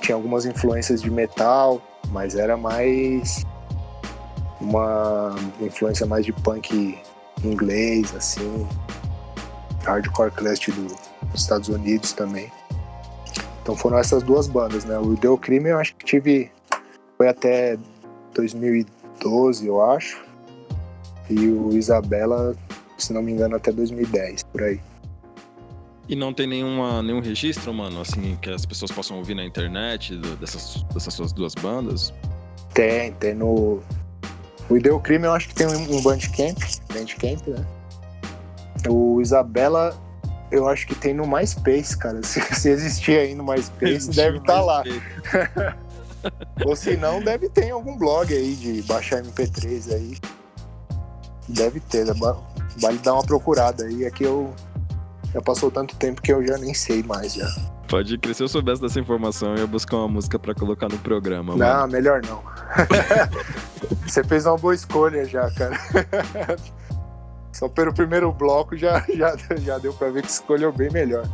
Tinha 0.03 0.15
algumas 0.15 0.45
influências 0.45 1.01
de 1.01 1.09
metal, 1.09 1.81
mas 2.09 2.35
era 2.35 2.57
mais 2.57 3.45
uma 4.59 5.33
influência 5.61 6.05
mais 6.05 6.25
de 6.25 6.33
punk 6.33 6.97
inglês, 7.41 8.13
assim. 8.13 8.67
Hardcore 9.85 10.31
crust 10.31 10.69
do- 10.71 10.87
dos 11.27 11.41
Estados 11.41 11.69
Unidos 11.69 12.11
também. 12.11 12.51
Então 13.61 13.77
foram 13.77 13.97
essas 13.97 14.21
duas 14.23 14.45
bandas, 14.45 14.83
né? 14.83 14.97
O 14.99 15.15
Deu 15.15 15.37
Crime 15.37 15.69
eu 15.69 15.79
acho 15.79 15.95
que 15.95 16.03
tive. 16.03 16.51
Foi 17.17 17.29
até 17.29 17.77
2012, 18.33 19.65
eu 19.65 19.81
acho. 19.81 20.21
E 21.29 21.47
o 21.47 21.71
Isabela, 21.77 22.53
se 22.97 23.13
não 23.13 23.21
me 23.21 23.31
engano, 23.31 23.55
até 23.55 23.71
2010, 23.71 24.43
por 24.43 24.63
aí. 24.63 24.81
E 26.07 26.15
não 26.15 26.33
tem 26.33 26.45
nenhuma, 26.45 27.01
nenhum 27.01 27.21
registro, 27.21 27.73
mano, 27.73 28.01
assim, 28.01 28.37
que 28.41 28.49
as 28.49 28.65
pessoas 28.65 28.91
possam 28.91 29.17
ouvir 29.17 29.35
na 29.35 29.43
internet 29.45 30.15
do- 30.17 30.35
dessas, 30.35 30.83
dessas 30.93 31.13
suas 31.13 31.31
duas 31.31 31.55
bandas? 31.55 32.13
Tem, 32.73 33.13
tem 33.13 33.33
no. 33.33 33.81
O 34.69 34.77
Ideu 34.77 34.99
Crime 34.99 35.25
eu 35.25 35.33
acho 35.33 35.47
que 35.47 35.55
tem 35.55 35.67
um 35.67 35.97
um 35.97 36.01
Bandcamp, 36.01 36.57
Bandcamp, 36.93 37.47
né? 37.47 37.65
O 38.89 39.21
Isabela 39.21 39.95
eu 40.51 40.67
acho 40.67 40.85
que 40.87 40.93
tem 40.95 41.13
no 41.13 41.25
MySpace, 41.25 41.97
cara. 41.97 42.21
Se, 42.23 42.39
se 42.41 42.69
existir 42.69 43.17
aí 43.17 43.33
no 43.35 43.43
MySpace, 43.43 43.93
Existe 43.93 44.15
deve 44.15 44.37
estar 44.39 44.61
lá. 44.61 44.83
MySpace. 44.83 45.75
Ou 46.65 46.75
se 46.75 46.95
não, 46.95 47.21
deve 47.21 47.49
ter 47.49 47.65
em 47.65 47.71
algum 47.71 47.97
blog 47.97 48.33
aí 48.33 48.55
de 48.55 48.81
baixar 48.83 49.21
MP3 49.23 49.93
aí. 49.93 50.17
Deve 51.49 51.79
ter, 51.81 52.05
vale 52.77 52.97
dar 52.99 53.13
uma 53.13 53.23
procurada 53.23 53.85
aí. 53.85 54.03
É 54.05 54.11
que 54.11 54.23
eu. 54.23 54.53
Já 55.33 55.41
passou 55.41 55.71
tanto 55.71 55.95
tempo 55.95 56.21
que 56.21 56.31
eu 56.31 56.45
já 56.45 56.57
nem 56.57 56.73
sei 56.73 57.01
mais 57.01 57.33
já. 57.33 57.47
Pode 57.87 58.17
crer, 58.17 58.35
se 58.35 58.43
eu 58.43 58.47
soubesse 58.47 58.81
dessa 58.81 58.99
informação, 58.99 59.51
eu 59.55 59.59
ia 59.59 59.67
buscar 59.67 59.97
uma 59.97 60.07
música 60.07 60.37
pra 60.37 60.53
colocar 60.53 60.87
no 60.89 60.97
programa, 60.99 61.55
Não, 61.55 61.67
mano. 61.67 61.91
melhor 61.91 62.21
não. 62.25 62.41
Você 64.07 64.23
fez 64.23 64.45
uma 64.45 64.57
boa 64.57 64.73
escolha 64.75 65.25
já, 65.25 65.49
cara. 65.51 65.77
Só 67.51 67.67
pelo 67.69 67.93
primeiro 67.93 68.31
bloco 68.31 68.75
já, 68.75 69.03
já, 69.15 69.35
já 69.57 69.77
deu 69.77 69.93
pra 69.93 70.09
ver 70.09 70.23
que 70.23 70.29
escolheu 70.29 70.71
bem 70.71 70.89
melhor. 70.91 71.27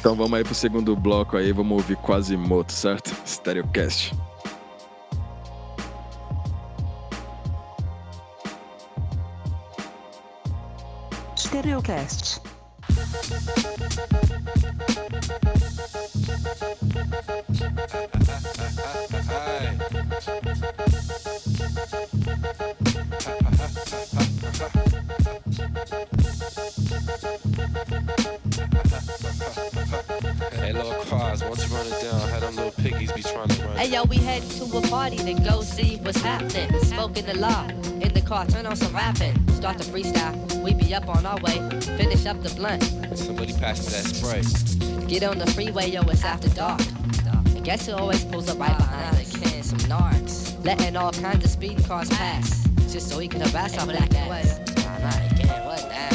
Então 0.00 0.14
vamos 0.14 0.34
aí 0.34 0.44
pro 0.44 0.54
segundo 0.54 0.94
bloco 0.94 1.36
aí, 1.36 1.52
vamos 1.52 1.72
ouvir 1.72 1.96
Quasimoto, 1.96 2.72
certo? 2.72 3.14
Stereocast. 3.26 4.14
Stereocast. 11.36 12.40
Thank 27.90 28.17
Hey, 29.88 30.72
little 30.74 31.02
cars, 31.04 31.42
won't 31.42 31.58
you 31.58 31.74
run 31.74 31.86
it 31.86 32.02
down? 32.02 32.28
How 32.28 32.40
them 32.40 32.56
little 32.56 32.72
piggies 32.72 33.10
be 33.12 33.22
trying 33.22 33.48
to 33.48 33.64
run. 33.64 33.76
Hey, 33.76 33.88
yo, 33.88 34.04
we 34.04 34.16
heading 34.16 34.48
to 34.50 34.76
a 34.76 34.82
party, 34.82 35.16
then 35.16 35.42
go 35.42 35.62
see 35.62 35.96
what's 36.02 36.20
happening. 36.20 36.78
Smoking 36.80 37.24
the 37.24 37.38
lot 37.38 37.70
in 37.70 38.12
the 38.12 38.20
car, 38.20 38.44
turn 38.46 38.66
on 38.66 38.76
some 38.76 38.94
rapping. 38.94 39.34
Start 39.48 39.78
the 39.78 39.84
freestyle, 39.84 40.62
we 40.62 40.74
be 40.74 40.94
up 40.94 41.08
on 41.08 41.24
our 41.24 41.40
way. 41.40 41.56
Finish 41.80 42.26
up 42.26 42.42
the 42.42 42.50
blunt. 42.54 42.82
Somebody 43.16 43.54
pass 43.54 43.80
me 43.86 43.92
that 43.92 44.04
spray. 44.14 45.06
Get 45.06 45.22
on 45.22 45.38
the 45.38 45.46
freeway, 45.52 45.90
yo, 45.90 46.02
it's 46.02 46.22
after 46.22 46.50
dark. 46.50 46.82
I 47.56 47.60
guess 47.60 47.88
it 47.88 47.94
always 47.94 48.24
pulls 48.26 48.48
up 48.50 48.58
right 48.58 48.76
behind 48.76 49.16
us? 49.16 49.32
Can 49.36 49.62
some 49.62 49.78
narcs. 49.80 50.62
Letting 50.64 50.96
all 50.96 51.12
kinds 51.12 51.44
of 51.44 51.50
speeding 51.50 51.82
cars 51.84 52.10
pass, 52.10 52.66
just 52.92 53.08
so 53.08 53.18
he 53.18 53.28
can 53.28 53.40
harass 53.40 53.78
our 53.78 53.86
black 53.86 54.14
ass. 54.14 54.60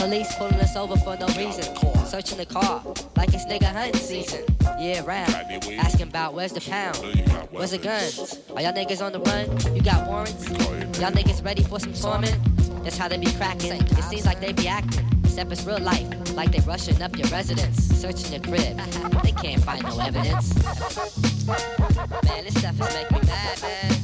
Police 0.04 0.36
pulling 0.36 0.56
us 0.56 0.76
over 0.76 0.98
for 0.98 1.16
no 1.16 1.28
reason. 1.28 1.64
Searching 2.06 2.38
the 2.38 2.46
car 2.46 2.84
like 3.16 3.34
it's 3.34 3.46
nigga 3.46 3.72
hunting 3.72 4.02
season. 4.02 4.44
Yeah, 4.78 5.02
round. 5.06 5.34
Asking 5.80 6.10
about 6.10 6.34
where's 6.34 6.52
the 6.52 6.60
pound? 6.60 6.98
Where's 7.52 7.72
the 7.72 7.78
guns? 7.78 8.38
Are 8.54 8.62
y'all 8.62 8.74
niggas 8.74 9.02
on 9.02 9.14
the 9.14 9.22
run? 9.22 9.74
You 9.74 9.82
got 9.82 10.06
warrants? 10.06 10.50
Y'all 11.00 11.14
niggas 11.14 11.42
ready 11.46 11.64
for 11.64 11.80
some 11.80 11.94
torment? 11.94 12.38
That's 12.84 12.98
how 12.98 13.08
they 13.08 13.16
be 13.16 13.32
cracking. 13.32 13.82
It 13.82 14.04
seems 14.04 14.26
like 14.26 14.42
they 14.42 14.52
be 14.52 14.68
acting. 14.68 15.08
Except 15.24 15.50
it's 15.54 15.64
real 15.64 15.80
life, 15.80 16.36
like 16.36 16.52
they 16.52 16.60
rushing 16.68 17.02
up 17.02 17.18
your 17.18 17.30
residence, 17.30 17.82
searching 17.82 18.34
your 18.34 18.42
crib. 18.42 18.78
They 19.24 19.32
can't 19.32 19.64
find 19.64 19.84
no 19.84 20.00
evidence. 20.00 20.54
Man, 21.48 22.44
this 22.44 22.56
stuff 22.56 22.74
is 22.74 22.94
making 22.94 23.20
me 23.22 23.26
mad, 23.26 23.62
man. 23.62 24.03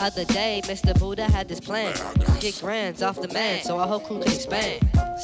Other 0.00 0.24
day, 0.24 0.62
Mr. 0.64 0.98
Buddha 0.98 1.24
had 1.30 1.48
this 1.48 1.60
plan. 1.60 1.94
Get 2.40 2.58
grands 2.60 3.02
off 3.02 3.20
the 3.20 3.28
man, 3.28 3.62
so 3.62 3.78
our 3.78 3.86
whole 3.86 4.00
crew 4.00 4.18
could 4.18 4.32
expand. 4.32 4.80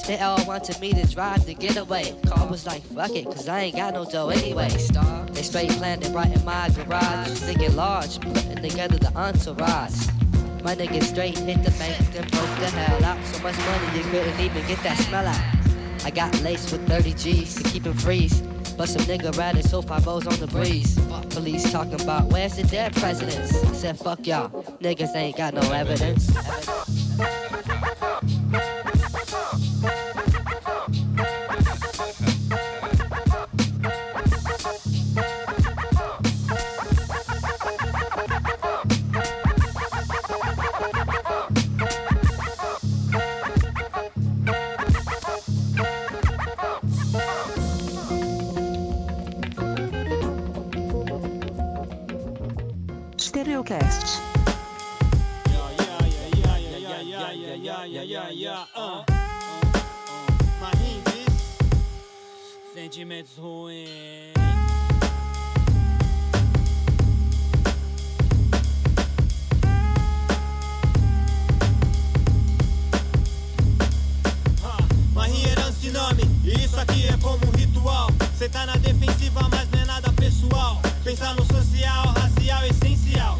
They 0.06 0.18
all 0.18 0.44
wanted 0.46 0.78
me 0.80 0.92
to 0.92 1.06
drive 1.06 1.46
the 1.46 1.54
getaway. 1.54 2.14
Car 2.26 2.46
was 2.46 2.66
like, 2.66 2.82
fuck 2.82 3.10
it, 3.12 3.24
cause 3.24 3.48
I 3.48 3.60
ain't 3.60 3.76
got 3.76 3.94
no 3.94 4.04
dough 4.04 4.28
anyway. 4.28 4.68
They 4.68 5.42
straight 5.42 5.70
planned 5.70 6.04
it 6.04 6.12
right 6.12 6.30
in 6.30 6.44
my 6.44 6.68
garage. 6.70 7.28
Thinking 7.28 7.74
large, 7.74 8.20
putting 8.20 8.56
together 8.56 8.98
the 8.98 9.12
entourage. 9.16 10.08
My 10.62 10.74
niggas 10.74 11.04
straight 11.04 11.38
hit 11.38 11.62
the 11.62 11.70
bank, 11.78 11.96
then 12.12 12.28
broke 12.28 12.58
the 12.58 12.70
hell 12.70 13.04
out. 13.04 13.24
So 13.26 13.42
much 13.42 13.56
money 13.56 13.98
you 13.98 14.04
couldn't 14.04 14.40
even 14.40 14.66
get 14.66 14.82
that 14.82 14.98
smell 14.98 15.26
out. 15.26 16.04
I 16.04 16.10
got 16.10 16.38
laced 16.42 16.72
with 16.72 16.86
30 16.88 17.14
G's 17.14 17.54
to 17.54 17.62
keep 17.64 17.86
him 17.86 17.94
freeze. 17.94 18.42
But 18.76 18.88
some 18.88 19.02
nigga 19.02 19.36
riding 19.38 19.62
so 19.62 19.82
five 19.82 20.06
O's 20.06 20.26
on 20.26 20.38
the 20.38 20.46
breeze. 20.46 20.98
Police 21.30 21.70
talking 21.72 22.00
about 22.00 22.26
where's 22.26 22.56
the 22.56 22.64
dead 22.64 22.94
presidents? 22.94 23.56
Said 23.78 23.98
fuck 23.98 24.26
y'all, 24.26 24.48
niggas 24.80 25.14
ain't 25.16 25.36
got 25.36 25.54
no 25.54 25.72
evidence. 25.72 26.30
Stereocast. 26.30 27.05
Ruins. 63.38 64.32
Marinha 75.14 75.48
herança 75.48 75.76
e 76.44 76.64
isso 76.64 76.80
aqui 76.80 77.06
é 77.08 77.16
como 77.18 77.46
um 77.46 77.50
ritual. 77.56 78.08
Cê 78.38 78.48
tá 78.48 78.64
na 78.64 78.76
defensiva, 78.76 79.46
mas 79.50 79.68
não 79.70 79.80
é 79.80 79.84
nada 79.84 80.12
pessoal. 80.12 80.80
Pensar 81.04 81.34
no 81.34 81.44
social, 81.44 82.06
racial, 82.14 82.64
essencial. 82.66 83.38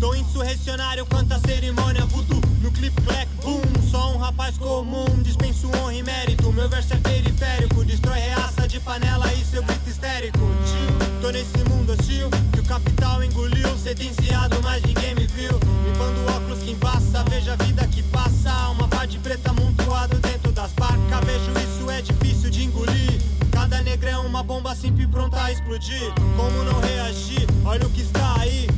Tô 0.00 0.14
insurrecionário, 0.14 1.06
canta 1.06 1.38
cerimônia 1.40 2.04
voodoo 2.06 2.49
No 2.60 2.70
clipe 2.70 3.00
clack 3.02 3.26
boom, 3.42 3.62
só 3.90 4.14
um 4.14 4.18
rapaz 4.18 4.58
comum. 4.58 5.06
Dispenso 5.22 5.68
honra 5.68 5.94
e 5.94 6.02
mérito, 6.02 6.52
meu 6.52 6.68
verso 6.68 6.92
é 6.92 6.96
periférico. 6.96 7.82
Destrói 7.84 8.18
reaça 8.18 8.68
de 8.68 8.78
panela 8.80 9.32
e 9.32 9.42
seu 9.44 9.62
grito 9.62 9.88
histérico. 9.88 10.38
Tio, 10.38 11.20
Tô 11.22 11.30
nesse 11.30 11.56
mundo 11.70 11.92
hostil 11.92 12.28
que 12.52 12.60
o 12.60 12.64
capital 12.64 13.24
engoliu. 13.24 13.76
Sentenciado, 13.78 14.60
mas 14.62 14.82
ninguém 14.82 15.14
me 15.14 15.26
viu. 15.26 15.52
Limpando 15.86 16.36
óculos 16.36 16.58
que 16.58 16.72
embaça, 16.72 17.24
veja 17.30 17.54
a 17.54 17.64
vida 17.64 17.86
que 17.88 18.02
passa. 18.04 18.68
Uma 18.68 19.06
de 19.06 19.18
preta 19.18 19.50
amontoado 19.50 20.16
dentro 20.18 20.52
das 20.52 20.72
barcas. 20.72 21.24
Vejo 21.24 21.50
isso 21.58 21.90
é 21.90 22.02
difícil 22.02 22.50
de 22.50 22.64
engolir. 22.64 23.22
Cada 23.52 23.80
negra 23.80 24.10
é 24.10 24.18
uma 24.18 24.42
bomba 24.42 24.74
sempre 24.74 25.06
pronta 25.06 25.42
a 25.42 25.50
explodir. 25.50 26.12
Como 26.36 26.62
não 26.64 26.78
reagir? 26.80 27.46
Olha 27.64 27.86
o 27.86 27.90
que 27.90 28.02
está 28.02 28.38
aí 28.38 28.68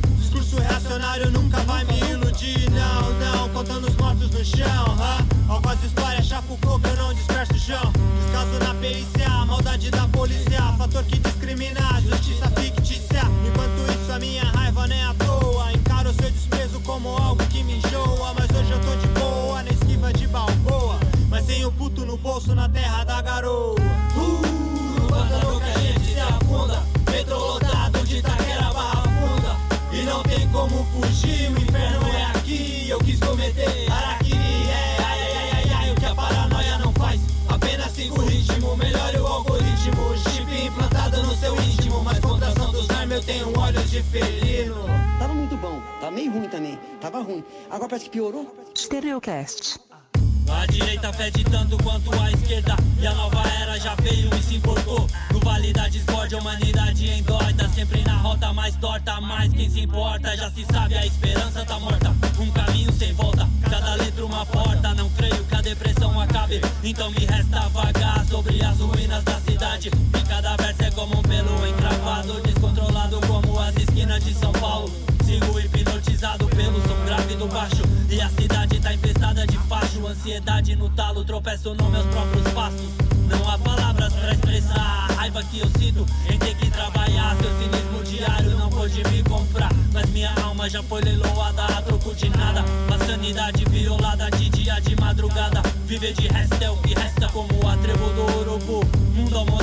Discurso 0.53 0.59
reacionário 0.59 1.31
nunca 1.31 1.57
vai 1.61 1.83
me 1.85 1.99
iludir. 1.99 2.69
Não, 2.69 3.13
não, 3.13 3.49
contando 3.49 3.87
os 3.87 3.95
mortos 3.95 4.29
no 4.29 4.45
chão 4.45 4.85
huh? 4.85 5.51
Algumas 5.51 5.83
histórias 5.83 6.25
chapo 6.25 6.57
coco, 6.61 6.87
eu 6.87 6.95
não 6.95 7.13
disperso 7.13 7.53
o 7.53 7.59
chão. 7.59 7.91
Descaso 8.21 8.59
na 8.59 8.75
perícia, 8.75 9.29
maldade 9.45 9.89
da 9.89 10.07
polícia 10.09 10.61
Fator 10.77 11.03
que 11.05 11.17
discrimina, 11.17 11.79
justiça 12.01 12.49
fictícia. 12.51 13.21
Enquanto 13.47 13.99
isso 13.99 14.11
a 14.11 14.19
minha 14.19 14.43
raiva 14.43 14.87
nem 14.87 15.03
à 15.03 15.13
toa. 15.15 15.71
Encaro 15.73 16.13
seu 16.13 16.29
desprezo 16.29 16.79
como 16.81 17.09
algo 17.09 17.43
que 17.47 17.63
me 17.63 17.77
enjoa. 17.77 18.33
Mas 18.37 18.49
hoje 18.51 18.71
eu 18.71 18.79
tô 18.81 18.95
de 18.95 19.07
boa, 19.19 19.63
na 19.63 19.71
esquiva 19.71 20.13
de 20.13 20.27
balboa. 20.27 20.99
Mas 21.29 21.45
sem 21.45 21.65
o 21.65 21.71
puto 21.71 22.05
no 22.05 22.17
bolso 22.17 22.53
na 22.53 22.69
terra 22.69 23.03
da 23.03 23.21
garoa. 23.21 23.75
Uh, 24.15 25.07
pântano 25.07 25.59
que 25.59 25.69
a 25.69 25.79
gente 25.79 26.13
se 26.13 26.19
afunda. 26.19 26.83
Metrô 27.09 27.62
como 30.53 30.85
fugir, 30.85 31.49
o 31.49 31.59
inferno 31.59 32.07
é 32.07 32.25
aqui 32.37 32.87
Eu 32.87 32.99
quis 32.99 33.19
cometer 33.19 33.91
Araquiri, 33.91 34.69
é 34.69 34.97
ai 35.03 35.19
ai 35.19 35.33
ai 35.33 35.51
ai 35.51 35.73
ai 35.73 35.91
O 35.91 35.95
que 35.95 36.05
a 36.05 36.15
paranoia 36.15 36.77
não 36.77 36.93
faz 36.93 37.19
Apenas 37.49 37.91
siga 37.91 38.13
o 38.13 38.25
ritmo, 38.25 38.77
melhore 38.77 39.17
o 39.17 39.27
algoritmo 39.27 40.17
Chip 40.29 40.65
implantado 40.65 41.23
no 41.23 41.35
seu 41.35 41.55
íntimo 41.59 42.03
Mas 42.03 42.19
contração 42.19 42.71
dos 42.71 42.89
armes 42.91 43.17
eu 43.17 43.23
tenho 43.23 43.59
olhos 43.59 43.89
de 43.89 44.01
felino 44.03 44.75
Tava 45.19 45.33
muito 45.33 45.57
bom, 45.57 45.81
tava 45.99 46.11
meio 46.11 46.31
ruim 46.31 46.49
também. 46.49 46.77
Tava 46.99 47.21
ruim. 47.21 47.43
Agora 47.69 47.87
parece 47.87 48.05
que 48.05 48.11
piorou. 48.11 48.53
Stereocast. 48.75 49.79
A 50.49 50.65
direita 50.65 51.11
fede 51.13 51.43
tanto 51.43 51.77
quanto 51.83 52.11
a 52.19 52.31
esquerda 52.31 52.75
E 52.99 53.07
a 53.07 53.13
nova 53.13 53.43
era 53.61 53.79
já 53.79 53.95
veio 53.95 54.29
e 54.35 54.43
se 54.43 54.55
importou. 54.55 55.07
No 55.31 55.39
vale 55.39 55.73
da 55.73 55.87
discórdia, 55.87 56.37
humanidade 56.37 57.09
endóida 57.09 57.69
Sempre 57.69 58.03
na 58.03 58.15
rota 58.17 58.53
mais 58.53 58.75
torta, 58.77 59.19
mas 59.21 59.51
quem 59.53 59.69
se 59.69 59.81
importa 59.81 60.35
Já 60.35 60.49
se 60.51 60.65
sabe, 60.71 60.95
a 60.95 61.05
esperança 61.05 61.65
tá 61.65 61.79
morta. 61.79 62.13
Um 62.39 62.49
caminho 62.51 62.91
sem 62.93 63.13
volta, 63.13 63.47
cada 63.69 63.95
letra 63.95 64.25
uma 64.25 64.45
porta 64.45 64.93
Não 64.93 65.09
creio 65.11 65.43
que 65.43 65.55
a 65.55 65.61
depressão 65.61 66.19
acabe. 66.19 66.61
Então 66.83 67.09
me 67.11 67.25
resta 67.25 67.69
vagar 67.69 68.25
sobre 68.25 68.63
as 68.63 68.77
ruínas 68.77 69.23
da 69.23 69.39
cidade. 69.39 69.89
E 69.89 70.21
cada 70.27 70.55
verso 70.57 70.83
é 70.83 70.91
como 70.91 71.19
um 71.19 71.21
pelo 71.23 71.67
encravado 71.67 72.41
Descontrolado 72.41 73.19
como 73.27 73.59
as 73.59 73.75
esquinas 73.77 74.23
de 74.23 74.33
São 74.33 74.51
Paulo. 74.53 74.91
Sigo 75.25 75.59
hipnotizado 76.03 76.45
pelo 76.47 76.81
som 76.81 77.05
grave 77.05 77.35
do 77.35 77.47
baixo. 77.47 77.81
E 78.09 78.21
a 78.21 78.29
cidade 78.29 78.79
tá 78.79 78.93
infestada 78.93 79.47
de 79.47 79.57
facho. 79.69 80.05
Ansiedade 80.05 80.75
no 80.75 80.89
talo, 80.89 81.23
tropeço 81.23 81.73
nos 81.73 81.89
meus 81.89 82.05
próprios 82.07 82.47
passos. 82.53 82.89
Não 83.29 83.49
há 83.49 83.57
palavras 83.57 84.13
pra 84.13 84.33
expressar 84.33 85.07
a 85.09 85.13
raiva 85.13 85.41
que 85.43 85.59
eu 85.59 85.67
sinto 85.79 86.05
Em 86.29 86.37
ter 86.37 86.55
que 86.55 86.69
trabalhar, 86.69 87.35
seu 87.37 87.49
cinismo 87.57 88.03
diário 88.03 88.51
não 88.57 88.69
pôde 88.69 89.03
me 89.09 89.23
comprar. 89.23 89.71
Mas 89.93 90.09
minha 90.09 90.33
alma 90.43 90.69
já 90.69 90.83
foi 90.83 91.01
leiloada 91.01 91.63
a 91.63 91.81
troco 91.81 92.13
de 92.13 92.29
nada. 92.29 92.63
Sanidade 93.05 93.65
violada 93.65 94.29
de 94.31 94.49
dia 94.49 94.79
de 94.79 94.95
madrugada. 94.95 95.61
Viver 95.85 96.13
de 96.13 96.27
resto 96.27 96.61
é 96.61 96.69
o 96.69 96.77
que 96.77 96.93
resta 96.93 97.27
como 97.29 97.67
a 97.67 97.77
tribo 97.77 98.09
do 98.09 98.39
urubu 98.39 98.81
Mundo 99.13 99.45
moderno, 99.45 99.62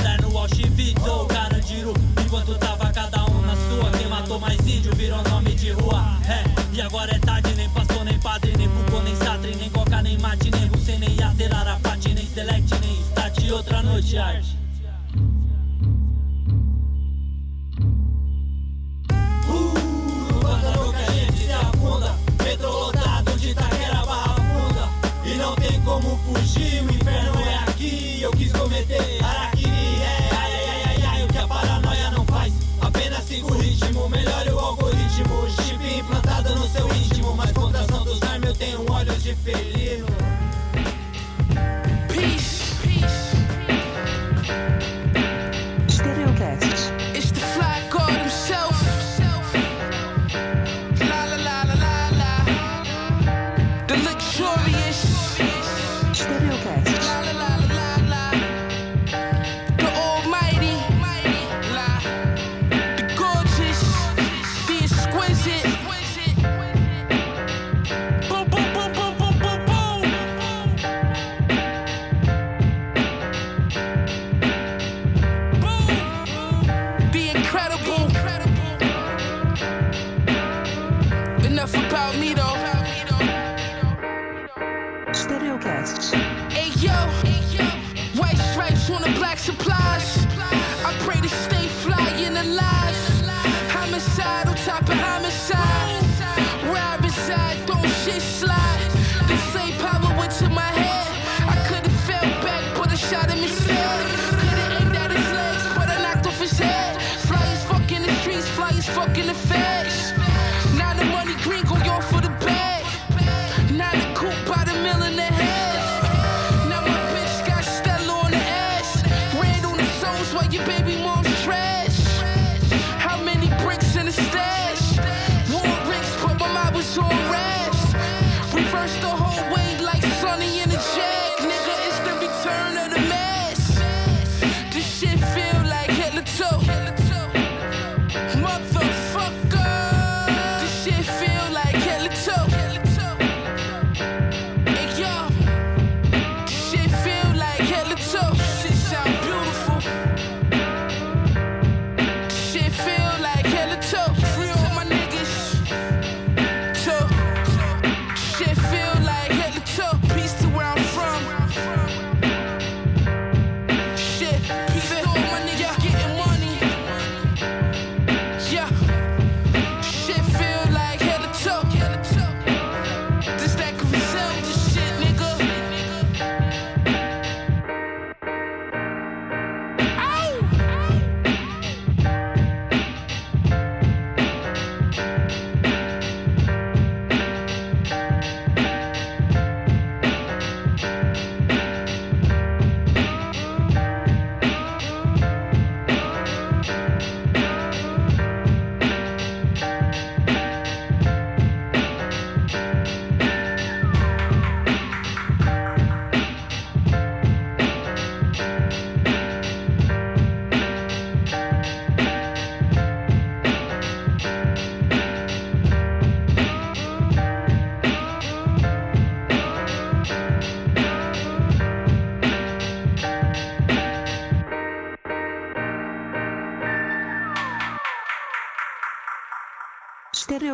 nem 14.01 14.60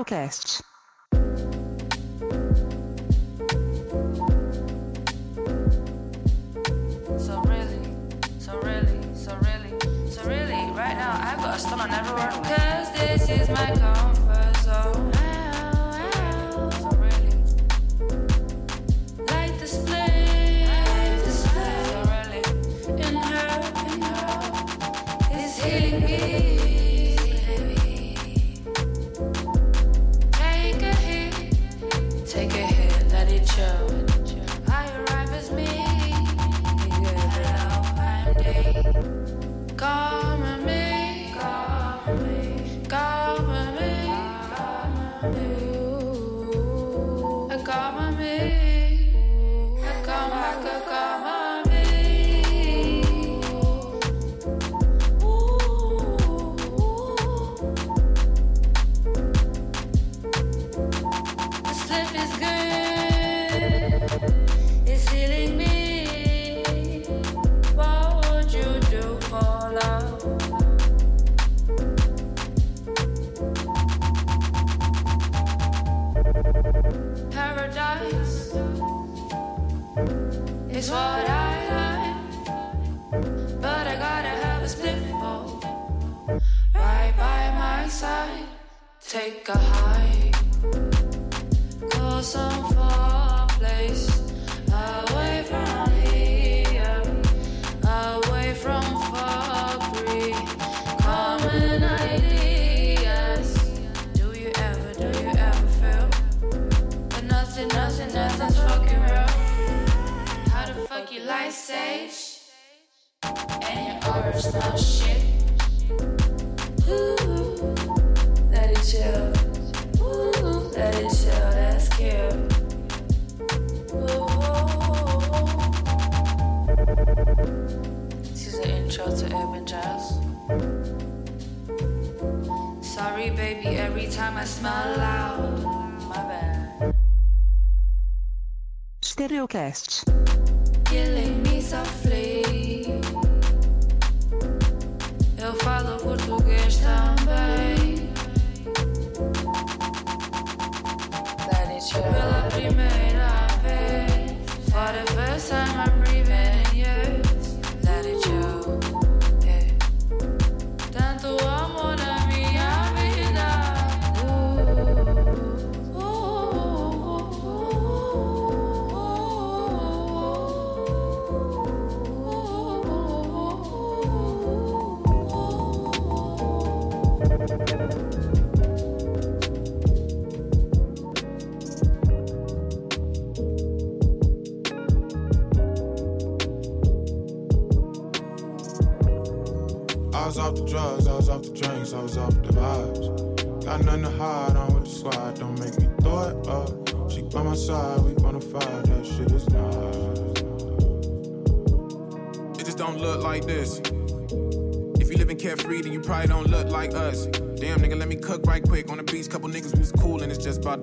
Stereocast. 0.07 0.46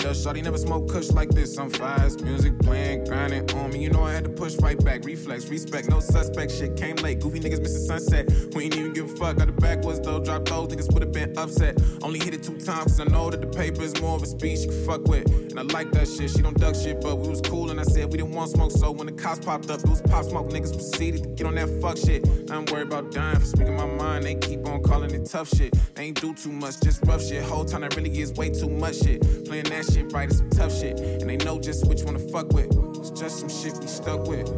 About. 0.04 0.16
Shawty 0.16 0.42
never 0.42 0.58
smoke 0.58 0.90
kush 0.90 1.10
like 1.10 1.30
this. 1.30 1.56
I'm 1.58 1.70
fast, 1.70 2.22
music 2.22 2.58
playing, 2.60 3.04
grinding 3.04 3.50
on 3.52 3.70
me. 3.70 3.82
You 3.82 3.90
know 3.90 4.02
I 4.02 4.12
had 4.12 4.24
to 4.24 4.30
push 4.30 4.56
right 4.56 4.82
back. 4.84 5.04
Reflex, 5.04 5.46
respect, 5.48 5.88
no 5.88 6.00
suspect. 6.00 6.52
Shit 6.52 6.76
came 6.76 6.96
late. 6.96 7.20
Goofy 7.20 7.40
niggas 7.40 7.60
missing 7.60 7.82
sunset. 7.82 8.30
We 8.54 8.64
ain't 8.64 8.76
fuck. 9.24 9.36
Got 9.36 9.46
the 9.46 9.52
backwards 9.52 10.00
though. 10.00 10.20
Drop 10.20 10.44
those 10.44 10.68
niggas 10.68 10.92
would've 10.92 11.12
been 11.12 11.36
upset. 11.38 11.78
Only 12.02 12.18
hit 12.18 12.34
it 12.34 12.42
two 12.42 12.58
times, 12.58 12.96
cause 12.96 13.00
I 13.00 13.04
know 13.04 13.30
that 13.30 13.40
the 13.40 13.46
paper 13.46 13.82
is 13.82 13.98
more 14.00 14.16
of 14.16 14.22
a 14.22 14.26
speech 14.26 14.60
you 14.60 14.68
can 14.68 14.86
fuck 14.86 15.04
with. 15.06 15.26
And 15.50 15.58
I 15.58 15.62
like 15.62 15.90
that 15.92 16.06
shit. 16.08 16.30
She 16.30 16.42
don't 16.42 16.58
duck 16.58 16.74
shit, 16.74 17.00
but 17.00 17.16
we 17.16 17.28
was 17.28 17.40
cool, 17.40 17.70
and 17.70 17.80
I 17.80 17.84
said 17.84 18.10
we 18.12 18.18
didn't 18.18 18.32
want 18.32 18.50
smoke. 18.50 18.72
So 18.72 18.90
when 18.90 19.06
the 19.06 19.12
cops 19.12 19.44
popped 19.44 19.70
up, 19.70 19.80
it 19.80 19.88
was 19.88 20.02
pop 20.02 20.24
smoke. 20.24 20.50
Niggas 20.50 20.72
proceeded 20.72 21.22
to 21.22 21.28
get 21.30 21.46
on 21.46 21.54
that 21.54 21.68
fuck 21.80 21.96
shit. 21.96 22.28
I 22.50 22.58
ain't 22.58 22.70
worried 22.70 22.88
about 22.88 23.12
dying 23.12 23.38
for 23.40 23.46
speaking 23.46 23.76
my 23.76 23.86
mind. 23.86 24.24
They 24.24 24.34
keep 24.34 24.66
on 24.66 24.82
calling 24.82 25.12
it 25.14 25.24
tough 25.26 25.48
shit. 25.48 25.72
They 25.94 26.04
ain't 26.04 26.20
do 26.20 26.34
too 26.34 26.52
much, 26.52 26.80
just 26.80 27.02
rough 27.06 27.24
shit. 27.24 27.42
Whole 27.42 27.64
time 27.64 27.80
that 27.80 27.96
really 27.96 28.20
is 28.20 28.32
way 28.32 28.50
too 28.50 28.68
much 28.68 29.00
shit. 29.00 29.22
Playing 29.46 29.64
that 29.64 29.86
shit 29.90 30.12
right 30.12 30.30
is 30.30 30.38
some 30.38 30.50
tough 30.50 30.74
shit. 30.78 30.98
And 31.00 31.28
they 31.30 31.36
know 31.38 31.58
just 31.58 31.86
which 31.86 32.02
one 32.02 32.14
to 32.14 32.28
fuck 32.30 32.52
with. 32.52 32.70
It's 32.98 33.10
just 33.10 33.40
some 33.40 33.48
shit 33.48 33.74
we 33.80 33.86
stuck 33.86 34.26
with. 34.26 34.48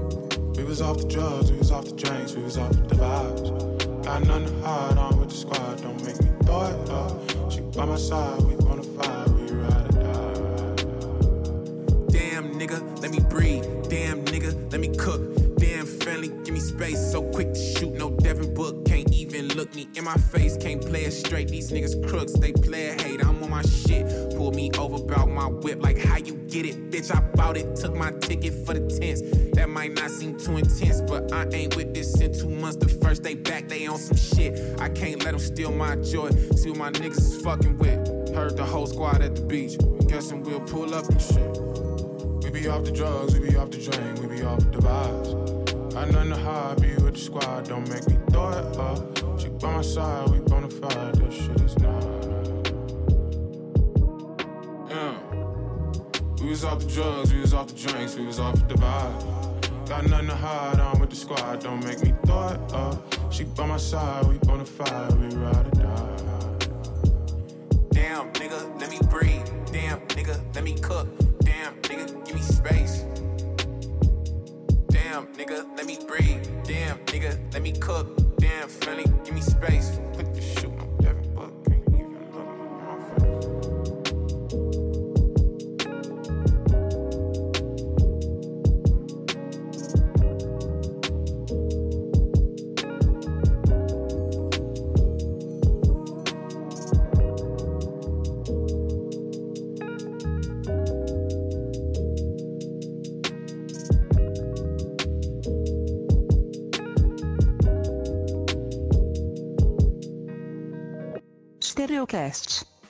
We 0.57 0.65
was 0.65 0.81
off 0.81 0.99
the 0.99 1.07
drugs, 1.07 1.53
we 1.53 1.59
was 1.59 1.71
off 1.71 1.85
the 1.85 1.95
drinks, 1.95 2.35
we 2.35 2.43
was 2.43 2.57
off 2.57 2.73
the 2.73 2.95
vibes. 2.95 3.76
Got 4.07 4.25
nothing 4.25 4.47
to 4.47 4.65
hide, 4.65 4.99
I'm 4.99 5.19
with 5.19 5.31
the 5.31 5.35
squad, 5.35 5.83
don't 5.83 6.01
make 6.05 6.23
me 6.23 6.31
throw 6.45 6.63
it 6.63 6.91
up. 6.91 7.51
She 7.51 7.61
by 7.63 7.87
my 7.87 7.97
side, 7.97 8.41
we 8.43 8.55
bonafide, 8.55 9.29
we 9.35 9.51
ride 9.53 9.97
or 9.97 10.03
die. 10.05 10.85
Damn 12.17 12.55
nigga, 12.55 13.03
let 13.03 13.11
me 13.11 13.19
breathe. 13.19 13.65
Damn 13.89 14.25
nigga, 14.27 14.55
let 14.71 14.81
me 14.81 14.95
cook. 14.95 15.21
Damn 15.57 15.87
family, 15.87 16.29
give 16.45 16.55
me 16.55 16.61
space. 16.61 17.11
So 17.11 17.21
quick 17.21 17.53
to 17.53 17.59
shoot, 17.59 17.96
look 19.67 19.75
me 19.75 19.89
in 19.97 20.05
my 20.05 20.15
face. 20.15 20.57
Can't 20.57 20.81
play 20.81 21.05
it 21.05 21.13
straight. 21.13 21.49
These 21.49 21.71
niggas 21.71 22.09
crooks, 22.09 22.33
they 22.33 22.53
play 22.53 22.89
it 22.89 23.01
hate. 23.01 23.25
I'm 23.25 23.43
on 23.43 23.51
my 23.51 23.63
shit. 23.63 24.07
Pull 24.37 24.53
me 24.53 24.71
over 24.79 24.97
about 24.97 25.29
my 25.29 25.47
whip, 25.47 25.83
like 25.83 25.99
how 25.99 26.19
you 26.19 26.35
get 26.49 26.67
it, 26.67 26.91
bitch. 26.91 27.15
I 27.15 27.21
bought 27.37 27.57
it, 27.57 27.77
took 27.77 27.95
my 27.95 28.13
ticket 28.13 28.55
for 28.67 28.75
the 28.75 28.81
tents. 28.99 29.23
That 29.55 29.69
might 29.69 29.95
not 29.95 30.11
seem 30.11 30.39
too 30.39 30.57
intense, 30.57 31.01
but 31.01 31.33
I 31.33 31.47
ain't 31.53 31.75
with 31.77 31.95
this 31.95 32.21
in 32.21 32.33
two 32.33 32.49
months. 32.49 32.77
The 32.77 32.89
first 32.89 33.23
day 33.23 33.35
back, 33.35 33.69
they 33.69 33.87
on 33.87 33.99
some 33.99 34.17
shit. 34.17 34.81
I 34.81 34.89
can't 34.89 35.23
let 35.25 35.33
them 35.33 35.41
steal 35.41 35.73
my 35.73 35.97
joy. 35.97 36.31
See 36.31 36.71
what 36.71 36.79
my 36.79 36.91
niggas 36.91 37.19
is 37.19 37.43
fucking 37.43 37.79
with. 37.79 38.35
Heard 38.35 38.57
the 38.57 38.65
whole 38.65 38.87
squad 38.87 39.23
at 39.23 39.35
the 39.35 39.43
beach. 39.43 39.77
Guessing 40.07 40.43
we'll 40.43 40.61
pull 40.61 40.95
up 40.95 41.09
and 41.09 41.21
shit. 41.21 41.59
We 42.45 42.51
be 42.51 42.69
off 42.69 42.85
the 42.85 42.93
drugs, 42.93 43.37
we 43.37 43.49
be 43.49 43.57
off 43.57 43.71
the 43.71 43.79
drink, 43.79 44.21
we 44.21 44.37
be 44.37 44.43
off 44.45 44.61
the 44.71 44.79
vibes. 44.79 45.66
Got 45.97 46.11
nothing 46.11 46.29
to 46.29 46.37
hide, 46.37 46.83
be 46.83 46.95
with 46.97 47.15
the 47.15 47.21
squad, 47.21 47.69
don't 47.69 47.89
make 47.89 48.07
me 48.07 48.19
throw 48.31 48.51
it 48.51 48.77
up. 48.77 49.41
She 49.41 49.49
by 49.49 49.77
my 49.77 49.81
side, 49.81 50.29
we 50.29 50.41
bonafide, 50.41 51.17
that 51.17 51.33
shit 51.33 51.59
is 51.63 51.79
nice. 51.79 52.15
Yeah. 54.91 55.17
We 56.43 56.51
was 56.51 56.65
off 56.65 56.81
the 56.81 56.87
drugs, 56.93 57.33
we 57.33 57.41
was 57.41 57.55
off 57.55 57.69
the 57.69 57.89
drinks, 57.89 58.15
we 58.15 58.27
was 58.27 58.39
off 58.39 58.57
the 58.69 58.75
vibe. 58.75 59.89
Got 59.89 60.07
nothing 60.11 60.29
to 60.29 60.37
hide, 60.37 60.79
I'm 60.79 61.01
with 61.01 61.09
the 61.09 61.17
squad, 61.17 61.61
don't 61.61 61.83
make 61.83 62.03
me 62.05 62.13
throw 62.27 62.49
it 62.49 62.61
up. 62.75 63.33
She 63.33 63.45
by 63.45 63.65
my 63.65 63.79
side, 63.79 64.27
we 64.27 64.35
bonafide, 64.41 65.19
we 65.19 65.35
ride 65.35 65.67
or 65.67 65.71
die. 65.81 66.59
Damn, 67.93 68.31
nigga, 68.35 68.79
let 68.79 68.91
me 68.91 68.99
breathe. 69.09 69.49
Damn, 69.73 70.01
nigga, 70.09 70.39
let 70.55 70.63
me 70.63 70.75
cook. 70.75 71.09
Damn, 71.41 71.75
nigga, 71.81 72.23
give 72.27 72.35
me 72.35 72.43
space. 72.43 73.06
Damn, 75.17 75.29
nigga, 75.29 75.65
let 75.79 75.87
me 75.87 75.97
breathe. 76.07 76.45
Damn, 76.65 76.99
nigga, 77.07 77.39
let 77.55 77.63
me 77.63 77.73
cook. 77.73 78.07
Damn, 78.39 78.69
friendly, 78.69 79.05
give 79.25 79.33
me 79.33 79.41
space. 79.41 79.99
Shoot 80.39 80.76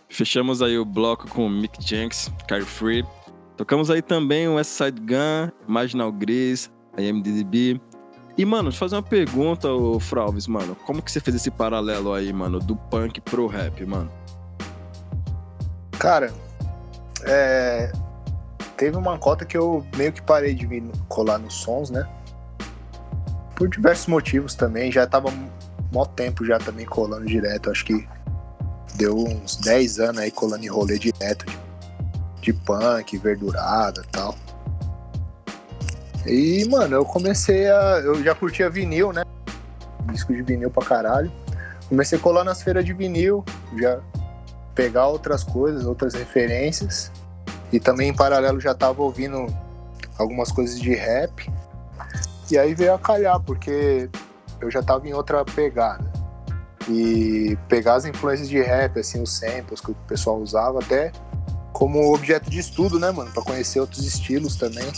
Fechamos 0.09 0.63
aí 0.63 0.79
o 0.79 0.85
bloco 0.85 1.29
com 1.29 1.47
o 1.47 1.51
Mick 1.51 1.83
Jenks, 1.83 2.31
Carefree. 2.49 3.05
Tocamos 3.57 3.91
aí 3.91 4.03
também 4.03 4.47
o 4.49 4.55
West 4.55 4.71
Side 4.71 5.01
Gun, 5.01 5.51
Marginal 5.67 6.13
Gris, 6.13 6.71
IMDb. 6.97 7.81
E, 8.39 8.45
mano, 8.45 8.65
deixa 8.65 8.77
eu 8.77 8.81
fazer 8.81 8.97
uma 8.97 9.03
pergunta, 9.03 9.69
ô 9.69 9.99
Fralves, 9.99 10.47
mano. 10.47 10.75
Como 10.87 11.03
que 11.03 11.11
você 11.11 11.21
fez 11.21 11.37
esse 11.37 11.51
paralelo 11.51 12.13
aí, 12.13 12.33
mano, 12.33 12.59
do 12.59 12.77
punk 12.77 13.21
pro 13.23 13.47
rap, 13.47 13.85
mano? 13.87 14.11
Cara, 15.99 16.33
é, 17.25 17.91
teve 18.77 18.97
uma 18.97 19.19
cota 19.19 19.45
que 19.45 19.57
eu 19.57 19.87
meio 19.97 20.13
que 20.13 20.21
parei 20.21 20.55
de 20.55 20.67
vir 20.67 20.85
colar 21.09 21.39
nos 21.39 21.55
sons, 21.55 21.89
né? 21.89 22.07
Por 23.55 23.69
diversos 23.69 24.07
motivos 24.07 24.55
também. 24.55 24.93
Já 24.93 25.07
tava 25.07 25.33
mó 25.91 26.05
tempo 26.05 26.45
já 26.45 26.59
também 26.59 26.85
colando 26.85 27.25
direto. 27.25 27.71
Acho 27.71 27.87
que 27.87 28.07
deu 28.97 29.17
uns 29.17 29.57
10 29.57 30.01
anos 30.01 30.23
aí 30.23 30.31
colando 30.31 30.65
em 30.65 30.69
rolê 30.69 30.99
direto 30.99 31.47
de, 31.47 31.59
de 32.41 32.53
punk, 32.53 33.17
verdurada 33.19 34.03
e 34.07 34.11
tal. 34.11 34.35
E, 36.27 36.65
mano, 36.69 36.97
eu 36.97 37.05
comecei 37.05 37.71
a. 37.71 38.01
Eu 38.05 38.23
já 38.23 38.35
curtia 38.35 38.69
vinil, 38.69 39.13
né? 39.13 39.23
Disco 40.11 40.35
de 40.35 40.43
vinil 40.43 40.71
pra 40.71 40.85
caralho. 40.85 41.31
Comecei 41.89 42.19
a 42.19 42.21
colar 42.21 42.43
nas 42.43 42.63
feiras 42.63 42.85
de 42.85 42.93
vinil, 42.93 43.45
já 43.79 44.01
pegar 44.75 45.07
outras 45.07 45.45
coisas, 45.45 45.87
outras 45.87 46.15
referências. 46.15 47.13
E 47.73 47.79
também 47.79 48.09
em 48.09 48.15
paralelo 48.15 48.61
já 48.61 48.75
tava 48.75 49.03
ouvindo 49.03 49.47
algumas 50.19 50.51
coisas 50.51 50.81
de 50.81 50.95
rap. 50.95 51.49
E 52.51 52.59
aí 52.59 52.75
veio 52.75 52.95
a 52.95 52.99
calhar, 52.99 53.41
porque 53.41 54.09
eu 54.61 54.71
já 54.71 54.83
tava 54.83 55.07
em 55.07 55.13
outra 55.13 55.45
pegada. 55.45 56.16
E 56.89 57.59
pegar 57.69 57.95
as 57.95 58.05
influências 58.05 58.49
de 58.49 58.61
rap, 58.61 58.99
assim, 58.99 59.21
os 59.23 59.33
samples 59.33 59.81
que 59.81 59.91
o 59.91 59.95
pessoal 60.07 60.39
usava, 60.39 60.79
até 60.79 61.11
como 61.73 62.15
objeto 62.15 62.49
de 62.49 62.59
estudo, 62.59 62.99
né, 62.99 63.11
mano? 63.11 63.31
Pra 63.33 63.43
conhecer 63.43 63.81
outros 63.81 64.07
estilos 64.07 64.57
também. 64.57 64.91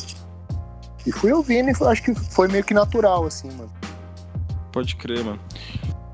E 1.07 1.13
fui 1.13 1.33
ouvindo 1.33 1.71
e 1.71 1.85
acho 1.87 2.03
que 2.03 2.15
foi 2.15 2.49
meio 2.49 2.63
que 2.63 2.75
natural, 2.75 3.25
assim, 3.25 3.49
mano. 3.53 3.73
Pode 4.71 4.95
crer, 4.97 5.25
mano. 5.25 5.41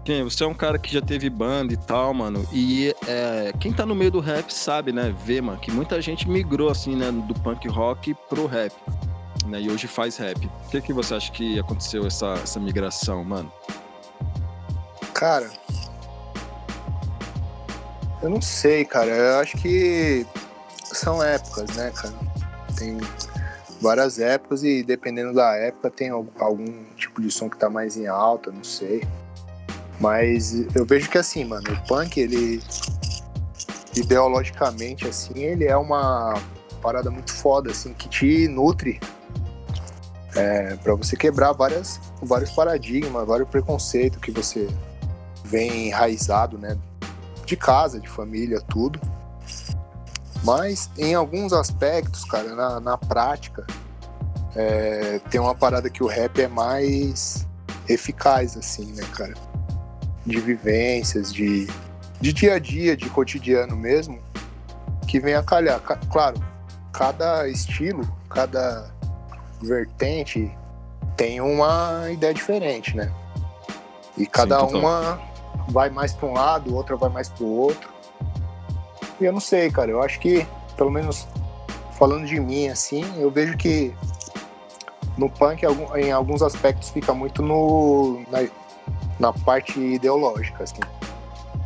Quem, 0.04 0.22
você 0.22 0.44
é 0.44 0.46
um 0.46 0.54
cara 0.54 0.78
que 0.78 0.92
já 0.92 1.00
teve 1.00 1.28
banda 1.28 1.72
e 1.72 1.76
tal, 1.76 2.12
mano. 2.14 2.46
E 2.52 2.94
é, 3.08 3.52
quem 3.58 3.72
tá 3.72 3.86
no 3.86 3.94
meio 3.94 4.10
do 4.10 4.20
rap 4.20 4.50
sabe, 4.52 4.92
né? 4.92 5.14
Vê, 5.24 5.40
mano, 5.40 5.58
que 5.58 5.70
muita 5.70 6.00
gente 6.00 6.28
migrou, 6.28 6.70
assim, 6.70 6.94
né? 6.94 7.10
Do 7.10 7.34
punk 7.40 7.66
rock 7.68 8.14
pro 8.28 8.46
rap. 8.46 8.72
Né, 9.46 9.60
e 9.60 9.70
hoje 9.70 9.86
faz 9.86 10.16
rap. 10.16 10.40
Por 10.40 10.70
que, 10.70 10.80
que 10.80 10.92
você 10.92 11.14
acha 11.14 11.30
que 11.30 11.58
aconteceu 11.58 12.06
essa, 12.06 12.32
essa 12.42 12.58
migração, 12.58 13.22
mano? 13.22 13.52
Cara, 15.12 15.50
eu 18.22 18.30
não 18.30 18.40
sei, 18.40 18.84
cara. 18.84 19.10
Eu 19.10 19.38
acho 19.40 19.56
que 19.58 20.26
são 20.84 21.22
épocas, 21.22 21.74
né, 21.76 21.90
cara? 21.94 22.14
Tem 22.76 22.98
várias 23.80 24.18
épocas 24.18 24.62
e 24.64 24.82
dependendo 24.82 25.34
da 25.34 25.54
época 25.56 25.90
tem 25.90 26.10
al- 26.10 26.26
algum 26.38 26.84
tipo 26.96 27.20
de 27.20 27.30
som 27.30 27.48
que 27.50 27.58
tá 27.58 27.68
mais 27.68 27.96
em 27.96 28.06
alta, 28.06 28.50
não 28.50 28.64
sei. 28.64 29.02
Mas 30.00 30.54
eu 30.74 30.84
vejo 30.84 31.08
que 31.08 31.18
assim, 31.18 31.44
mano, 31.44 31.70
o 31.72 31.86
punk, 31.86 32.18
ele 32.18 32.62
ideologicamente 33.96 35.06
assim, 35.06 35.38
ele 35.38 35.64
é 35.64 35.76
uma 35.76 36.34
parada 36.82 37.10
muito 37.10 37.32
foda 37.32 37.70
assim 37.70 37.94
que 37.94 38.08
te 38.08 38.48
nutre 38.48 38.98
é, 40.34 40.74
para 40.82 40.94
você 40.96 41.16
quebrar 41.16 41.52
várias 41.52 42.00
vários 42.20 42.50
paradigmas, 42.50 43.24
vários 43.26 43.48
preconceitos 43.48 44.20
que 44.20 44.32
você 44.32 44.68
vem 45.44 45.88
enraizado, 45.88 46.58
né, 46.58 46.76
de 47.44 47.56
casa, 47.56 48.00
de 48.00 48.08
família, 48.08 48.60
tudo. 48.60 49.00
Mas 50.42 50.90
em 50.98 51.14
alguns 51.14 51.52
aspectos, 51.52 52.24
cara, 52.24 52.54
na, 52.54 52.80
na 52.80 52.98
prática, 52.98 53.66
é, 54.54 55.18
tem 55.30 55.40
uma 55.40 55.54
parada 55.54 55.88
que 55.88 56.02
o 56.02 56.06
rap 56.06 56.40
é 56.40 56.48
mais 56.48 57.46
eficaz, 57.88 58.56
assim, 58.56 58.92
né, 58.92 59.04
cara? 59.14 59.34
De 60.24 60.40
vivências, 60.40 61.32
de, 61.32 61.66
de 62.20 62.32
dia 62.32 62.54
a 62.54 62.58
dia, 62.58 62.96
de 62.96 63.08
cotidiano 63.08 63.76
mesmo, 63.76 64.18
que 65.06 65.18
vem 65.18 65.34
a 65.34 65.42
calhar. 65.42 65.80
Ca- 65.80 66.00
claro, 66.10 66.42
cada 66.92 67.48
estilo, 67.48 68.06
cada 68.28 68.90
vertente 69.62 70.50
tem 71.16 71.40
uma 71.40 72.10
ideia 72.10 72.34
diferente, 72.34 72.96
né? 72.96 73.10
E 74.16 74.26
cada 74.26 74.58
total. 74.58 74.78
uma 74.78 75.33
vai 75.68 75.90
mais 75.90 76.12
para 76.12 76.28
um 76.28 76.32
lado, 76.32 76.74
outra 76.74 76.96
vai 76.96 77.10
mais 77.10 77.28
para 77.28 77.44
o 77.44 77.56
outro. 77.56 77.92
E 79.20 79.24
eu 79.24 79.32
não 79.32 79.40
sei, 79.40 79.70
cara. 79.70 79.90
Eu 79.90 80.02
acho 80.02 80.18
que, 80.20 80.46
pelo 80.76 80.90
menos 80.90 81.26
falando 81.98 82.26
de 82.26 82.38
mim, 82.40 82.68
assim, 82.68 83.04
eu 83.20 83.30
vejo 83.30 83.56
que 83.56 83.94
no 85.16 85.30
punk, 85.30 85.62
em 85.96 86.12
alguns 86.12 86.42
aspectos, 86.42 86.90
fica 86.90 87.14
muito 87.14 87.42
no, 87.42 88.22
na, 88.30 88.48
na 89.18 89.32
parte 89.32 89.78
ideológica, 89.78 90.64
assim. 90.64 90.80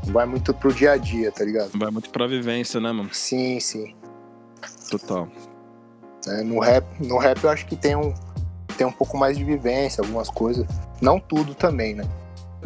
Vai 0.05 0.27
muito 0.27 0.55
pro 0.55 0.73
dia 0.73 0.93
a 0.93 0.97
dia, 0.97 1.33
tá 1.33 1.45
ligado? 1.45 1.71
Vai 1.75 1.91
muito 1.91 2.11
pra 2.11 2.27
vivência, 2.27 2.81
né, 2.81 2.93
mano? 2.93 3.11
Sim, 3.13 3.59
sim. 3.61 3.95
Total. 4.91 5.29
É, 6.27 6.43
no, 6.43 6.61
rap, 6.61 6.85
no 7.01 7.19
rap 7.19 7.43
eu 7.45 7.51
acho 7.51 7.67
que 7.67 7.77
tem 7.77 7.97
um, 7.97 8.13
tem 8.77 8.87
um 8.87 8.93
pouco 8.93 9.17
mais 9.17 9.37
de 9.37 9.45
vivência, 9.45 10.03
algumas 10.03 10.29
coisas. 10.29 10.67
Não 11.01 11.19
tudo 11.19 11.55
também, 11.55 11.95
né? 11.95 12.05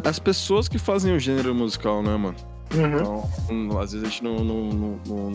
As 0.03 0.19
pessoas 0.19 0.67
que 0.67 0.77
fazem 0.77 1.13
o 1.15 1.19
gênero 1.19 1.53
musical, 1.53 2.01
né, 2.01 2.15
mano? 2.15 2.35
Uhum. 2.73 2.95
Então, 2.95 3.29
hum, 3.49 3.77
às 3.79 3.91
vezes 3.93 4.07
a 4.07 4.09
gente 4.09 4.23
não, 4.23 4.35
não, 4.43 4.63
não, 4.69 4.99
não, 5.05 5.31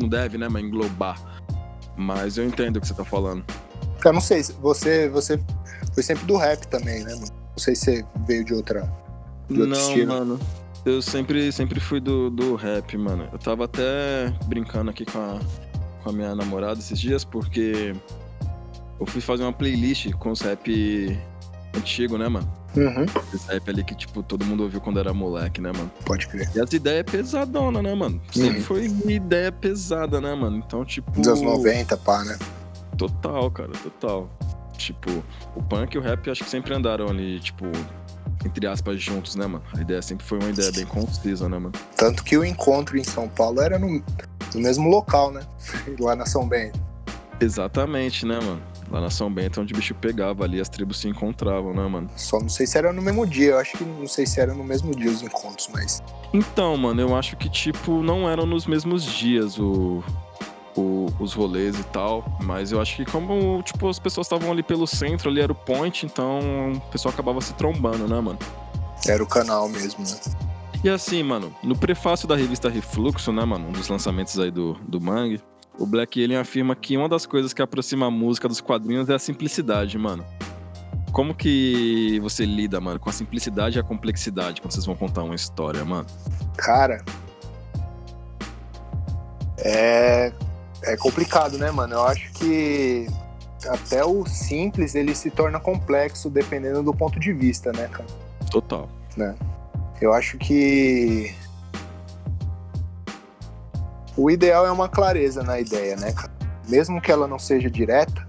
não- 0.00 0.08
deve, 0.08 0.36
né, 0.38 0.48
mano, 0.48 0.66
englobar. 0.66 1.20
Mas 1.96 2.36
eu 2.36 2.44
entendo 2.44 2.76
o 2.76 2.80
que 2.80 2.86
você 2.88 2.94
tá 2.94 3.04
falando. 3.04 3.44
Eu 4.04 4.12
não 4.12 4.20
sei, 4.20 4.42
se 4.42 4.52
você, 4.54 5.08
você 5.08 5.40
foi 5.94 6.02
sempre 6.02 6.24
do 6.26 6.36
rap 6.36 6.66
também, 6.66 7.02
né, 7.04 7.14
mano? 7.14 7.26
Não 7.26 7.58
sei 7.58 7.74
se 7.74 7.84
você 7.84 8.04
veio 8.26 8.44
de 8.44 8.52
outra. 8.52 8.82
De 9.48 9.60
outro 9.60 9.76
Não, 9.76 9.88
estilo. 9.88 10.12
mano. 10.12 10.40
Eu 10.84 11.00
sempre, 11.00 11.50
sempre 11.50 11.80
fui 11.80 11.98
do, 12.00 12.28
do 12.28 12.54
rap, 12.56 12.96
mano. 12.98 13.26
Eu 13.32 13.38
tava 13.38 13.64
até 13.64 14.30
brincando 14.46 14.90
aqui 14.90 15.06
com 15.06 15.18
a, 15.18 15.40
com 16.02 16.10
a 16.10 16.12
minha 16.12 16.34
namorada 16.34 16.78
esses 16.78 17.00
dias, 17.00 17.24
porque 17.24 17.94
eu 19.00 19.06
fui 19.06 19.22
fazer 19.22 19.44
uma 19.44 19.52
playlist 19.52 20.12
com 20.14 20.30
os 20.30 20.42
rap 20.42 21.18
antigo, 21.74 22.18
né, 22.18 22.28
mano? 22.28 22.52
Uhum. 22.76 23.06
Esse 23.32 23.46
rap 23.48 23.68
ali 23.70 23.84
que, 23.84 23.94
tipo, 23.94 24.22
todo 24.22 24.44
mundo 24.44 24.64
ouviu 24.64 24.80
quando 24.80 24.98
era 24.98 25.12
moleque, 25.14 25.60
né, 25.60 25.70
mano? 25.72 25.90
Pode 26.04 26.26
crer. 26.26 26.50
E 26.54 26.60
as 26.60 26.72
ideias 26.72 27.04
pesadonas, 27.10 27.82
né, 27.82 27.94
mano? 27.94 28.20
Sempre 28.32 28.58
Uhum. 28.58 28.64
foi 28.64 28.84
ideia 29.08 29.52
pesada, 29.52 30.20
né, 30.20 30.34
mano? 30.34 30.56
Então, 30.58 30.84
tipo. 30.84 31.10
Dos 31.12 31.26
anos 31.28 31.42
90, 31.42 31.96
pá, 31.98 32.24
né? 32.24 32.36
Total, 32.96 33.50
cara, 33.50 33.70
total. 33.82 34.28
Tipo, 34.76 35.22
o 35.54 35.62
punk 35.62 35.94
e 35.94 35.98
o 35.98 36.00
rap 36.00 36.28
acho 36.30 36.42
que 36.44 36.50
sempre 36.50 36.74
andaram 36.74 37.06
ali, 37.08 37.38
tipo, 37.38 37.64
entre 38.44 38.66
aspas, 38.66 39.00
juntos, 39.00 39.36
né, 39.36 39.46
mano? 39.46 39.64
A 39.76 39.80
ideia 39.80 40.02
sempre 40.02 40.26
foi 40.26 40.38
uma 40.40 40.50
ideia 40.50 40.72
bem 40.72 40.84
concisa, 40.84 41.48
né, 41.48 41.56
mano? 41.58 41.72
Tanto 41.96 42.24
que 42.24 42.36
o 42.36 42.44
encontro 42.44 42.98
em 42.98 43.04
São 43.04 43.28
Paulo 43.28 43.60
era 43.60 43.78
no, 43.78 43.88
no 44.54 44.60
mesmo 44.60 44.88
local, 44.88 45.30
né? 45.32 45.42
Lá 46.00 46.16
na 46.16 46.26
São 46.26 46.48
Bento. 46.48 46.78
Exatamente, 47.40 48.26
né, 48.26 48.38
mano? 48.40 48.62
Lá 48.90 49.00
na 49.00 49.10
São 49.10 49.32
Bento, 49.32 49.60
onde 49.60 49.72
o 49.72 49.76
bicho 49.76 49.94
pegava 49.94 50.44
ali, 50.44 50.60
as 50.60 50.68
tribos 50.68 50.98
se 51.00 51.08
encontravam, 51.08 51.72
né, 51.74 51.86
mano? 51.88 52.08
Só 52.16 52.38
não 52.38 52.48
sei 52.48 52.66
se 52.66 52.76
era 52.78 52.92
no 52.92 53.00
mesmo 53.02 53.26
dia. 53.26 53.50
Eu 53.52 53.58
acho 53.58 53.76
que 53.78 53.84
não 53.84 54.06
sei 54.06 54.26
se 54.26 54.40
era 54.40 54.54
no 54.54 54.62
mesmo 54.62 54.94
dia 54.94 55.10
os 55.10 55.22
encontros, 55.22 55.68
mas. 55.72 56.02
Então, 56.32 56.76
mano, 56.76 57.00
eu 57.00 57.16
acho 57.16 57.36
que, 57.36 57.48
tipo, 57.48 58.02
não 58.02 58.28
eram 58.28 58.44
nos 58.46 58.66
mesmos 58.66 59.02
dias 59.04 59.58
o, 59.58 60.02
o- 60.76 61.06
os 61.18 61.32
rolês 61.32 61.78
e 61.78 61.84
tal, 61.84 62.24
mas 62.42 62.72
eu 62.72 62.80
acho 62.80 62.96
que 62.96 63.04
como, 63.10 63.62
tipo, 63.62 63.88
as 63.88 63.98
pessoas 63.98 64.26
estavam 64.26 64.50
ali 64.52 64.62
pelo 64.62 64.86
centro, 64.86 65.30
ali 65.30 65.40
era 65.40 65.50
o 65.52 65.54
point, 65.54 66.04
então 66.06 66.72
o 66.74 66.80
pessoal 66.90 67.12
acabava 67.12 67.40
se 67.40 67.52
trombando, 67.54 68.06
né, 68.06 68.20
mano? 68.20 68.38
Era 69.06 69.22
o 69.22 69.26
canal 69.26 69.68
mesmo, 69.68 70.04
né? 70.04 70.16
E 70.82 70.88
assim, 70.88 71.22
mano, 71.22 71.54
no 71.62 71.74
prefácio 71.76 72.28
da 72.28 72.36
revista 72.36 72.68
Refluxo, 72.68 73.32
né, 73.32 73.44
mano, 73.44 73.68
um 73.68 73.72
dos 73.72 73.88
lançamentos 73.88 74.38
aí 74.38 74.50
do, 74.50 74.74
do 74.86 75.00
Mangue, 75.00 75.40
o 75.78 75.86
Black 75.86 76.22
Alien 76.22 76.40
afirma 76.40 76.74
que 76.74 76.96
uma 76.96 77.08
das 77.08 77.26
coisas 77.26 77.52
que 77.52 77.62
aproxima 77.62 78.06
a 78.06 78.10
música 78.10 78.48
dos 78.48 78.60
quadrinhos 78.60 79.08
é 79.08 79.14
a 79.14 79.18
simplicidade, 79.18 79.98
mano. 79.98 80.24
Como 81.12 81.34
que 81.34 82.18
você 82.20 82.44
lida, 82.44 82.80
mano, 82.80 82.98
com 82.98 83.08
a 83.08 83.12
simplicidade 83.12 83.78
e 83.78 83.80
a 83.80 83.82
complexidade 83.82 84.60
quando 84.60 84.72
vocês 84.72 84.86
vão 84.86 84.96
contar 84.96 85.22
uma 85.22 85.34
história, 85.34 85.84
mano? 85.84 86.06
Cara. 86.56 87.04
É. 89.58 90.32
É 90.82 90.96
complicado, 90.96 91.56
né, 91.56 91.70
mano? 91.70 91.94
Eu 91.94 92.04
acho 92.04 92.30
que 92.32 93.06
até 93.68 94.04
o 94.04 94.26
simples 94.26 94.94
ele 94.94 95.14
se 95.14 95.30
torna 95.30 95.58
complexo 95.58 96.28
dependendo 96.28 96.82
do 96.82 96.92
ponto 96.92 97.18
de 97.18 97.32
vista, 97.32 97.72
né, 97.72 97.88
cara? 97.88 98.08
Total. 98.50 98.88
né? 99.16 99.34
Eu 100.00 100.12
acho 100.12 100.36
que 100.36 101.34
o 104.16 104.30
ideal 104.30 104.66
é 104.66 104.70
uma 104.70 104.88
clareza 104.88 105.42
na 105.42 105.58
ideia, 105.58 105.96
né? 105.96 106.14
Mesmo 106.68 107.00
que 107.00 107.10
ela 107.10 107.26
não 107.26 107.38
seja 107.38 107.70
direta, 107.70 108.26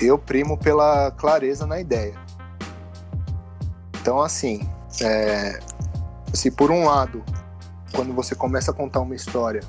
eu 0.00 0.18
primo 0.18 0.58
pela 0.58 1.10
clareza 1.12 1.66
na 1.66 1.80
ideia. 1.80 2.14
Então, 4.00 4.20
assim, 4.20 4.68
é, 5.00 5.58
se 6.32 6.50
por 6.50 6.70
um 6.70 6.84
lado, 6.84 7.22
quando 7.94 8.12
você 8.12 8.34
começa 8.34 8.70
a 8.70 8.74
contar 8.74 9.00
uma 9.00 9.14
história, 9.14 9.60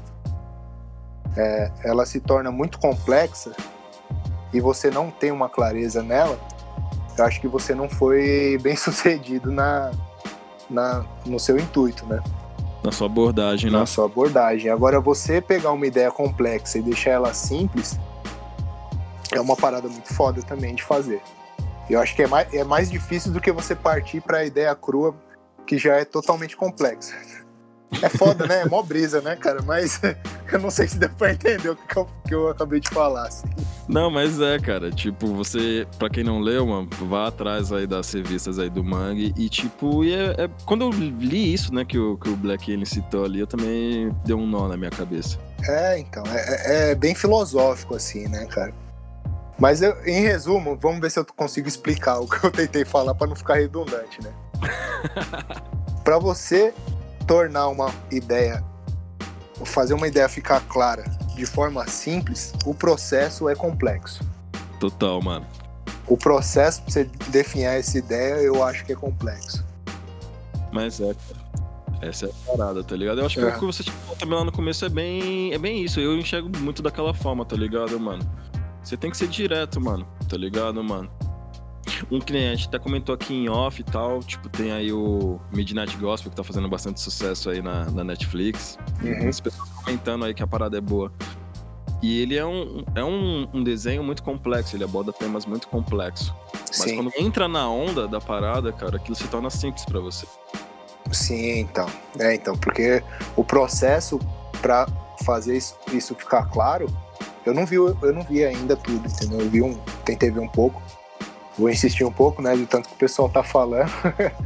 é, 1.37 1.71
ela 1.83 2.05
se 2.05 2.19
torna 2.19 2.51
muito 2.51 2.79
complexa 2.79 3.51
e 4.51 4.59
você 4.59 4.89
não 4.89 5.11
tem 5.11 5.31
uma 5.31 5.47
clareza 5.47 6.01
nela, 6.01 6.39
eu 7.17 7.25
acho 7.25 7.39
que 7.39 7.47
você 7.47 7.73
não 7.73 7.87
foi 7.87 8.57
bem 8.61 8.75
sucedido 8.77 9.51
na, 9.51 9.91
na, 10.69 11.05
no 11.25 11.39
seu 11.39 11.57
intuito, 11.57 12.05
né? 12.07 12.21
Na 12.85 12.91
sua 12.91 13.07
abordagem, 13.07 13.71
né? 13.71 13.79
Na 13.79 13.85
sua 13.85 14.05
abordagem. 14.05 14.69
Agora, 14.69 14.99
você 14.99 15.41
pegar 15.41 15.71
uma 15.71 15.87
ideia 15.87 16.11
complexa 16.11 16.77
e 16.77 16.81
deixar 16.81 17.11
ela 17.11 17.33
simples 17.33 17.99
é 19.31 19.41
uma 19.41 19.55
parada 19.55 19.87
muito 19.87 20.13
foda 20.13 20.41
também 20.43 20.75
de 20.75 20.83
fazer. 20.83 21.21
Eu 21.89 21.99
acho 21.99 22.15
que 22.15 22.23
é 22.23 22.27
mais, 22.27 22.53
é 22.53 22.63
mais 22.63 22.89
difícil 22.89 23.31
do 23.31 23.41
que 23.41 23.51
você 23.51 23.75
partir 23.75 24.21
para 24.21 24.39
a 24.39 24.45
ideia 24.45 24.73
crua, 24.75 25.15
que 25.65 25.77
já 25.77 25.95
é 25.95 26.05
totalmente 26.05 26.55
complexa. 26.55 27.15
É 28.01 28.09
foda, 28.09 28.45
né? 28.45 28.61
É 28.61 28.65
mó 28.65 28.81
brisa, 28.81 29.21
né, 29.21 29.35
cara? 29.35 29.61
Mas 29.61 29.99
eu 30.51 30.59
não 30.59 30.69
sei 30.69 30.87
se 30.87 30.97
deu 30.97 31.09
pra 31.09 31.31
entender 31.31 31.69
o 31.69 31.75
que 31.75 31.97
eu, 31.97 32.07
que 32.27 32.35
eu 32.35 32.49
acabei 32.49 32.79
de 32.79 32.89
falar. 32.89 33.27
Assim. 33.27 33.47
Não, 33.87 34.09
mas 34.09 34.39
é, 34.41 34.59
cara, 34.59 34.91
tipo, 34.91 35.27
você, 35.27 35.87
pra 35.97 36.09
quem 36.09 36.23
não 36.23 36.39
leu, 36.39 36.65
mano, 36.65 36.89
vá 37.07 37.27
atrás 37.27 37.71
aí 37.71 37.85
das 37.85 38.11
revistas 38.11 38.59
aí 38.59 38.69
do 38.69 38.83
Mangue 38.83 39.33
e, 39.37 39.47
tipo, 39.47 40.03
e 40.03 40.13
é, 40.13 40.35
é- 40.43 40.49
quando 40.65 40.81
eu 40.81 40.89
li 40.89 41.53
isso, 41.53 41.73
né, 41.73 41.85
que 41.85 41.97
o, 41.97 42.17
que 42.17 42.29
o 42.29 42.35
Black 42.35 42.71
Alien 42.71 42.85
citou 42.85 43.25
ali, 43.25 43.39
eu 43.39 43.47
também 43.47 44.11
deu 44.25 44.37
um 44.37 44.47
nó 44.47 44.67
na 44.67 44.75
minha 44.75 44.91
cabeça. 44.91 45.37
É, 45.67 45.99
então, 45.99 46.23
é, 46.27 46.91
é 46.91 46.95
bem 46.95 47.13
filosófico, 47.15 47.95
assim, 47.95 48.27
né, 48.27 48.45
cara? 48.47 48.73
Mas 49.57 49.81
eu, 49.81 49.95
em 50.05 50.21
resumo, 50.21 50.77
vamos 50.81 50.99
ver 50.99 51.09
se 51.09 51.19
eu 51.19 51.25
consigo 51.25 51.67
explicar 51.67 52.19
o 52.19 52.27
que 52.27 52.45
eu 52.45 52.51
tentei 52.51 52.83
falar 52.83 53.15
para 53.15 53.27
não 53.27 53.35
ficar 53.35 53.55
redundante, 53.55 54.19
né? 54.21 54.33
para 56.03 56.19
você 56.19 56.73
tornar 57.27 57.67
uma 57.69 57.93
ideia, 58.11 58.63
fazer 59.65 59.93
uma 59.93 60.07
ideia 60.07 60.27
ficar 60.29 60.61
clara 60.67 61.03
de 61.35 61.45
forma 61.45 61.85
simples, 61.87 62.53
o 62.65 62.73
processo 62.73 63.49
é 63.49 63.55
complexo. 63.55 64.23
Total, 64.79 65.21
mano. 65.21 65.45
O 66.07 66.15
processo 66.17 66.81
pra 66.83 66.91
você 66.91 67.03
definir 67.29 67.65
essa 67.65 67.97
ideia, 67.97 68.35
eu 68.35 68.63
acho 68.63 68.85
que 68.85 68.93
é 68.93 68.95
complexo. 68.95 69.65
Mas 70.71 70.99
é, 71.01 71.13
cara. 71.13 71.45
Essa 72.01 72.25
é 72.27 72.29
a 72.29 72.51
parada, 72.57 72.83
tá 72.83 72.95
ligado? 72.95 73.19
Eu 73.21 73.25
acho 73.25 73.39
que 73.39 73.45
É. 73.45 73.47
o 73.55 73.59
que 73.59 73.65
você 73.65 73.83
falou 73.83 74.15
também 74.17 74.37
lá 74.37 74.43
no 74.43 74.51
começo 74.51 74.85
é 74.85 74.89
bem, 74.89 75.53
é 75.53 75.57
bem 75.57 75.83
isso. 75.83 75.99
Eu 75.99 76.17
enxergo 76.17 76.49
muito 76.59 76.83
daquela 76.83 77.13
forma, 77.13 77.45
tá 77.45 77.55
ligado, 77.55 77.99
mano? 77.99 78.23
Você 78.83 78.95
tem 78.95 79.09
que 79.09 79.17
ser 79.17 79.27
direto, 79.27 79.81
mano, 79.81 80.05
tá 80.29 80.37
ligado, 80.37 80.83
mano? 80.83 81.09
Um 82.11 82.19
cliente 82.19 82.67
até 82.67 82.77
comentou 82.77 83.15
aqui 83.15 83.33
em 83.33 83.49
off 83.49 83.81
e 83.81 83.83
tal, 83.83 84.19
tipo, 84.21 84.47
tem 84.47 84.71
aí 84.71 84.91
o 84.91 85.39
Midnight 85.51 85.97
Gospel 85.97 86.29
que 86.29 86.37
tá 86.37 86.43
fazendo 86.43 86.69
bastante 86.69 87.01
sucesso 87.01 87.49
aí 87.49 87.61
na, 87.61 87.85
na 87.85 88.03
Netflix. 88.03 88.77
Uhum. 89.03 89.27
As 89.27 89.39
pessoas 89.39 89.67
comentando 89.69 90.25
aí 90.25 90.33
que 90.33 90.43
a 90.43 90.47
parada 90.47 90.77
é 90.77 90.81
boa. 90.81 91.11
E 92.01 92.21
ele 92.21 92.37
é 92.37 92.45
um, 92.45 92.83
é 92.93 93.03
um, 93.03 93.47
um 93.53 93.63
desenho 93.63 94.03
muito 94.03 94.21
complexo, 94.21 94.75
ele 94.75 94.83
aborda 94.83 95.11
temas 95.11 95.45
muito 95.45 95.67
complexos. 95.67 96.31
Mas 96.53 96.77
Sim. 96.77 96.95
quando 96.97 97.11
entra 97.17 97.47
na 97.47 97.67
onda 97.69 98.07
da 98.07 98.21
parada, 98.21 98.71
cara, 98.71 98.97
aquilo 98.97 99.15
se 99.15 99.27
torna 99.27 99.49
simples 99.49 99.85
pra 99.85 99.99
você. 99.99 100.27
Sim, 101.11 101.59
então. 101.59 101.87
É, 102.19 102.35
então, 102.35 102.55
porque 102.57 103.03
o 103.35 103.43
processo 103.43 104.19
pra 104.61 104.87
fazer 105.23 105.57
isso, 105.57 105.75
isso 105.93 106.13
ficar 106.13 106.45
claro, 106.45 106.87
eu 107.45 107.53
não 107.53 107.65
vi, 107.65 107.75
eu 107.75 108.13
não 108.13 108.23
vi 108.23 108.43
ainda 108.43 108.75
tudo, 108.75 109.07
entendeu? 109.07 109.39
Eu 109.39 109.49
vi 109.49 109.61
um, 109.61 109.75
tentei 110.03 110.31
ver 110.31 110.39
um 110.39 110.47
pouco. 110.47 110.81
Vou 111.57 111.69
insistir 111.69 112.03
um 112.03 112.11
pouco, 112.11 112.41
né, 112.41 112.55
do 112.55 112.65
tanto 112.65 112.89
que 112.89 112.95
o 112.95 112.97
pessoal 112.97 113.29
tá 113.29 113.43
falando. 113.43 113.91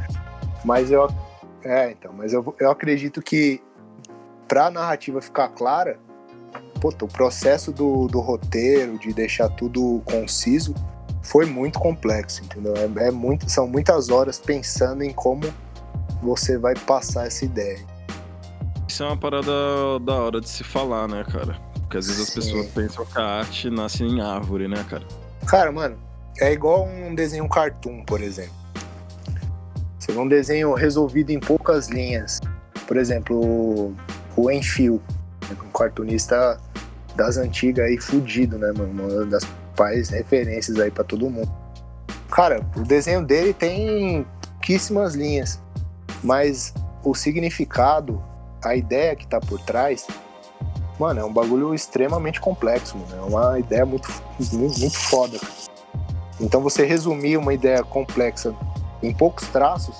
mas 0.64 0.90
eu 0.90 1.08
é, 1.62 1.90
então, 1.90 2.12
mas 2.12 2.32
eu, 2.32 2.54
eu 2.58 2.70
acredito 2.70 3.20
que 3.20 3.62
pra 4.48 4.70
narrativa 4.70 5.20
ficar 5.20 5.48
clara, 5.48 5.98
puta, 6.80 7.04
o 7.04 7.08
processo 7.08 7.70
do, 7.70 8.06
do 8.08 8.20
roteiro, 8.20 8.98
de 8.98 9.12
deixar 9.12 9.48
tudo 9.50 10.02
conciso, 10.04 10.74
foi 11.22 11.44
muito 11.44 11.78
complexo, 11.78 12.42
entendeu? 12.42 12.74
É, 12.76 13.08
é 13.08 13.10
muito, 13.10 13.48
são 13.50 13.66
muitas 13.66 14.08
horas 14.08 14.38
pensando 14.38 15.02
em 15.02 15.12
como 15.12 15.42
você 16.22 16.56
vai 16.58 16.74
passar 16.74 17.26
essa 17.26 17.44
ideia. 17.44 17.78
Isso 18.88 19.02
é 19.02 19.06
uma 19.06 19.16
parada 19.16 19.52
da 20.00 20.14
hora 20.14 20.40
de 20.40 20.48
se 20.48 20.64
falar, 20.64 21.06
né, 21.06 21.24
cara? 21.30 21.60
Porque 21.80 21.98
às 21.98 22.06
vezes 22.06 22.22
as 22.22 22.28
Sim. 22.28 22.34
pessoas 22.34 22.66
pensam 22.68 23.04
que 23.04 23.18
a 23.18 23.24
arte 23.24 23.70
nasce 23.70 24.02
em 24.02 24.20
árvore, 24.20 24.66
né, 24.66 24.84
cara? 24.88 25.06
Cara, 25.46 25.70
mano, 25.70 25.96
é 26.40 26.52
igual 26.52 26.86
um 26.86 27.14
desenho 27.14 27.48
cartoon, 27.48 28.04
por 28.04 28.20
exemplo. 28.20 28.54
Você 29.98 30.12
vê 30.12 30.18
um 30.18 30.28
desenho 30.28 30.72
resolvido 30.74 31.30
em 31.30 31.38
poucas 31.40 31.88
linhas. 31.88 32.40
Por 32.86 32.96
exemplo, 32.96 33.94
o- 34.36 34.50
Enfio, 34.50 35.00
um 35.64 35.70
cartunista 35.70 36.58
das 37.14 37.36
antigas 37.36 37.84
aí, 37.86 37.98
fudido, 37.98 38.58
né, 38.58 38.72
mano? 38.76 38.90
Uma 38.90 39.26
das 39.26 39.44
pais 39.76 40.08
referências 40.08 40.78
aí 40.78 40.90
pra 40.90 41.04
todo 41.04 41.28
mundo. 41.28 41.50
Cara, 42.30 42.60
o 42.76 42.82
desenho 42.82 43.24
dele 43.24 43.52
tem 43.52 44.24
pouquíssimas 44.40 45.14
linhas, 45.14 45.60
mas 46.22 46.72
o 47.04 47.14
significado, 47.14 48.22
a 48.64 48.74
ideia 48.74 49.14
que 49.16 49.26
tá 49.26 49.40
por 49.40 49.60
trás, 49.60 50.06
mano, 50.98 51.20
é 51.20 51.24
um 51.24 51.32
bagulho 51.32 51.74
extremamente 51.74 52.40
complexo, 52.40 52.96
mano. 52.96 53.16
É 53.16 53.28
uma 53.28 53.58
ideia 53.58 53.84
muito, 53.84 54.08
muito, 54.52 54.78
muito 54.80 54.96
foda. 54.96 55.38
cara. 55.38 55.69
Então 56.40 56.60
você 56.62 56.84
resumir 56.86 57.36
uma 57.36 57.52
ideia 57.52 57.82
complexa 57.84 58.54
em 59.02 59.12
poucos 59.12 59.46
traços, 59.48 59.94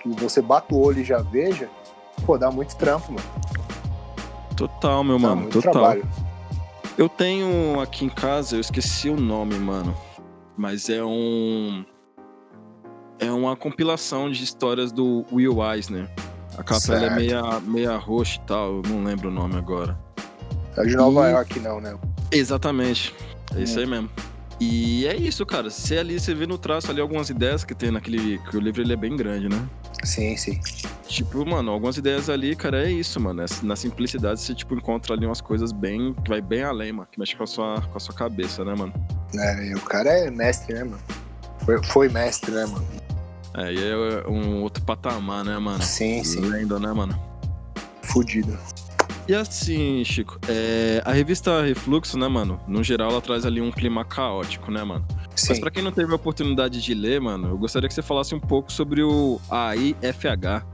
que 0.00 0.08
você 0.10 0.40
bata 0.40 0.74
o 0.74 0.80
olho 0.80 1.00
e 1.00 1.04
já 1.04 1.18
veja, 1.18 1.68
pô, 2.24 2.38
dá 2.38 2.50
muito 2.50 2.76
trampo, 2.76 3.12
mano. 3.12 3.26
Total, 4.56 5.02
meu 5.02 5.18
Dá 5.18 5.28
mano, 5.28 5.48
total. 5.48 5.72
trabalho. 5.72 6.08
Eu 6.96 7.08
tenho 7.08 7.80
aqui 7.80 8.04
em 8.04 8.08
casa, 8.08 8.56
eu 8.56 8.60
esqueci 8.60 9.08
o 9.08 9.16
nome, 9.16 9.54
mano. 9.56 9.94
Mas 10.56 10.88
é 10.90 11.02
um. 11.02 11.84
É 13.18 13.30
uma 13.30 13.56
compilação 13.56 14.30
de 14.30 14.44
histórias 14.44 14.92
do 14.92 15.24
Will 15.32 15.58
Eisner. 15.64 16.08
A 16.58 16.62
capa 16.62 16.94
é 16.94 17.10
meia, 17.16 17.60
meia 17.60 17.96
roxa 17.96 18.38
e 18.42 18.46
tal, 18.46 18.74
eu 18.76 18.82
não 18.88 19.02
lembro 19.02 19.28
o 19.30 19.32
nome 19.32 19.56
agora. 19.56 19.98
É 20.76 20.82
de 20.84 20.94
Nova 20.96 21.28
E- 21.28 21.32
York, 21.32 21.58
não, 21.60 21.80
né? 21.80 21.96
Exatamente. 22.30 23.14
É 23.56 23.60
isso 23.62 23.78
Hum. 23.78 23.82
aí 23.82 23.86
mesmo. 23.88 24.10
E 24.64 25.06
é 25.08 25.16
isso, 25.16 25.44
cara. 25.44 25.68
Você 25.68 25.98
ali, 25.98 26.20
você 26.20 26.32
vê 26.34 26.46
no 26.46 26.56
traço 26.56 26.88
ali 26.90 27.00
algumas 27.00 27.28
ideias 27.28 27.64
que 27.64 27.74
tem 27.74 27.90
naquele. 27.90 28.38
Que 28.38 28.56
o 28.56 28.60
livro 28.60 28.80
ele 28.80 28.92
é 28.92 28.96
bem 28.96 29.16
grande, 29.16 29.48
né? 29.48 29.60
Sim, 30.04 30.36
sim. 30.36 30.60
Tipo, 31.08 31.44
mano, 31.44 31.72
algumas 31.72 31.96
ideias 31.96 32.30
ali, 32.30 32.54
cara, 32.54 32.86
é 32.86 32.90
isso, 32.92 33.18
mano. 33.18 33.42
É- 33.42 33.46
Na 33.64 33.74
simplicidade 33.74 34.40
você, 34.40 34.54
tipo, 34.54 34.74
encontra 34.76 35.14
ali 35.14 35.26
umas 35.26 35.40
coisas 35.40 35.72
bem. 35.72 36.14
que 36.14 36.28
vai 36.28 36.40
bem 36.40 36.62
além, 36.62 36.92
mano. 36.92 37.08
Que 37.10 37.18
mexe 37.18 37.34
com 37.34 37.42
a 37.42 37.46
sua, 37.46 37.80
com 37.80 37.96
a 37.96 38.00
sua 38.00 38.14
cabeça, 38.14 38.64
né, 38.64 38.72
mano? 38.76 38.92
É, 39.34 39.66
e 39.66 39.74
o 39.74 39.80
cara 39.80 40.10
é 40.10 40.30
mestre, 40.30 40.74
né, 40.74 40.84
mano? 40.84 41.02
Foi, 41.64 41.82
foi 41.82 42.08
mestre, 42.08 42.52
né, 42.52 42.64
mano? 42.66 42.86
É, 43.54 43.72
e 43.72 43.84
é 43.84 44.28
um 44.28 44.62
outro 44.62 44.84
patamar, 44.84 45.44
né, 45.44 45.58
mano? 45.58 45.82
Sim, 45.82 46.22
sim. 46.22 46.40
Lenda, 46.40 46.78
né, 46.78 46.92
mano? 46.92 47.18
Fudido. 48.02 48.56
E 49.28 49.34
assim, 49.34 50.04
Chico, 50.04 50.38
é, 50.48 51.00
a 51.04 51.12
revista 51.12 51.62
Refluxo, 51.62 52.18
né, 52.18 52.26
mano? 52.26 52.60
No 52.66 52.82
geral, 52.82 53.10
ela 53.12 53.20
traz 53.20 53.46
ali 53.46 53.60
um 53.60 53.70
clima 53.70 54.04
caótico, 54.04 54.70
né, 54.70 54.82
mano? 54.82 55.06
Mas 55.30 55.40
Sim. 55.40 55.60
pra 55.60 55.70
quem 55.70 55.82
não 55.82 55.92
teve 55.92 56.12
a 56.12 56.16
oportunidade 56.16 56.82
de 56.82 56.92
ler, 56.92 57.20
mano, 57.20 57.48
eu 57.48 57.56
gostaria 57.56 57.88
que 57.88 57.94
você 57.94 58.02
falasse 58.02 58.34
um 58.34 58.40
pouco 58.40 58.72
sobre 58.72 59.02
o 59.02 59.40
AIFH, 59.48 60.64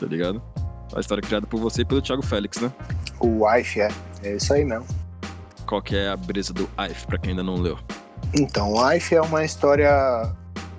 tá 0.00 0.06
ligado? 0.06 0.42
A 0.94 1.00
história 1.00 1.22
criada 1.22 1.46
por 1.46 1.60
você 1.60 1.82
e 1.82 1.84
pelo 1.84 2.02
Thiago 2.02 2.22
Félix, 2.22 2.60
né? 2.60 2.72
O 3.20 3.46
Wife, 3.46 3.80
é. 3.80 3.88
É 4.22 4.36
isso 4.36 4.52
aí 4.52 4.64
mesmo. 4.64 4.86
Qual 5.64 5.80
que 5.80 5.96
é 5.96 6.08
a 6.08 6.16
brisa 6.16 6.52
do 6.52 6.68
AIF, 6.76 7.06
pra 7.06 7.18
quem 7.18 7.30
ainda 7.30 7.42
não 7.42 7.54
leu? 7.54 7.78
Então, 8.34 8.72
o 8.72 8.90
Life 8.90 9.14
é 9.14 9.20
uma 9.20 9.44
história. 9.44 10.32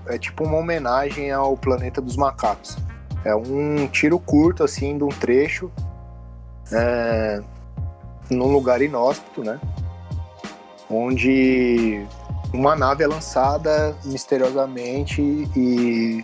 É 0.08 0.18
tipo 0.18 0.44
uma 0.44 0.58
homenagem 0.58 1.32
ao 1.32 1.56
planeta 1.56 2.02
dos 2.02 2.18
macacos. 2.18 2.78
É 3.24 3.34
um 3.34 3.88
tiro 3.88 4.20
curto, 4.20 4.64
assim, 4.64 4.98
de 4.98 5.04
um 5.04 5.10
trecho. 5.10 5.72
É, 6.72 7.42
num 8.30 8.52
lugar 8.52 8.82
inóspito, 8.82 9.44
né? 9.44 9.60
Onde 10.90 12.06
uma 12.54 12.76
nave 12.76 13.04
é 13.04 13.08
lançada 13.08 13.96
misteriosamente 14.06 15.22
e 15.56 16.24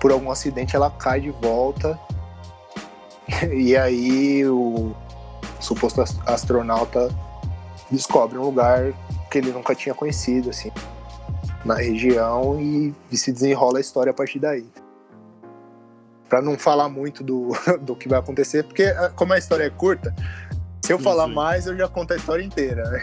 por 0.00 0.10
algum 0.10 0.30
acidente 0.30 0.74
ela 0.74 0.90
cai 0.90 1.20
de 1.20 1.30
volta. 1.30 1.98
E 3.52 3.76
aí 3.76 4.44
o 4.46 4.92
suposto 5.58 6.00
ast- 6.02 6.20
astronauta 6.26 7.08
descobre 7.90 8.36
um 8.38 8.42
lugar 8.42 8.92
que 9.30 9.38
ele 9.38 9.52
nunca 9.52 9.74
tinha 9.74 9.94
conhecido, 9.94 10.50
assim, 10.50 10.70
na 11.64 11.74
região 11.74 12.60
e 12.60 12.94
se 13.16 13.32
desenrola 13.32 13.78
a 13.78 13.80
história 13.80 14.10
a 14.10 14.14
partir 14.14 14.38
daí. 14.38 14.66
Pra 16.32 16.40
não 16.40 16.56
falar 16.58 16.88
muito 16.88 17.22
do, 17.22 17.52
do 17.82 17.94
que 17.94 18.08
vai 18.08 18.18
acontecer, 18.18 18.64
porque 18.64 18.84
ah, 18.84 19.12
como 19.14 19.34
a 19.34 19.38
história 19.38 19.64
é 19.64 19.68
curta, 19.68 20.14
se 20.80 20.90
eu 20.90 20.98
falar 20.98 21.28
mais, 21.28 21.66
eu 21.66 21.76
já 21.76 21.86
conto 21.86 22.14
a 22.14 22.16
história 22.16 22.42
inteira, 22.42 22.88
né? 22.88 23.02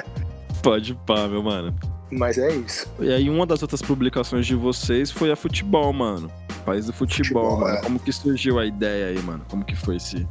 Pode 0.64 0.94
pá, 1.06 1.28
meu 1.28 1.42
mano. 1.42 1.74
Mas 2.10 2.38
é 2.38 2.50
isso. 2.54 2.90
E 2.98 3.12
aí, 3.12 3.28
uma 3.28 3.44
das 3.44 3.60
outras 3.60 3.82
publicações 3.82 4.46
de 4.46 4.54
vocês 4.54 5.10
foi 5.10 5.30
a 5.30 5.36
Futebol, 5.36 5.92
mano. 5.92 6.32
País 6.64 6.86
do 6.86 6.92
Futebol, 6.94 7.50
Futebol, 7.50 7.60
mano. 7.60 7.76
é. 7.76 7.82
Como 7.82 7.98
que 7.98 8.10
surgiu 8.10 8.58
a 8.58 8.64
ideia 8.64 9.08
aí, 9.08 9.22
mano? 9.22 9.44
Como 9.50 9.62
que 9.62 9.76
foi 9.76 9.96
esse, 9.96 10.26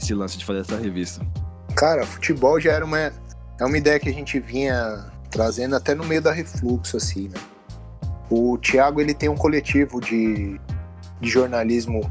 esse 0.00 0.14
lance 0.14 0.38
de 0.38 0.44
fazer 0.44 0.60
essa 0.60 0.76
revista? 0.76 1.20
Cara, 1.74 2.06
futebol 2.06 2.60
já 2.60 2.74
era 2.74 2.84
uma, 2.84 2.96
é 2.96 3.64
uma 3.64 3.76
ideia 3.76 3.98
que 3.98 4.08
a 4.08 4.12
gente 4.12 4.38
vinha 4.38 5.04
trazendo 5.32 5.74
até 5.74 5.96
no 5.96 6.04
meio 6.04 6.22
da 6.22 6.30
Refluxo, 6.30 6.96
assim, 6.96 7.26
né? 7.26 7.40
O 8.30 8.56
Thiago, 8.56 9.00
ele 9.00 9.14
tem 9.14 9.28
um 9.28 9.36
coletivo 9.36 10.00
de, 10.00 10.60
de 11.20 11.28
jornalismo 11.28 12.10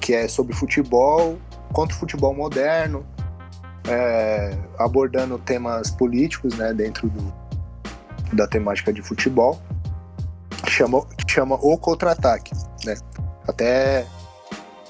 que 0.00 0.14
é 0.14 0.28
sobre 0.28 0.54
futebol, 0.54 1.38
contra 1.72 1.96
o 1.96 1.98
futebol 1.98 2.34
moderno, 2.34 3.04
é, 3.88 4.56
abordando 4.78 5.38
temas 5.38 5.90
políticos, 5.90 6.56
né, 6.56 6.72
dentro 6.72 7.08
do, 7.08 7.34
da 8.32 8.46
temática 8.46 8.92
de 8.92 9.02
futebol. 9.02 9.60
Chama, 10.68 11.06
chama 11.28 11.56
O 11.56 11.78
Contra-Ataque, 11.78 12.52
né? 12.84 12.96
Até 13.46 14.06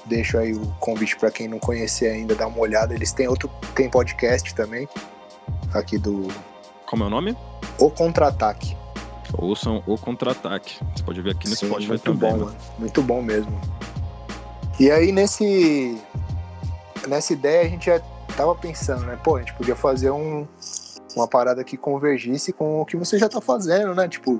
deixo 0.05 0.37
aí 0.37 0.53
o 0.53 0.65
convite 0.79 1.17
para 1.17 1.29
quem 1.29 1.47
não 1.47 1.59
conhecer 1.59 2.09
ainda 2.09 2.35
dar 2.35 2.47
uma 2.47 2.59
olhada. 2.59 2.93
Eles 2.93 3.11
têm 3.11 3.27
outro 3.27 3.49
tem 3.75 3.89
podcast 3.89 4.53
também 4.55 4.87
aqui 5.73 5.97
do 5.97 6.27
Como 6.85 7.03
é 7.03 7.07
o 7.07 7.09
nome? 7.09 7.37
O 7.77 7.89
Contra-Ataque. 7.91 8.75
Ouçam 9.33 9.83
o 9.85 9.97
Contra-Ataque. 9.97 10.79
Você 10.95 11.03
pode 11.03 11.21
ver 11.21 11.31
aqui 11.31 11.49
no 11.49 11.55
Sim, 11.55 11.67
Spotify 11.67 11.89
muito 11.89 12.03
também, 12.03 12.19
bom, 12.19 12.31
mano. 12.31 12.45
mano. 12.45 12.57
Muito 12.79 13.01
bom 13.01 13.21
mesmo. 13.21 13.61
E 14.79 14.91
aí 14.91 15.11
nesse 15.11 15.97
nessa 17.07 17.33
ideia 17.33 17.61
a 17.61 17.69
gente 17.69 17.87
já 17.87 17.99
tava 18.35 18.53
pensando, 18.55 19.05
né? 19.05 19.17
Pô, 19.23 19.37
a 19.37 19.39
gente 19.39 19.53
podia 19.53 19.75
fazer 19.75 20.11
um, 20.11 20.45
uma 21.15 21.27
parada 21.27 21.63
que 21.63 21.77
convergisse 21.77 22.53
com 22.53 22.81
o 22.81 22.85
que 22.85 22.95
você 22.95 23.17
já 23.17 23.27
tá 23.27 23.41
fazendo, 23.41 23.95
né? 23.95 24.07
Tipo, 24.07 24.39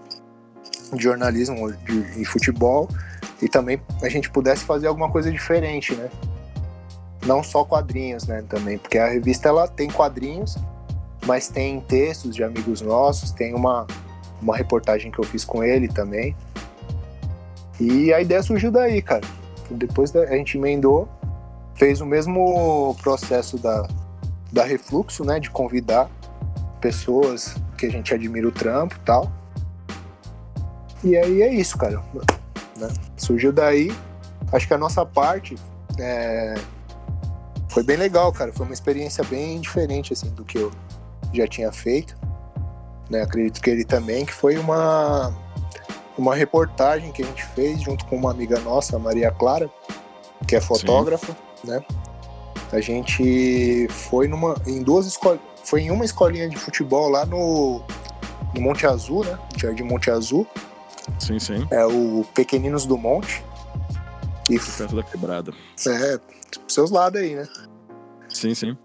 de 0.94 1.04
jornalismo 1.04 1.72
de, 1.72 2.22
e 2.22 2.26
futebol. 2.26 2.88
E 3.42 3.48
também 3.48 3.82
a 4.02 4.10
gente 4.10 4.30
pudesse 4.30 4.64
fazer 4.66 4.88
alguma 4.88 5.12
coisa 5.12 5.32
diferente, 5.32 5.96
né? 5.96 6.10
Não 7.26 7.44
só 7.44 7.64
quadrinhos, 7.64 8.26
né? 8.26 8.44
Também, 8.48 8.78
porque 8.78 8.98
a 8.98 9.08
revista 9.08 9.50
ela 9.50 9.68
tem 9.68 9.90
quadrinhos, 9.90 10.58
mas 11.26 11.48
tem 11.48 11.80
textos 11.82 12.36
de 12.36 12.44
amigos 12.44 12.82
nossos, 12.82 13.32
tem 13.32 13.54
uma, 13.54 13.86
uma 14.42 14.56
reportagem 14.56 15.12
que 15.12 15.20
eu 15.20 15.24
fiz 15.24 15.44
com 15.44 15.64
ele 15.64 15.88
também. 15.88 16.36
E 17.80 18.12
a 18.14 18.22
ideia 18.22 18.42
surgiu 18.42 18.72
daí, 18.72 19.02
cara. 19.02 19.26
Depois 19.70 20.16
a 20.16 20.26
gente 20.36 20.58
emendou, 20.58 21.08
fez 21.76 22.02
o 22.02 22.06
mesmo 22.06 22.96
processo 23.02 23.58
da, 23.58 23.88
da 24.52 24.64
Refluxo, 24.64 25.24
né? 25.24 25.40
De 25.40 25.50
convidar 25.50 26.10
pessoas 26.80 27.56
que 27.78 27.86
a 27.86 27.92
gente 27.92 28.14
admira 28.14 28.48
o 28.48 28.52
trampo 28.52 28.96
e 28.96 29.00
tal. 29.00 29.32
E 31.04 31.16
aí 31.16 31.42
é 31.42 31.54
isso, 31.54 31.78
cara. 31.78 32.02
né? 32.78 32.88
Surgiu 33.16 33.52
daí. 33.52 33.92
Acho 34.52 34.68
que 34.68 34.74
a 34.74 34.78
nossa 34.78 35.06
parte 35.06 35.56
é, 36.00 36.56
foi 37.70 37.84
bem 37.84 37.98
legal, 37.98 38.32
cara. 38.32 38.52
Foi 38.52 38.66
uma 38.66 38.74
experiência 38.74 39.24
bem 39.26 39.60
diferente, 39.60 40.14
assim, 40.14 40.30
do 40.30 40.44
que 40.44 40.58
eu 40.58 40.72
já 41.34 41.48
tinha 41.48 41.72
feito. 41.72 42.16
Né? 43.10 43.22
Acredito 43.22 43.62
que 43.62 43.70
ele 43.70 43.86
também, 43.86 44.26
que 44.26 44.34
foi 44.34 44.58
uma, 44.58 45.34
uma 46.18 46.36
reportagem 46.36 47.12
que 47.12 47.24
a 47.24 47.26
gente 47.26 47.44
fez 47.44 47.82
junto 47.82 48.06
com 48.06 48.16
uma 48.16 48.32
amiga 48.32 48.60
nossa, 48.60 48.96
a 48.96 49.00
Maria 49.00 49.32
Clara, 49.32 49.70
que 50.48 50.56
é 50.56 50.62
fotógrafa, 50.62 51.36
né? 51.64 51.84
A 52.72 52.82
gente 52.82 53.88
foi 53.90 54.28
numa, 54.28 54.56
em 54.66 54.84
duas 54.84 55.06
escolas, 55.06 55.40
foi 55.64 55.82
em 55.82 55.92
uma 55.92 56.04
escolinha 56.04 56.50
de 56.50 56.58
futebol 56.58 57.10
lá 57.10 57.26
no, 57.26 57.82
no 58.54 58.62
Monte 58.62 58.86
Azul, 58.86 59.24
né? 59.24 59.40
Jardim 59.56 59.84
Monte 59.84 60.12
Azul. 60.12 60.46
Sim, 61.18 61.40
sim. 61.40 61.66
É 61.72 61.86
o 61.86 62.26
Pequeninos 62.34 62.86
do 62.86 62.98
Monte. 62.98 63.44
E 64.50 64.60
Perto 64.60 64.96
da 64.96 65.04
quebrada. 65.04 65.54
é, 65.88 66.20
seus 66.68 66.90
lados 66.90 67.22
aí, 67.22 67.36
né? 67.36 67.48
Sim, 68.30 68.54
sim. 68.54 68.78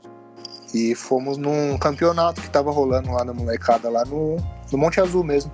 E 0.75 0.95
fomos 0.95 1.37
num 1.37 1.77
campeonato 1.79 2.41
que 2.41 2.49
tava 2.49 2.71
rolando 2.71 3.13
lá 3.13 3.25
na 3.25 3.35
molecada, 3.35 3.91
lá 3.91 4.05
no, 4.05 4.37
no 4.71 4.79
Monte 4.79 5.01
Azul 5.01 5.23
mesmo. 5.23 5.53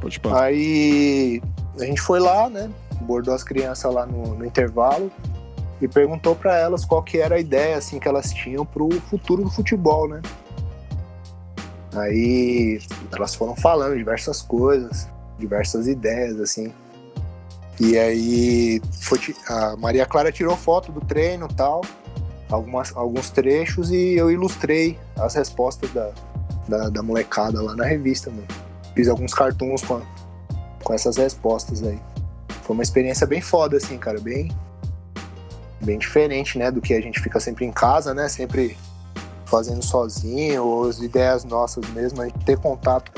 Pode 0.00 0.18
parar. 0.18 0.44
Aí 0.44 1.42
a 1.78 1.84
gente 1.84 2.00
foi 2.00 2.18
lá, 2.18 2.48
né? 2.48 2.70
Abordou 3.00 3.34
as 3.34 3.44
crianças 3.44 3.92
lá 3.92 4.06
no, 4.06 4.34
no 4.34 4.46
intervalo 4.46 5.10
e 5.80 5.88
perguntou 5.88 6.34
para 6.34 6.56
elas 6.56 6.84
qual 6.84 7.02
que 7.02 7.18
era 7.18 7.34
a 7.34 7.40
ideia 7.40 7.76
assim 7.76 7.98
que 7.98 8.06
elas 8.06 8.32
tinham 8.32 8.64
pro 8.64 8.88
futuro 9.10 9.42
do 9.42 9.50
futebol, 9.50 10.08
né? 10.08 10.22
Aí 11.94 12.80
elas 13.12 13.34
foram 13.34 13.54
falando 13.56 13.96
diversas 13.96 14.40
coisas, 14.40 15.08
diversas 15.38 15.86
ideias 15.86 16.40
assim. 16.40 16.72
E 17.80 17.98
aí 17.98 18.80
foi 19.00 19.18
a 19.48 19.76
Maria 19.76 20.06
Clara 20.06 20.30
tirou 20.30 20.56
foto 20.56 20.92
do 20.92 21.00
treino 21.00 21.48
e 21.50 21.54
tal, 21.54 21.82
algumas, 22.52 22.94
alguns 22.96 23.30
trechos 23.30 23.90
e 23.90 24.14
eu 24.14 24.30
ilustrei 24.30 24.98
as 25.18 25.34
respostas 25.34 25.90
da, 25.92 26.10
da, 26.68 26.88
da 26.88 27.02
molecada 27.02 27.60
lá 27.62 27.74
na 27.74 27.84
revista, 27.84 28.30
mano. 28.30 28.46
Fiz 28.94 29.08
alguns 29.08 29.32
cartoons 29.34 29.82
com, 29.82 29.94
a- 29.96 30.02
com 30.84 30.92
essas 30.94 31.16
respostas 31.16 31.82
aí. 31.82 31.98
Foi 32.62 32.74
uma 32.74 32.82
experiência 32.82 33.26
bem 33.26 33.40
foda, 33.40 33.76
assim, 33.78 33.96
cara, 33.98 34.20
bem, 34.20 34.50
bem 35.80 35.98
diferente, 35.98 36.58
né, 36.58 36.70
do 36.70 36.80
que 36.80 36.94
a 36.94 37.00
gente 37.00 37.20
fica 37.20 37.40
sempre 37.40 37.64
em 37.64 37.72
casa, 37.72 38.14
né, 38.14 38.28
sempre 38.28 38.76
fazendo 39.46 39.82
sozinho, 39.84 40.64
ou 40.64 40.88
as 40.88 40.98
ideias 41.00 41.44
nossas 41.44 41.86
mesmo, 41.90 42.22
a 42.22 42.26
gente 42.26 42.38
ter 42.44 42.56
contato 42.58 43.10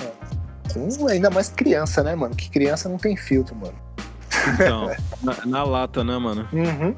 com, 0.73 0.89
com 0.97 1.07
ainda 1.09 1.31
mais 1.31 1.49
criança, 1.49 2.03
né, 2.03 2.15
mano, 2.15 2.35
que 2.35 2.49
criança 2.51 2.89
não 2.89 2.97
tem 2.99 3.17
filtro, 3.17 3.55
mano. 3.55 3.75
Então, 4.55 4.91
na, 5.23 5.47
na 5.47 5.65
lata, 5.65 6.03
né, 6.03 6.17
mano? 6.19 6.49
Uhum. 6.53 6.95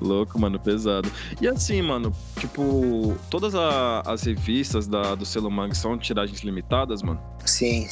Louco, 0.00 0.38
mano, 0.38 0.58
pesado. 0.60 1.10
E 1.40 1.48
assim, 1.48 1.80
mano, 1.80 2.12
tipo, 2.38 3.16
todas 3.30 3.54
a- 3.54 4.02
as 4.06 4.22
revistas 4.22 4.86
da, 4.86 5.14
do 5.14 5.24
selo 5.24 5.50
são 5.74 5.96
tiragens 5.96 6.40
limitadas, 6.40 7.02
mano? 7.02 7.20
Sim, 7.44 7.88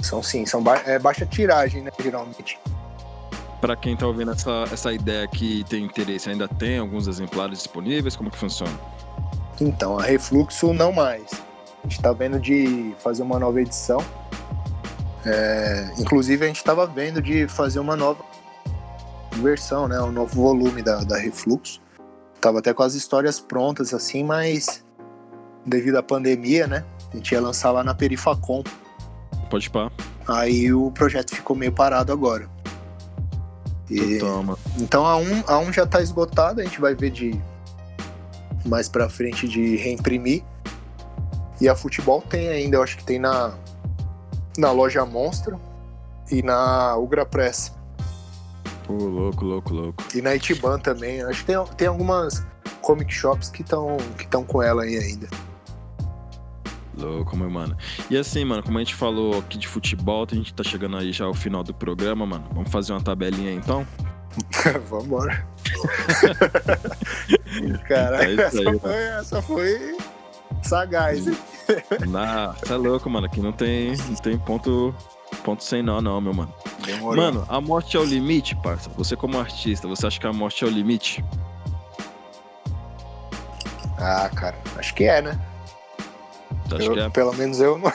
são 0.00 0.22
sim, 0.22 0.46
são 0.46 0.62
ba- 0.62 0.82
é 0.86 0.98
baixa 0.98 1.26
tiragem, 1.26 1.82
né, 1.82 1.90
geralmente. 2.00 2.58
Pra 3.60 3.74
quem 3.74 3.96
tá 3.96 4.06
ouvindo 4.06 4.30
essa, 4.30 4.64
essa 4.72 4.92
ideia 4.92 5.24
aqui 5.24 5.60
e 5.60 5.64
tem 5.64 5.84
interesse, 5.84 6.30
ainda 6.30 6.46
tem 6.46 6.78
alguns 6.78 7.08
exemplares 7.08 7.58
disponíveis? 7.58 8.14
Como 8.14 8.30
que 8.30 8.38
funciona? 8.38 8.72
Então, 9.60 9.98
a 9.98 10.02
Refluxo 10.04 10.72
não 10.72 10.92
mais. 10.92 11.24
A 11.82 11.88
gente 11.88 12.00
tá 12.00 12.12
vendo 12.12 12.38
de 12.38 12.94
fazer 12.98 13.22
uma 13.24 13.36
nova 13.40 13.60
edição. 13.60 13.98
É, 15.26 15.92
inclusive, 15.98 16.44
a 16.44 16.48
gente 16.48 16.62
tava 16.62 16.86
vendo 16.86 17.20
de 17.20 17.48
fazer 17.48 17.80
uma 17.80 17.96
nova 17.96 18.22
versão, 19.40 19.88
né? 19.88 20.00
Um 20.00 20.12
novo 20.12 20.40
volume 20.40 20.82
da, 20.82 20.98
da 21.04 21.16
Refluxo. 21.16 21.80
Tava 22.40 22.60
até 22.60 22.72
com 22.72 22.82
as 22.82 22.94
histórias 22.94 23.40
prontas, 23.40 23.92
assim, 23.92 24.22
mas 24.22 24.84
devido 25.66 25.96
à 25.96 26.02
pandemia, 26.02 26.66
né? 26.66 26.84
A 27.12 27.16
gente 27.16 27.32
ia 27.32 27.40
lançar 27.40 27.70
lá 27.70 27.82
na 27.82 27.94
Perifacom. 27.94 28.62
Pode 29.50 29.70
pá. 29.70 29.90
Aí 30.26 30.72
o 30.72 30.90
projeto 30.90 31.34
ficou 31.34 31.56
meio 31.56 31.72
parado 31.72 32.12
agora. 32.12 32.48
E- 33.90 34.18
Toma. 34.18 34.58
então 34.78 35.06
a 35.06 35.16
1, 35.16 35.44
a 35.46 35.58
1 35.58 35.72
já 35.72 35.86
tá 35.86 36.02
esgotada, 36.02 36.60
a 36.60 36.64
gente 36.64 36.80
vai 36.80 36.94
ver 36.94 37.10
de 37.10 37.40
mais 38.66 38.88
pra 38.88 39.08
frente 39.08 39.48
de 39.48 39.76
reimprimir. 39.76 40.44
E 41.60 41.68
a 41.68 41.74
futebol 41.74 42.22
tem 42.22 42.48
ainda, 42.48 42.76
eu 42.76 42.82
acho 42.82 42.96
que 42.98 43.04
tem 43.04 43.18
na, 43.18 43.54
na 44.56 44.70
loja 44.70 45.04
Monstro 45.04 45.58
e 46.30 46.42
na 46.42 46.96
Ugra 46.96 47.24
Press. 47.26 47.72
Pô, 48.88 48.94
louco, 48.94 49.44
louco, 49.44 49.74
louco. 49.74 50.04
E 50.14 50.22
na 50.22 50.34
Itiban 50.34 50.78
também. 50.78 51.22
Acho 51.22 51.40
que 51.40 51.52
tem, 51.52 51.64
tem 51.76 51.88
algumas 51.88 52.44
comic 52.80 53.12
shops 53.12 53.50
que 53.50 53.60
estão 53.60 53.98
que 54.16 54.26
tão 54.26 54.42
com 54.42 54.62
ela 54.62 54.84
aí 54.84 54.96
ainda. 54.96 55.28
Louco, 56.96 57.36
meu 57.36 57.50
mano. 57.50 57.76
E 58.08 58.16
assim, 58.16 58.46
mano, 58.46 58.62
como 58.62 58.78
a 58.78 58.80
gente 58.80 58.94
falou 58.94 59.38
aqui 59.38 59.58
de 59.58 59.68
futebol, 59.68 60.26
a 60.28 60.34
gente 60.34 60.54
tá 60.54 60.64
chegando 60.64 60.96
aí 60.96 61.12
já 61.12 61.26
ao 61.26 61.34
final 61.34 61.62
do 61.62 61.74
programa, 61.74 62.24
mano. 62.24 62.48
Vamos 62.54 62.72
fazer 62.72 62.92
uma 62.92 63.02
tabelinha 63.02 63.50
aí, 63.52 63.56
então? 63.56 63.86
Vambora. 64.88 65.46
Caralho, 67.86 68.40
É 68.40 68.44
essa, 68.44 68.58
aí, 68.58 68.78
foi, 68.78 69.02
essa 69.02 69.42
foi 69.42 69.98
sagaz, 70.62 71.26
hein? 71.28 71.36
É 72.70 72.74
louco, 72.74 73.10
mano. 73.10 73.26
Aqui 73.26 73.40
não 73.40 73.52
tem, 73.52 73.94
não 74.08 74.14
tem 74.14 74.38
ponto, 74.38 74.94
ponto 75.36 75.62
sem 75.62 75.82
nó, 75.82 76.00
não, 76.00 76.20
meu 76.20 76.34
mano. 76.34 76.52
Demorou. 76.84 77.16
Mano, 77.16 77.46
a 77.48 77.60
morte 77.60 77.96
é 77.96 78.00
o 78.00 78.04
limite, 78.04 78.56
parça. 78.56 78.90
Você 78.96 79.16
como 79.16 79.38
artista, 79.38 79.86
você 79.86 80.06
acha 80.06 80.20
que 80.20 80.26
a 80.26 80.32
morte 80.32 80.64
é 80.64 80.66
o 80.66 80.70
limite? 80.70 81.24
Ah, 83.98 84.30
cara, 84.34 84.56
acho 84.76 84.94
que 84.94 85.04
é, 85.04 85.20
né? 85.20 85.38
Acha 86.76 86.84
Eu- 86.84 86.98
é? 86.98 87.08
Pelo 87.10 87.32
menos 87.34 87.60
eu 87.60 87.78
não. 87.78 87.92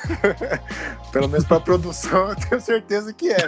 pelo 1.11 1.27
menos 1.27 1.45
pra 1.45 1.59
produção 1.59 2.29
eu 2.29 2.35
tenho 2.35 2.61
certeza 2.61 3.13
que 3.13 3.29
é. 3.31 3.37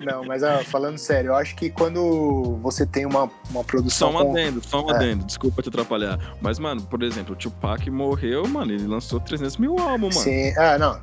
Não, 0.00 0.24
mas 0.24 0.42
ah, 0.42 0.62
falando 0.64 0.96
sério, 0.96 1.28
eu 1.28 1.34
acho 1.34 1.54
que 1.54 1.68
quando 1.68 2.58
você 2.62 2.86
tem 2.86 3.04
uma, 3.04 3.24
uma 3.24 3.30
Só 3.60 3.62
produção. 3.62 4.10
um 4.10 4.12
com- 4.14 4.30
adendo, 4.30 4.62
só 4.66 4.82
um 4.84 4.90
É. 4.90 4.94
adendo. 4.94 5.24
Desculpa 5.26 5.60
te 5.62 5.68
atrapalhar. 5.68 6.18
Mas, 6.40 6.58
mano, 6.58 6.80
por 6.82 7.02
exemplo, 7.02 7.34
o 7.34 7.36
Tupac 7.36 7.90
morreu, 7.90 8.46
mano. 8.48 8.72
Ele 8.72 8.86
lançou 8.86 9.20
300 9.20 9.58
mil 9.58 9.78
álbuns, 9.78 10.14
mano. 10.16 10.24
Sim, 10.24 10.54
ah, 10.56 10.78
não. 10.78 10.98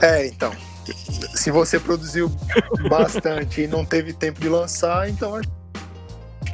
é, 0.00 0.26
então. 0.26 0.52
Se 1.34 1.50
você 1.50 1.78
produziu 1.78 2.30
bastante 2.88 3.62
e 3.62 3.66
não 3.66 3.84
teve 3.84 4.12
tempo 4.14 4.40
de 4.40 4.48
lançar, 4.48 5.08
então 5.08 5.34
acho 5.34 5.48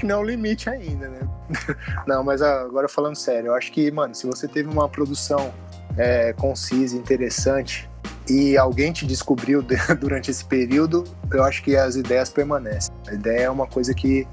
que 0.01 0.07
não 0.07 0.17
é 0.17 0.19
o 0.19 0.25
limite 0.25 0.69
ainda, 0.69 1.09
né? 1.09 1.21
Não, 2.07 2.25
mas 2.25 2.41
ah, 2.43 2.63
agora 2.63 2.89
falando 2.89 3.17
sério, 3.17 3.49
eu 3.49 3.55
acho 3.55 3.71
que, 3.71 3.91
mano, 3.91 4.15
se 4.15 4.27
você 4.27 4.49
teve 4.49 4.69
uma 4.69 4.89
produção 4.89 5.53
é, 5.97 6.33
concisa, 6.33 6.97
interessante 6.97 7.89
e 8.29 8.57
alguém 8.57 8.93
te 8.93 9.05
descobriu 9.07 9.61
de- 9.63 9.77
durante 10.01 10.31
esse 10.31 10.45
período, 10.45 11.05
eu 11.33 11.45
acho 11.45 11.63
que 11.63 11.77
as 11.77 11.97
ideias 11.97 12.31
permanecem. 12.31 12.91
A 13.09 13.13
ideia 13.15 13.43
é 13.45 13.51
uma 13.51 13.67
coisa 13.67 13.93
que 13.95 14.27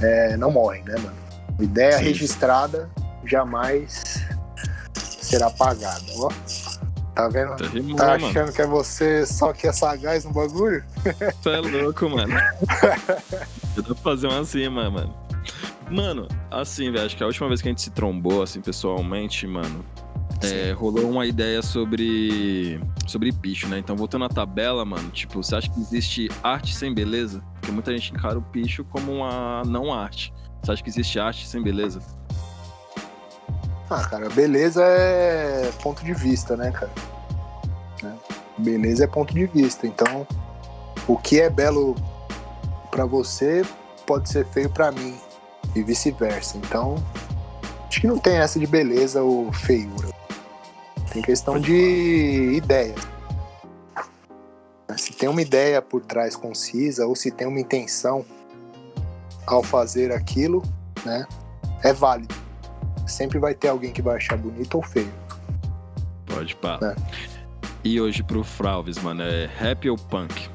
é, 0.00 0.36
não 0.36 0.50
morre, 0.50 0.82
né, 0.82 0.94
mano? 0.96 1.16
A 1.58 1.62
ideia 1.62 1.98
Sim. 1.98 2.04
registrada 2.04 2.90
jamais 3.24 4.02
será 4.94 5.46
apagada, 5.46 6.04
ó. 6.18 6.28
Tá 7.14 7.28
vendo? 7.28 7.56
Tá 7.56 7.66
rimou, 7.66 7.96
tá 7.96 8.06
mano. 8.06 8.26
achando 8.26 8.52
que 8.52 8.62
é 8.62 8.66
você 8.66 9.26
só 9.26 9.52
que 9.52 9.68
é 9.68 9.72
sagaz 9.72 10.24
no 10.24 10.32
bagulho? 10.32 10.82
Você 11.42 11.50
é 11.50 11.58
louco, 11.60 12.08
mano. 12.08 12.32
Dá 13.76 13.82
pra 13.82 13.94
fazer 13.94 14.26
uma 14.26 14.40
assim, 14.40 14.68
mano. 14.68 15.14
Mano, 15.90 16.28
assim, 16.50 16.90
velho, 16.90 17.04
acho 17.04 17.16
que 17.16 17.22
a 17.22 17.26
última 17.26 17.48
vez 17.48 17.60
que 17.60 17.68
a 17.68 17.70
gente 17.70 17.82
se 17.82 17.90
trombou, 17.90 18.42
assim, 18.42 18.60
pessoalmente, 18.60 19.46
mano, 19.46 19.84
é, 20.42 20.72
rolou 20.72 21.10
uma 21.10 21.26
ideia 21.26 21.62
sobre 21.62 22.80
sobre 23.06 23.32
picho, 23.32 23.68
né? 23.68 23.78
Então, 23.78 23.94
voltando 23.96 24.24
à 24.24 24.28
tabela, 24.28 24.84
mano, 24.84 25.10
tipo, 25.10 25.42
você 25.42 25.54
acha 25.54 25.70
que 25.70 25.78
existe 25.80 26.28
arte 26.42 26.74
sem 26.74 26.94
beleza? 26.94 27.42
Porque 27.54 27.70
muita 27.70 27.92
gente 27.92 28.12
encara 28.12 28.38
o 28.38 28.42
picho 28.42 28.84
como 28.84 29.12
uma 29.12 29.62
não 29.66 29.92
arte. 29.92 30.32
Você 30.62 30.72
acha 30.72 30.82
que 30.82 30.88
existe 30.88 31.18
arte 31.18 31.46
sem 31.46 31.62
beleza? 31.62 32.00
Ah, 33.90 34.04
cara, 34.04 34.30
beleza 34.30 34.82
é 34.82 35.70
ponto 35.82 36.02
de 36.04 36.14
vista, 36.14 36.56
né, 36.56 36.70
cara? 36.70 36.90
Né? 38.02 38.16
Beleza 38.58 39.04
é 39.04 39.06
ponto 39.06 39.34
de 39.34 39.46
vista. 39.46 39.86
Então, 39.86 40.26
o 41.06 41.16
que 41.16 41.40
é 41.40 41.50
belo 41.50 41.94
pra 42.92 43.06
você 43.06 43.64
pode 44.06 44.28
ser 44.28 44.46
feio 44.48 44.70
pra 44.70 44.92
mim 44.92 45.16
e 45.74 45.82
vice-versa. 45.82 46.58
Então, 46.58 47.02
acho 47.88 48.00
que 48.02 48.06
não 48.06 48.18
tem 48.18 48.36
essa 48.36 48.60
de 48.60 48.66
beleza 48.66 49.22
ou 49.22 49.50
feiura. 49.50 50.08
Tem 51.10 51.22
questão 51.22 51.58
de 51.58 52.52
ideia. 52.54 52.94
tem 55.18 55.28
uma 55.28 55.42
ideia 55.42 55.80
por 55.80 56.02
trás 56.02 56.36
concisa 56.36 57.06
ou 57.06 57.16
se 57.16 57.30
tem 57.30 57.46
uma 57.46 57.58
intenção 57.58 58.24
ao 59.46 59.62
fazer 59.62 60.12
aquilo, 60.12 60.62
né? 61.04 61.26
É 61.82 61.92
válido. 61.92 62.34
Sempre 63.06 63.38
vai 63.38 63.54
ter 63.54 63.68
alguém 63.68 63.92
que 63.92 64.02
vai 64.02 64.16
achar 64.16 64.36
bonito 64.36 64.76
ou 64.76 64.82
feio. 64.82 65.12
Pode 66.26 66.54
pá. 66.56 66.78
E 67.82 68.00
hoje 68.00 68.22
pro 68.22 68.44
Fralves, 68.44 68.98
mano, 68.98 69.22
é 69.22 69.46
rap 69.46 69.88
ou 69.88 69.96
punk? 69.96 70.51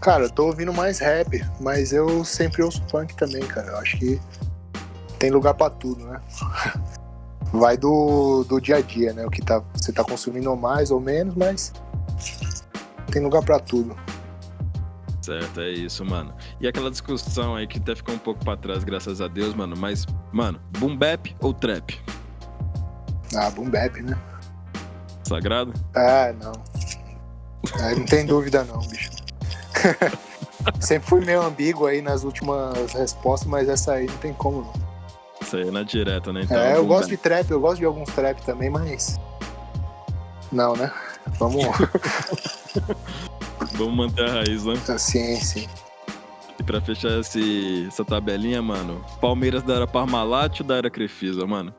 Cara, 0.00 0.24
eu 0.24 0.30
tô 0.30 0.46
ouvindo 0.46 0.72
mais 0.72 0.98
rap, 0.98 1.44
mas 1.60 1.92
eu 1.92 2.24
sempre 2.24 2.62
ouço 2.62 2.82
punk 2.86 3.14
também, 3.16 3.42
cara. 3.42 3.68
Eu 3.68 3.76
acho 3.78 3.98
que 3.98 4.20
tem 5.18 5.30
lugar 5.30 5.52
pra 5.54 5.68
tudo, 5.68 6.06
né? 6.06 6.18
Vai 7.52 7.76
do, 7.76 8.44
do 8.44 8.60
dia 8.60 8.76
a 8.76 8.80
dia, 8.80 9.12
né? 9.12 9.26
O 9.26 9.30
que 9.30 9.42
tá, 9.42 9.62
você 9.74 9.92
tá 9.92 10.02
consumindo 10.04 10.54
mais 10.56 10.90
ou 10.90 11.00
menos, 11.00 11.34
mas 11.34 11.72
tem 13.10 13.22
lugar 13.22 13.42
pra 13.42 13.58
tudo. 13.58 13.94
Certo, 15.20 15.60
é 15.60 15.70
isso, 15.70 16.04
mano. 16.04 16.32
E 16.60 16.66
aquela 16.66 16.90
discussão 16.90 17.54
aí 17.54 17.66
que 17.66 17.78
até 17.78 17.94
ficou 17.94 18.14
um 18.14 18.18
pouco 18.18 18.42
pra 18.42 18.56
trás, 18.56 18.82
graças 18.84 19.20
a 19.20 19.28
Deus, 19.28 19.54
mano. 19.54 19.76
Mas, 19.76 20.06
mano, 20.32 20.58
boom 20.78 20.96
bap 20.96 21.36
ou 21.40 21.52
trap? 21.52 22.00
Ah, 23.34 23.50
boom 23.50 23.68
bap, 23.68 24.00
né? 24.00 24.16
Sagrado? 25.24 25.74
Ah, 25.94 26.32
não. 26.40 26.52
Ah, 27.74 27.94
não 27.94 28.06
tem 28.06 28.24
dúvida 28.24 28.64
não, 28.64 28.78
bicho. 28.88 29.19
Sempre 30.80 31.08
fui 31.08 31.24
meio 31.24 31.42
ambíguo 31.42 31.86
aí 31.86 32.02
nas 32.02 32.24
últimas 32.24 32.92
respostas, 32.92 33.48
mas 33.48 33.68
essa 33.68 33.94
aí 33.94 34.06
não 34.06 34.16
tem 34.18 34.32
como 34.32 34.62
não. 34.62 34.72
Isso 35.40 35.56
aí 35.56 35.68
é 35.68 35.70
na 35.70 35.82
direta, 35.82 36.32
né? 36.32 36.42
Então, 36.42 36.58
é, 36.58 36.76
eu 36.76 36.86
gosto 36.86 37.02
bap. 37.02 37.10
de 37.10 37.16
trap, 37.16 37.50
eu 37.50 37.60
gosto 37.60 37.78
de 37.78 37.84
alguns 37.84 38.10
trap 38.10 38.40
também, 38.42 38.68
mas. 38.68 39.18
Não, 40.52 40.76
né? 40.76 40.92
Vamos. 41.38 41.64
Vamos 43.72 43.94
manter 43.94 44.28
a 44.28 44.32
raiz, 44.32 44.64
né? 44.64 44.74
sim, 44.98 45.36
sim. 45.36 45.68
E 46.58 46.62
pra 46.62 46.80
fechar 46.80 47.18
esse, 47.18 47.86
essa 47.88 48.04
tabelinha, 48.04 48.60
mano, 48.60 49.04
Palmeiras 49.20 49.62
da 49.62 49.74
era 49.74 49.86
Parmalat 49.86 50.60
ou 50.60 50.66
da 50.66 50.76
era 50.76 50.90
Crefisa, 50.90 51.46
mano? 51.46 51.74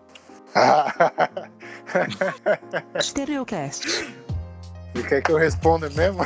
Stereocast. 2.99 3.87
Você 4.93 5.03
quer 5.07 5.21
que 5.21 5.31
eu 5.31 5.37
responda 5.37 5.89
mesmo? 5.91 6.25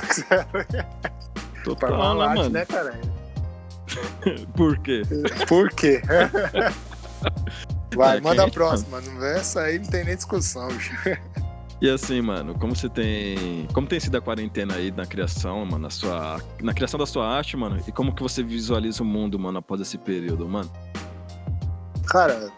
Total, 1.66 1.90
Parmalat, 1.90 2.30
né, 2.30 2.36
mano? 2.36 2.50
né, 2.50 2.66
caralho? 2.66 3.16
Por 4.56 4.78
quê? 4.80 5.02
Por 5.48 5.70
quê? 5.72 6.02
Vai, 7.96 8.18
É, 8.18 8.22
manda 8.22 8.44
a 8.44 8.50
próxima. 8.50 9.00
Não- 9.02 9.24
Essa 9.26 9.62
aí 9.62 9.80
não 9.80 9.86
tem 9.88 10.04
nem 10.04 10.16
discussão. 10.16 10.68
E 11.82 11.90
assim, 11.90 12.22
mano, 12.22 12.54
como 12.58 12.76
você 12.76 12.90
tem. 12.90 13.68
Como 13.74 13.88
tem 13.88 14.00
sido 14.00 14.18
a 14.18 14.22
quarentena 14.22 14.76
aí 14.76 14.92
na 14.92 15.06
criação, 15.06 15.66
mano, 15.66 15.80
na 15.80 15.90
sua. 15.90 16.42
Na 16.62 16.74
criação 16.74 17.00
da 17.00 17.06
sua 17.06 17.28
arte, 17.28 17.56
mano, 17.56 17.82
e 17.88 17.92
como 17.92 18.14
que 18.14 18.22
você 18.22 18.44
visualiza 18.44 19.02
o 19.04 19.06
mundo, 19.06 19.38
mano, 19.40 19.60
após 19.60 19.80
esse 19.82 19.98
período, 19.98 20.48
mano? 20.48 20.70
Cara, 22.08 22.50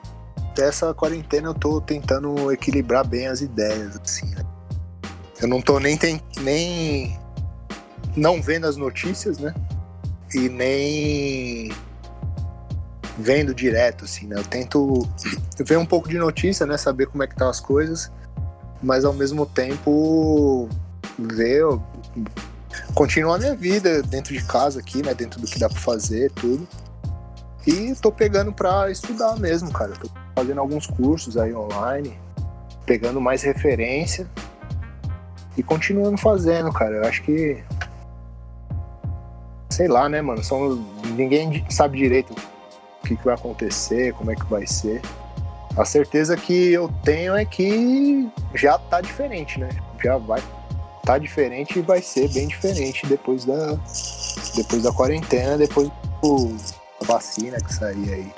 dessa 0.55 0.93
quarentena 0.93 1.49
eu 1.49 1.53
tô 1.53 1.79
tentando 1.81 2.51
equilibrar 2.51 3.05
bem 3.07 3.27
as 3.27 3.41
ideias, 3.41 3.99
assim, 4.03 4.27
né? 4.35 4.43
Eu 5.41 5.47
não 5.47 5.61
tô 5.61 5.79
nem, 5.79 5.95
ten- 5.97 6.21
nem 6.41 7.17
não 8.17 8.41
vendo 8.41 8.65
as 8.65 8.75
notícias, 8.75 9.37
né? 9.37 9.53
E 10.33 10.49
nem 10.49 11.71
vendo 13.17 13.53
direto, 13.53 14.05
assim, 14.05 14.27
né? 14.27 14.37
Eu 14.37 14.43
tento 14.43 15.07
ver 15.59 15.77
um 15.77 15.85
pouco 15.85 16.09
de 16.09 16.17
notícia, 16.17 16.65
né? 16.65 16.77
Saber 16.77 17.07
como 17.07 17.23
é 17.23 17.27
que 17.27 17.35
tá 17.35 17.49
as 17.49 17.59
coisas, 17.59 18.11
mas 18.81 19.05
ao 19.05 19.13
mesmo 19.13 19.45
tempo 19.45 20.67
ver, 21.17 21.63
continuar 22.93 23.39
minha 23.39 23.55
vida 23.55 24.03
dentro 24.03 24.33
de 24.33 24.43
casa 24.43 24.79
aqui, 24.79 25.01
né? 25.03 25.13
Dentro 25.13 25.39
do 25.39 25.47
que 25.47 25.59
dá 25.59 25.69
pra 25.69 25.79
fazer, 25.79 26.31
tudo. 26.31 26.67
E 27.65 27.93
tô 27.95 28.11
pegando 28.11 28.53
pra 28.53 28.89
estudar 28.89 29.37
mesmo, 29.37 29.71
cara. 29.71 29.91
Tô 29.93 30.09
fazendo 30.35 30.59
alguns 30.59 30.87
cursos 30.87 31.37
aí 31.37 31.53
online, 31.53 32.17
pegando 32.85 33.19
mais 33.19 33.43
referência 33.43 34.27
e 35.57 35.63
continuando 35.63 36.17
fazendo, 36.17 36.71
cara. 36.71 36.97
Eu 36.97 37.05
acho 37.05 37.23
que. 37.23 37.61
Sei 39.77 39.87
lá, 39.87 40.09
né, 40.09 40.23
mano? 40.23 40.43
São... 40.43 40.83
Ninguém 41.15 41.63
sabe 41.69 41.99
direito 41.99 42.33
o 42.33 43.07
que, 43.07 43.15
que 43.15 43.23
vai 43.23 43.35
acontecer, 43.35 44.11
como 44.13 44.31
é 44.31 44.35
que 44.35 44.43
vai 44.45 44.65
ser. 44.65 45.03
A 45.77 45.85
certeza 45.85 46.35
que 46.35 46.73
eu 46.73 46.91
tenho 47.03 47.35
é 47.35 47.45
que 47.45 48.27
já 48.55 48.79
tá 48.79 49.01
diferente, 49.01 49.59
né? 49.59 49.69
Já 50.03 50.17
vai 50.17 50.41
tá 51.05 51.19
diferente 51.19 51.77
e 51.77 51.81
vai 51.83 52.01
ser 52.01 52.27
bem 52.29 52.47
diferente 52.47 53.05
depois 53.05 53.45
da 53.45 53.77
depois 54.55 54.81
da 54.81 54.91
quarentena, 54.91 55.59
depois 55.59 55.89
do, 56.23 56.47
da 56.99 57.13
vacina 57.13 57.57
que 57.57 57.71
sair 57.71 58.11
aí. 58.11 58.33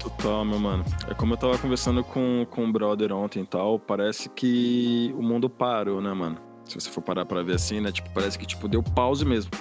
Total, 0.00 0.44
meu 0.44 0.58
mano. 0.58 0.84
É 1.08 1.14
como 1.14 1.34
eu 1.34 1.36
tava 1.36 1.56
conversando 1.56 2.02
com, 2.02 2.44
com 2.50 2.64
o 2.64 2.72
brother 2.72 3.12
ontem 3.12 3.42
e 3.42 3.46
tal, 3.46 3.78
parece 3.78 4.28
que 4.28 5.14
o 5.16 5.22
mundo 5.22 5.48
parou, 5.48 6.00
né, 6.00 6.12
mano? 6.12 6.36
Se 6.64 6.74
você 6.74 6.90
for 6.90 7.00
parar 7.00 7.24
pra 7.24 7.44
ver 7.44 7.54
assim, 7.54 7.80
né? 7.80 7.92
Tipo, 7.92 8.10
parece 8.10 8.36
que 8.36 8.44
tipo, 8.44 8.66
deu 8.66 8.82
pause 8.82 9.24
mesmo. 9.24 9.52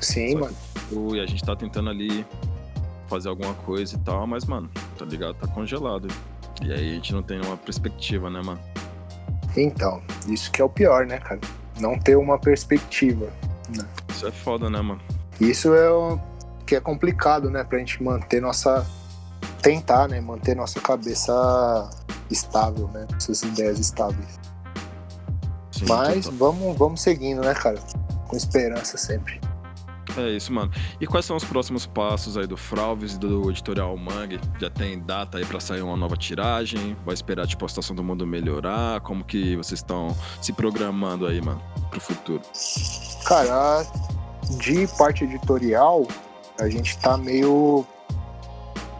Sim, 0.00 0.32
Só 0.32 0.38
mano. 0.40 0.56
que, 0.88 1.16
e 1.16 1.20
a 1.20 1.26
gente 1.26 1.42
tá 1.44 1.54
tentando 1.56 1.90
ali 1.90 2.26
fazer 3.08 3.28
alguma 3.28 3.54
coisa 3.54 3.94
e 3.94 3.98
tal, 3.98 4.26
mas, 4.26 4.44
mano, 4.44 4.68
tá 4.98 5.04
ligado? 5.04 5.34
Tá 5.34 5.46
congelado. 5.46 6.08
E 6.62 6.72
aí 6.72 6.90
a 6.90 6.94
gente 6.94 7.12
não 7.12 7.22
tem 7.22 7.40
uma 7.40 7.56
perspectiva, 7.56 8.30
né, 8.30 8.40
mano? 8.42 8.60
Então, 9.56 10.02
isso 10.28 10.50
que 10.50 10.60
é 10.60 10.64
o 10.64 10.68
pior, 10.68 11.06
né, 11.06 11.18
cara? 11.18 11.40
Não 11.78 11.98
ter 11.98 12.16
uma 12.16 12.38
perspectiva. 12.38 13.26
Né? 13.76 13.84
Isso 14.08 14.26
é 14.26 14.32
foda, 14.32 14.68
né, 14.70 14.80
mano? 14.80 15.00
Isso 15.40 15.74
é 15.74 15.90
o 15.90 16.18
que 16.66 16.74
é 16.74 16.80
complicado, 16.80 17.48
né, 17.50 17.62
pra 17.62 17.78
gente 17.78 18.02
manter 18.02 18.40
nossa 18.40 18.86
tentar, 19.62 20.08
né, 20.08 20.20
manter 20.20 20.56
nossa 20.56 20.80
cabeça 20.80 21.32
estável, 22.30 22.88
né, 22.88 23.06
nossas 23.12 23.42
ideias 23.42 23.78
estáveis. 23.78 24.38
Sim, 25.70 25.84
Mas 25.88 26.24
total. 26.24 26.38
vamos, 26.38 26.76
vamos 26.78 27.00
seguindo, 27.02 27.40
né, 27.42 27.52
cara? 27.54 27.78
Com 28.26 28.36
esperança 28.36 28.96
sempre. 28.96 29.40
É 30.16 30.30
isso, 30.30 30.52
mano. 30.52 30.70
E 31.00 31.06
quais 31.06 31.26
são 31.26 31.36
os 31.36 31.44
próximos 31.44 31.84
passos 31.84 32.38
aí 32.38 32.46
do 32.46 32.56
Fralves 32.56 33.14
e 33.14 33.18
do 33.18 33.50
editorial 33.50 33.94
Mangue? 33.96 34.40
Já 34.58 34.70
tem 34.70 34.98
data 34.98 35.36
aí 35.38 35.44
pra 35.44 35.60
sair 35.60 35.82
uma 35.82 35.96
nova 35.96 36.16
tiragem? 36.16 36.96
Vai 37.04 37.14
esperar, 37.14 37.46
tipo, 37.46 37.64
a 37.64 37.68
situação 37.68 37.94
do 37.94 38.02
mundo 38.02 38.26
melhorar? 38.26 39.00
Como 39.02 39.22
que 39.22 39.56
vocês 39.56 39.80
estão 39.80 40.16
se 40.40 40.52
programando 40.52 41.26
aí, 41.26 41.40
mano, 41.40 41.60
pro 41.90 42.00
futuro? 42.00 42.40
Cara, 43.26 43.86
de 44.58 44.86
parte 44.96 45.24
editorial, 45.24 46.06
a 46.58 46.68
gente 46.68 46.96
tá 46.98 47.16
meio 47.18 47.86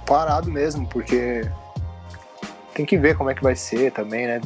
parado 0.06 0.50
mesmo, 0.50 0.86
porque 0.86 1.50
tem 2.74 2.84
que 2.84 2.98
ver 2.98 3.16
como 3.16 3.30
é 3.30 3.34
que 3.34 3.42
vai 3.42 3.56
ser 3.56 3.90
também, 3.90 4.26
né? 4.26 4.40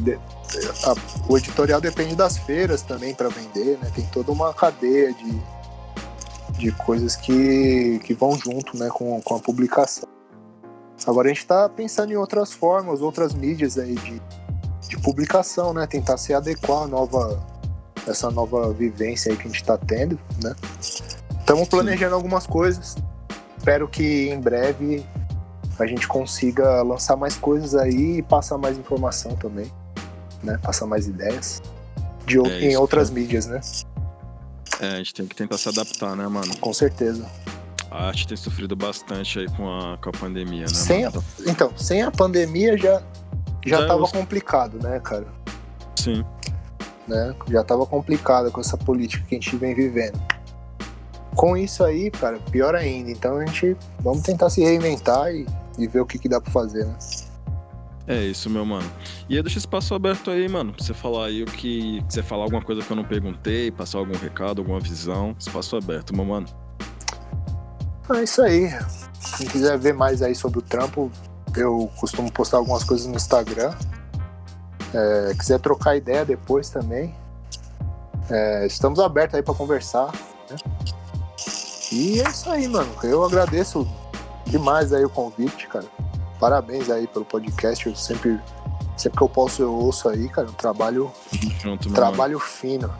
O 1.28 1.36
editorial 1.36 1.80
depende 1.80 2.14
das 2.14 2.38
feiras 2.38 2.82
também 2.82 3.12
para 3.14 3.28
vender, 3.28 3.76
né? 3.82 3.90
Tem 3.94 4.06
toda 4.06 4.30
uma 4.30 4.54
cadeia 4.54 5.12
de, 5.12 5.42
de 6.60 6.70
coisas 6.72 7.16
que, 7.16 7.98
que 8.04 8.12
vão 8.12 8.36
junto, 8.38 8.76
né, 8.76 8.88
com, 8.90 9.20
com 9.22 9.34
a 9.34 9.40
publicação. 9.40 10.06
Agora 11.06 11.30
a 11.30 11.32
gente 11.32 11.46
tá 11.46 11.68
pensando 11.68 12.12
em 12.12 12.16
outras 12.16 12.52
formas, 12.52 13.00
outras 13.00 13.32
mídias 13.32 13.78
aí 13.78 13.94
de, 13.94 14.20
de 14.86 14.98
publicação, 14.98 15.72
né? 15.72 15.86
Tentar 15.86 16.18
se 16.18 16.34
adequar 16.34 16.82
à 16.82 16.86
nova, 16.86 17.42
essa 18.06 18.30
nova 18.30 18.70
vivência 18.74 19.32
aí 19.32 19.38
que 19.38 19.44
a 19.44 19.50
gente 19.50 19.64
tá 19.64 19.78
tendo, 19.78 20.20
né? 20.42 20.54
Estamos 21.40 21.68
planejando 21.68 22.14
algumas 22.14 22.46
coisas. 22.46 22.96
Espero 23.56 23.88
que 23.88 24.28
em 24.28 24.38
breve 24.38 25.06
a 25.78 25.86
gente 25.86 26.06
consiga 26.06 26.82
lançar 26.82 27.16
mais 27.16 27.36
coisas 27.36 27.74
aí 27.74 28.18
e 28.18 28.22
passar 28.22 28.58
mais 28.58 28.76
informação 28.76 29.34
também, 29.36 29.72
né? 30.42 30.58
Passar 30.62 30.84
mais 30.84 31.08
ideias 31.08 31.62
de 32.26 32.38
É 32.38 32.60
em 32.60 32.68
isso, 32.68 32.80
outras 32.80 33.08
cara. 33.08 33.20
mídias, 33.20 33.46
né? 33.46 33.60
É, 34.80 34.92
a 34.92 34.96
gente 34.96 35.14
tem 35.14 35.26
que 35.26 35.34
tentar 35.36 35.58
se 35.58 35.68
adaptar, 35.68 36.16
né, 36.16 36.26
mano? 36.26 36.56
Com 36.58 36.72
certeza. 36.72 37.26
A 37.90 38.06
arte 38.06 38.26
tem 38.26 38.36
sofrido 38.36 38.74
bastante 38.76 39.40
aí 39.40 39.48
com 39.56 39.68
a, 39.68 39.98
com 39.98 40.08
a 40.10 40.12
pandemia, 40.12 40.62
né, 40.62 40.68
Sem 40.68 41.04
a- 41.04 41.12
então, 41.46 41.72
sem 41.76 42.02
a 42.02 42.10
pandemia 42.10 42.78
já 42.78 43.02
já 43.66 43.78
Já 43.80 43.86
tava 43.86 44.04
os- 44.04 44.12
complicado, 44.12 44.78
né, 44.82 44.98
cara? 45.00 45.26
Sim. 45.96 46.24
né? 47.06 47.34
Já 47.48 47.62
tava 47.64 47.84
complicado 47.84 48.50
com 48.52 48.60
essa 48.60 48.76
política 48.78 49.22
que 49.28 49.34
a 49.34 49.38
gente 49.38 49.54
vem 49.56 49.74
vivendo. 49.74 50.18
Com 51.34 51.56
isso 51.56 51.84
aí, 51.84 52.10
cara, 52.10 52.38
pior 52.50 52.74
ainda. 52.74 53.10
Então 53.10 53.36
a 53.38 53.44
gente 53.44 53.76
vamos 54.00 54.22
tentar 54.22 54.48
se 54.48 54.62
reinventar 54.62 55.30
e, 55.34 55.44
e 55.78 55.86
ver 55.86 56.00
o 56.00 56.06
que, 56.06 56.18
que 56.18 56.28
dá 56.28 56.40
pra 56.40 56.50
fazer, 56.52 56.86
né? 56.86 56.94
É 58.10 58.24
isso, 58.24 58.50
meu 58.50 58.66
mano. 58.66 58.90
E 59.28 59.36
eu 59.36 59.42
deixo 59.44 59.56
espaço 59.58 59.94
aberto 59.94 60.32
aí, 60.32 60.48
mano, 60.48 60.72
pra 60.72 60.84
você 60.84 60.92
falar 60.92 61.26
aí 61.26 61.44
o 61.44 61.46
que. 61.46 62.02
Quiser 62.08 62.24
falar 62.24 62.42
alguma 62.42 62.60
coisa 62.60 62.82
que 62.82 62.90
eu 62.90 62.96
não 62.96 63.04
perguntei, 63.04 63.70
passar 63.70 63.98
algum 63.98 64.16
recado, 64.18 64.60
alguma 64.60 64.80
visão. 64.80 65.36
Espaço 65.38 65.76
aberto, 65.76 66.12
meu 66.14 66.24
mano. 66.24 66.46
É 68.12 68.24
isso 68.24 68.42
aí. 68.42 68.68
Quem 69.36 69.46
quiser 69.46 69.78
ver 69.78 69.94
mais 69.94 70.22
aí 70.22 70.34
sobre 70.34 70.58
o 70.58 70.62
trampo, 70.62 71.08
eu 71.56 71.88
costumo 72.00 72.32
postar 72.32 72.56
algumas 72.56 72.82
coisas 72.82 73.06
no 73.06 73.14
Instagram. 73.14 73.72
É, 74.92 75.32
quiser 75.38 75.60
trocar 75.60 75.94
ideia 75.96 76.24
depois 76.24 76.68
também, 76.68 77.14
É, 78.28 78.66
estamos 78.66 78.98
abertos 78.98 79.36
aí 79.36 79.42
pra 79.42 79.54
conversar. 79.54 80.10
né? 80.50 80.56
E 81.92 82.20
é 82.20 82.28
isso 82.28 82.50
aí, 82.50 82.66
mano. 82.66 82.90
Eu 83.04 83.22
agradeço 83.24 83.86
demais 84.46 84.92
aí 84.92 85.04
o 85.04 85.08
convite, 85.10 85.68
cara. 85.68 85.86
Parabéns 86.40 86.90
aí 86.90 87.06
pelo 87.06 87.24
podcast. 87.24 87.86
Eu 87.86 87.94
sempre, 87.94 88.40
sempre 88.96 89.18
que 89.18 89.22
eu 89.22 89.28
posso, 89.28 89.62
eu 89.62 89.74
ouço 89.74 90.08
aí, 90.08 90.28
cara. 90.28 90.48
Um 90.48 90.54
trabalho, 90.54 91.12
Junto, 91.62 91.92
trabalho 91.92 92.38
fino. 92.40 92.90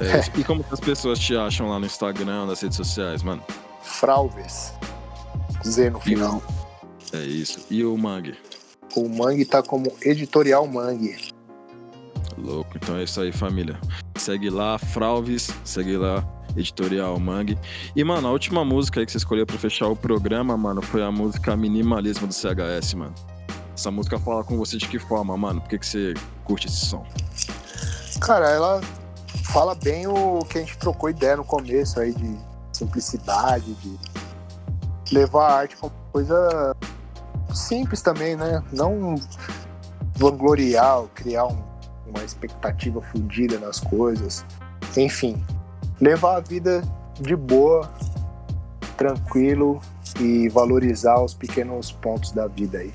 É 0.00 0.18
isso. 0.18 0.30
E 0.36 0.42
como 0.42 0.64
que 0.64 0.74
as 0.74 0.80
pessoas 0.80 1.18
te 1.20 1.36
acham 1.36 1.68
lá 1.70 1.78
no 1.78 1.86
Instagram, 1.86 2.46
nas 2.46 2.60
redes 2.60 2.76
sociais, 2.76 3.22
mano? 3.22 3.42
Fralves. 3.82 4.74
Z 5.64 5.90
no 5.90 6.00
final. 6.00 6.42
É 7.12 7.20
isso. 7.20 7.64
E 7.70 7.84
o 7.84 7.96
Mangue? 7.96 8.36
O 8.96 9.08
Mangue 9.08 9.44
tá 9.44 9.62
como 9.62 9.92
editorial 10.02 10.66
Mangue. 10.66 11.32
Louco. 12.36 12.72
Então 12.76 12.96
é 12.96 13.04
isso 13.04 13.20
aí, 13.20 13.30
família. 13.30 13.78
Segue 14.16 14.50
lá, 14.50 14.78
Fralves. 14.78 15.50
Segue 15.64 15.96
lá, 15.96 16.24
Editorial 16.56 17.18
Mangue. 17.18 17.58
E, 17.94 18.02
mano, 18.04 18.28
a 18.28 18.30
última 18.30 18.64
música 18.64 19.00
aí 19.00 19.06
que 19.06 19.12
você 19.12 19.18
escolheu 19.18 19.46
pra 19.46 19.56
fechar 19.58 19.88
o 19.88 19.96
programa, 19.96 20.56
mano, 20.56 20.82
foi 20.82 21.02
a 21.02 21.10
música 21.10 21.56
Minimalismo 21.56 22.26
do 22.26 22.34
CHS, 22.34 22.94
mano. 22.94 23.14
Essa 23.76 23.90
música 23.90 24.18
fala 24.18 24.44
com 24.44 24.56
você 24.58 24.76
de 24.76 24.86
que 24.86 24.98
forma, 24.98 25.36
mano? 25.36 25.60
Por 25.60 25.70
que, 25.70 25.78
que 25.78 25.86
você 25.86 26.14
curte 26.44 26.66
esse 26.66 26.86
som? 26.86 27.04
Cara, 28.20 28.50
ela 28.50 28.80
fala 29.44 29.74
bem 29.74 30.06
o 30.06 30.40
que 30.40 30.58
a 30.58 30.60
gente 30.60 30.76
trocou 30.78 31.08
ideia 31.10 31.36
no 31.36 31.44
começo 31.44 31.98
aí 31.98 32.12
de 32.12 32.36
simplicidade, 32.72 33.72
de 33.74 33.98
levar 35.14 35.46
a 35.50 35.54
arte 35.60 35.76
como 35.76 35.92
coisa 36.12 36.76
simples 37.54 38.02
também, 38.02 38.36
né? 38.36 38.62
Não 38.72 39.14
vangloriar, 40.16 41.02
criar 41.14 41.46
um- 41.46 41.62
uma 42.06 42.22
expectativa 42.24 43.00
fundida 43.00 43.58
nas 43.58 43.80
coisas. 43.80 44.44
Enfim, 44.96 45.42
levar 46.02 46.38
a 46.38 46.40
vida 46.40 46.82
de 47.20 47.36
boa, 47.36 47.88
tranquilo 48.96 49.80
e 50.20 50.48
valorizar 50.48 51.22
os 51.22 51.32
pequenos 51.32 51.92
pontos 51.92 52.32
da 52.32 52.48
vida 52.48 52.78
aí. 52.78 52.92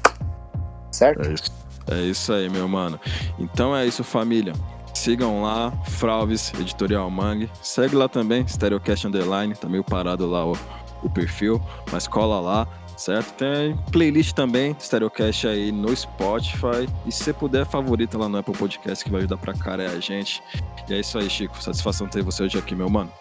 Certo? 0.91 1.25
É 1.25 1.33
isso. 1.33 1.51
É 1.89 2.01
isso 2.01 2.33
aí, 2.33 2.49
meu 2.49 2.67
mano. 2.67 2.99
Então 3.39 3.73
é 3.73 3.85
isso, 3.85 4.03
família. 4.03 4.51
Sigam 4.93 5.41
lá, 5.41 5.71
Fralves 5.85 6.53
Editorial 6.59 7.09
Mangue. 7.09 7.49
Segue 7.61 7.95
lá 7.95 8.09
também, 8.09 8.45
Stereocast 8.45 9.07
Underline. 9.07 9.55
Tá 9.55 9.69
meio 9.69 9.85
parado 9.85 10.27
lá 10.27 10.45
o, 10.45 10.57
o 11.01 11.09
perfil, 11.09 11.61
mas 11.89 12.07
cola 12.07 12.41
lá, 12.41 12.67
certo? 12.97 13.33
Tem 13.35 13.77
playlist 13.91 14.33
também, 14.33 14.75
Stereocast 14.79 15.47
aí 15.47 15.71
no 15.71 15.95
Spotify. 15.95 16.87
E 17.05 17.11
se 17.11 17.23
você 17.23 17.33
puder, 17.33 17.65
favorita 17.65 18.17
lá 18.17 18.27
no 18.27 18.37
Apple 18.37 18.57
Podcast, 18.57 19.03
que 19.03 19.11
vai 19.11 19.19
ajudar 19.19 19.37
pra 19.37 19.53
cara 19.53 19.83
é 19.83 19.87
a 19.87 19.99
gente. 19.99 20.41
E 20.89 20.93
é 20.93 20.99
isso 20.99 21.17
aí, 21.17 21.29
Chico. 21.29 21.61
Satisfação 21.61 22.07
ter 22.07 22.23
você 22.23 22.43
hoje 22.43 22.57
aqui, 22.57 22.75
meu 22.75 22.89
mano. 22.89 23.11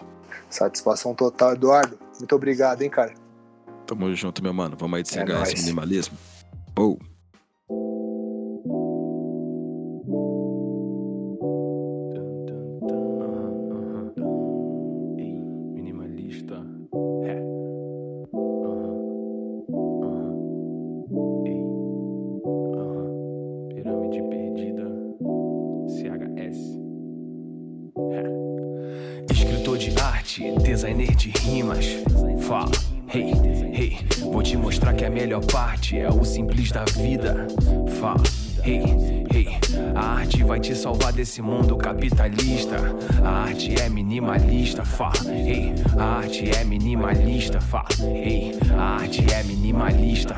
Satisfação 0.49 1.13
total, 1.13 1.53
Eduardo. 1.53 1.97
Muito 2.17 2.35
obrigado, 2.35 2.81
hein, 2.81 2.89
cara. 2.89 3.13
Tamo 3.85 4.13
junto, 4.13 4.41
meu 4.43 4.53
mano. 4.53 4.75
Vamos 4.77 4.97
aí 4.97 5.03
de 5.03 5.17
É 5.17 5.25
CHS 5.25 5.33
nóis. 5.33 5.63
Minimalismo. 5.63 6.17
Oh. 6.77 6.97
Simples 36.67 36.71
da 36.71 36.83
vida. 36.85 37.47
Fala, 37.99 38.23
hey, 38.63 39.25
hey, 39.33 39.57
a 39.95 40.19
arte 40.19 40.43
vai 40.43 40.59
te 40.59 40.75
salvar 40.75 41.13
desse 41.13 41.41
mundo 41.41 41.75
capitalista. 41.77 42.75
A 43.23 43.43
arte 43.43 43.79
é 43.79 43.89
minimalista. 43.89 44.83
Fala, 44.83 45.13
hey, 45.31 45.73
a 45.97 46.03
arte 46.17 46.49
é 46.49 46.63
minimalista. 46.63 47.61
Fala, 47.61 47.87
hey, 48.01 48.57
a 48.77 49.01
arte 49.01 49.25
é 49.33 49.43
minimalista. 49.43 50.35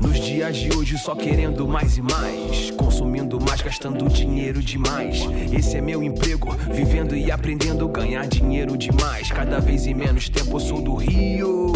Nos 0.00 0.18
dias 0.18 0.56
de 0.56 0.76
hoje 0.76 0.98
só 0.98 1.14
querendo 1.14 1.66
mais 1.66 1.96
e 1.96 2.02
mais, 2.02 2.70
consumindo 2.72 3.40
mais, 3.40 3.62
gastando 3.62 4.08
dinheiro 4.08 4.60
demais. 4.60 5.20
Esse 5.52 5.76
é 5.76 5.80
meu 5.80 6.02
emprego, 6.02 6.50
vivendo 6.70 7.16
e 7.16 7.30
aprendendo 7.30 7.88
ganhar 7.88 8.26
dinheiro 8.26 8.76
demais. 8.76 9.30
Cada 9.30 9.60
vez 9.60 9.86
em 9.86 9.94
menos 9.94 10.28
tempo 10.28 10.56
eu 10.56 10.60
sou 10.60 10.82
do 10.82 10.94
Rio, 10.94 11.72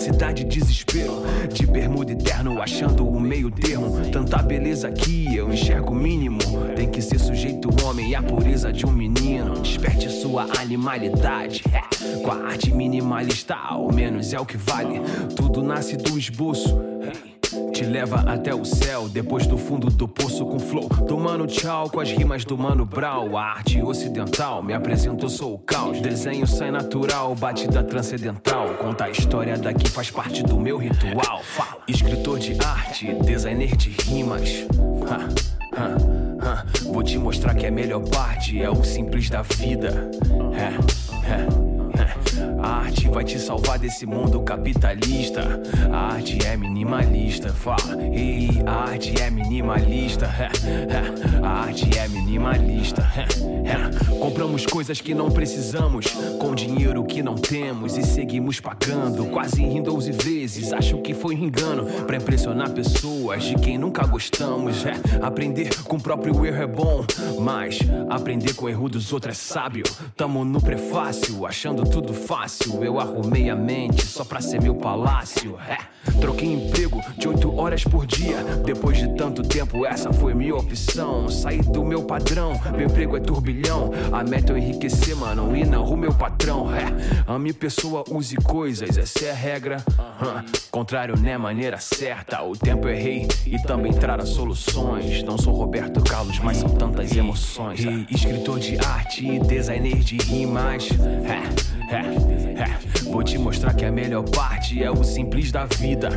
cidade 0.00 0.44
de 0.44 0.58
desespero, 0.58 1.22
de 1.52 1.66
bermuda 1.66 2.12
eterno, 2.12 2.60
achando 2.60 3.06
o 3.06 3.20
meio 3.20 3.50
termo. 3.50 4.10
Tanta 4.10 4.38
beleza 4.38 4.88
aqui 4.88 5.36
eu 5.36 5.52
enxergo 5.52 5.92
o 5.92 5.94
mínimo. 5.94 6.38
Tem 6.74 6.88
que 6.88 7.02
ser 7.02 7.18
sujeito 7.18 7.68
homem 7.84 8.10
e 8.10 8.14
a 8.14 8.22
pureza 8.22 8.72
de 8.72 8.86
um 8.86 8.92
menino. 8.92 9.60
Desperte 9.60 10.08
sua 10.10 10.46
animalidade, 10.58 11.62
é, 11.72 12.16
com 12.22 12.30
a 12.30 12.46
arte 12.46 12.72
minimalista, 12.72 13.54
ao 13.54 13.92
menos 13.92 14.32
é 14.32 14.40
o 14.40 14.46
que 14.46 14.56
vale. 14.56 15.00
Tudo 15.36 15.62
nasce 15.62 15.96
do 15.96 16.18
esboço. 16.18 16.78
Te 17.72 17.84
leva 17.84 18.20
até 18.20 18.54
o 18.54 18.64
céu, 18.64 19.08
depois 19.08 19.46
do 19.46 19.58
fundo 19.58 19.88
do 19.88 20.06
poço 20.06 20.46
com 20.46 20.58
flow. 20.58 20.88
Do 20.88 21.18
mano 21.18 21.46
tchau 21.46 21.90
com 21.90 22.00
as 22.00 22.10
rimas 22.10 22.44
do 22.44 22.56
mano 22.56 22.84
Brau. 22.84 23.36
A 23.36 23.42
arte 23.42 23.82
ocidental 23.82 24.62
me 24.62 24.72
apresentou, 24.72 25.28
sou 25.28 25.54
o 25.54 25.58
caos. 25.58 26.00
Desenho 26.00 26.46
sai 26.46 26.70
natural, 26.70 27.34
batida 27.34 27.82
transcendental. 27.82 28.68
Conta 28.74 29.04
a 29.04 29.10
história 29.10 29.56
daqui, 29.58 29.88
faz 29.88 30.10
parte 30.10 30.42
do 30.42 30.58
meu 30.58 30.78
ritual. 30.78 31.42
Fala. 31.42 31.82
Escritor 31.88 32.38
de 32.38 32.56
arte, 32.64 33.12
designer 33.24 33.76
de 33.76 33.90
rimas. 33.90 34.66
Ha, 35.08 35.80
ha. 35.80 36.66
Vou 36.92 37.02
te 37.02 37.18
mostrar 37.18 37.54
que 37.54 37.66
a 37.66 37.70
melhor 37.70 38.02
parte 38.08 38.60
é 38.62 38.70
o 38.70 38.82
simples 38.84 39.28
da 39.28 39.42
vida. 39.42 40.10
É, 40.54 41.30
é. 41.30 41.69
A 42.62 42.80
arte 42.84 43.08
vai 43.08 43.24
te 43.24 43.38
salvar 43.38 43.78
desse 43.78 44.04
mundo 44.06 44.40
capitalista. 44.42 45.60
A 45.92 46.14
arte 46.14 46.38
é 46.46 46.56
minimalista, 46.56 47.52
fala. 47.52 48.02
Ei, 48.12 48.50
a 48.66 48.90
arte 48.90 49.20
é 49.20 49.30
minimalista. 49.30 50.26
é, 50.26 50.50
é. 50.94 51.44
A 51.44 51.48
arte 51.64 51.98
é 51.98 52.08
minimalista. 52.08 53.02
é. 53.16 54.18
Compramos 54.18 54.66
coisas 54.66 55.00
que 55.00 55.14
não 55.14 55.30
precisamos, 55.30 56.06
com 56.38 56.54
dinheiro 56.54 57.04
que 57.04 57.22
não 57.22 57.34
temos 57.34 57.96
e 57.96 58.02
seguimos 58.02 58.60
pagando. 58.60 59.26
Quase 59.26 59.62
em 59.62 59.82
12 59.82 60.12
vezes, 60.12 60.72
acho 60.72 60.98
que 60.98 61.14
foi 61.14 61.34
um 61.34 61.44
engano. 61.44 61.86
Pra 62.06 62.16
impressionar 62.16 62.70
pessoas 62.70 63.44
de 63.44 63.54
quem 63.56 63.78
nunca 63.78 64.06
gostamos. 64.06 64.84
É, 64.84 64.92
aprender 65.22 65.82
com 65.84 65.96
o 65.96 66.00
próprio 66.00 66.44
erro 66.44 66.62
é 66.62 66.66
bom, 66.66 67.04
mas 67.40 67.78
aprender 68.08 68.54
com 68.54 68.66
o 68.66 68.68
erro 68.68 68.88
dos 68.88 69.12
outros 69.12 69.30
é 69.30 69.34
sábio. 69.34 69.84
Tamo 70.16 70.44
no 70.44 70.60
prefácio, 70.60 71.46
achando 71.46 71.84
tudo 71.88 72.12
fácil. 72.12 72.49
Eu 72.82 72.98
arrumei 72.98 73.48
a 73.48 73.56
mente 73.56 74.04
só 74.04 74.24
pra 74.24 74.40
ser 74.40 74.60
meu 74.60 74.74
palácio. 74.74 75.56
É, 75.68 75.78
troquei 76.20 76.52
emprego 76.52 77.00
de 77.16 77.28
8 77.28 77.56
horas 77.56 77.84
por 77.84 78.06
dia. 78.06 78.42
Depois 78.64 78.98
de 78.98 79.14
tanto 79.14 79.42
tempo, 79.42 79.86
essa 79.86 80.12
foi 80.12 80.34
minha 80.34 80.56
opção. 80.56 81.28
Saí 81.28 81.62
do 81.62 81.84
meu 81.84 82.02
padrão, 82.02 82.60
meu 82.76 82.86
emprego 82.86 83.16
é 83.16 83.20
turbilhão. 83.20 83.90
A 84.12 84.24
meta 84.24 84.52
é 84.52 84.54
eu 84.54 84.58
enriquecer, 84.58 85.16
mano, 85.16 85.54
e 85.54 85.64
não 85.64 85.84
o 85.84 85.96
meu 85.96 86.12
patrão. 86.12 86.74
É, 86.74 86.84
ame 87.26 87.52
pessoa, 87.52 88.04
use 88.10 88.36
coisas, 88.36 88.98
essa 88.98 89.26
é 89.26 89.30
a 89.30 89.34
regra. 89.34 89.84
Hã, 89.98 90.44
Contrário, 90.70 91.18
né, 91.18 91.36
maneira 91.36 91.78
certa. 91.78 92.42
O 92.42 92.56
tempo 92.56 92.86
eu 92.86 92.94
errei 92.94 93.26
e 93.44 93.60
também 93.62 93.92
traram 93.92 94.24
soluções. 94.24 95.22
Não 95.24 95.36
sou 95.36 95.52
Roberto 95.52 96.02
Carlos, 96.02 96.38
mas 96.38 96.58
são 96.58 96.68
tantas 96.68 97.14
emoções. 97.16 97.80
E 97.80 98.06
escritor 98.08 98.60
de 98.60 98.78
arte, 98.78 99.40
designer 99.40 99.98
de 99.98 100.16
rimas. 100.18 100.88
É, 101.24 101.79
é, 101.90 102.62
é. 102.62 103.10
Vou 103.10 103.22
te 103.22 103.36
mostrar 103.36 103.74
que 103.74 103.84
a 103.84 103.90
melhor 103.90 104.22
parte 104.30 104.82
é 104.82 104.90
o 104.90 105.02
simples 105.02 105.50
da 105.50 105.66
vida. 105.66 106.10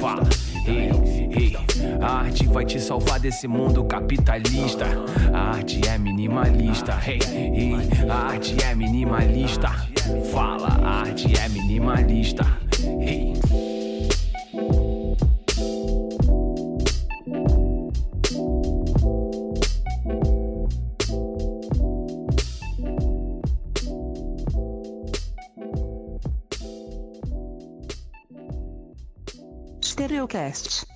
Fala, 0.00 0.28
ei, 0.66 0.90
ei. 1.30 1.56
A 2.00 2.20
arte 2.20 2.46
vai 2.46 2.64
te 2.64 2.80
salvar 2.80 3.20
desse 3.20 3.46
mundo 3.46 3.84
capitalista. 3.84 4.86
A 5.32 5.56
arte 5.56 5.80
é 5.86 5.98
minimalista. 5.98 6.98
Ei, 7.06 7.20
ei. 7.34 7.74
A 8.08 8.32
arte 8.32 8.56
é 8.64 8.74
minimalista. 8.74 9.70
Fala, 10.32 10.68
a 10.82 11.00
arte 11.02 11.38
é 11.38 11.48
minimalista. 11.48 12.44
Ei. 13.00 13.71
Stereocast. 30.02 30.91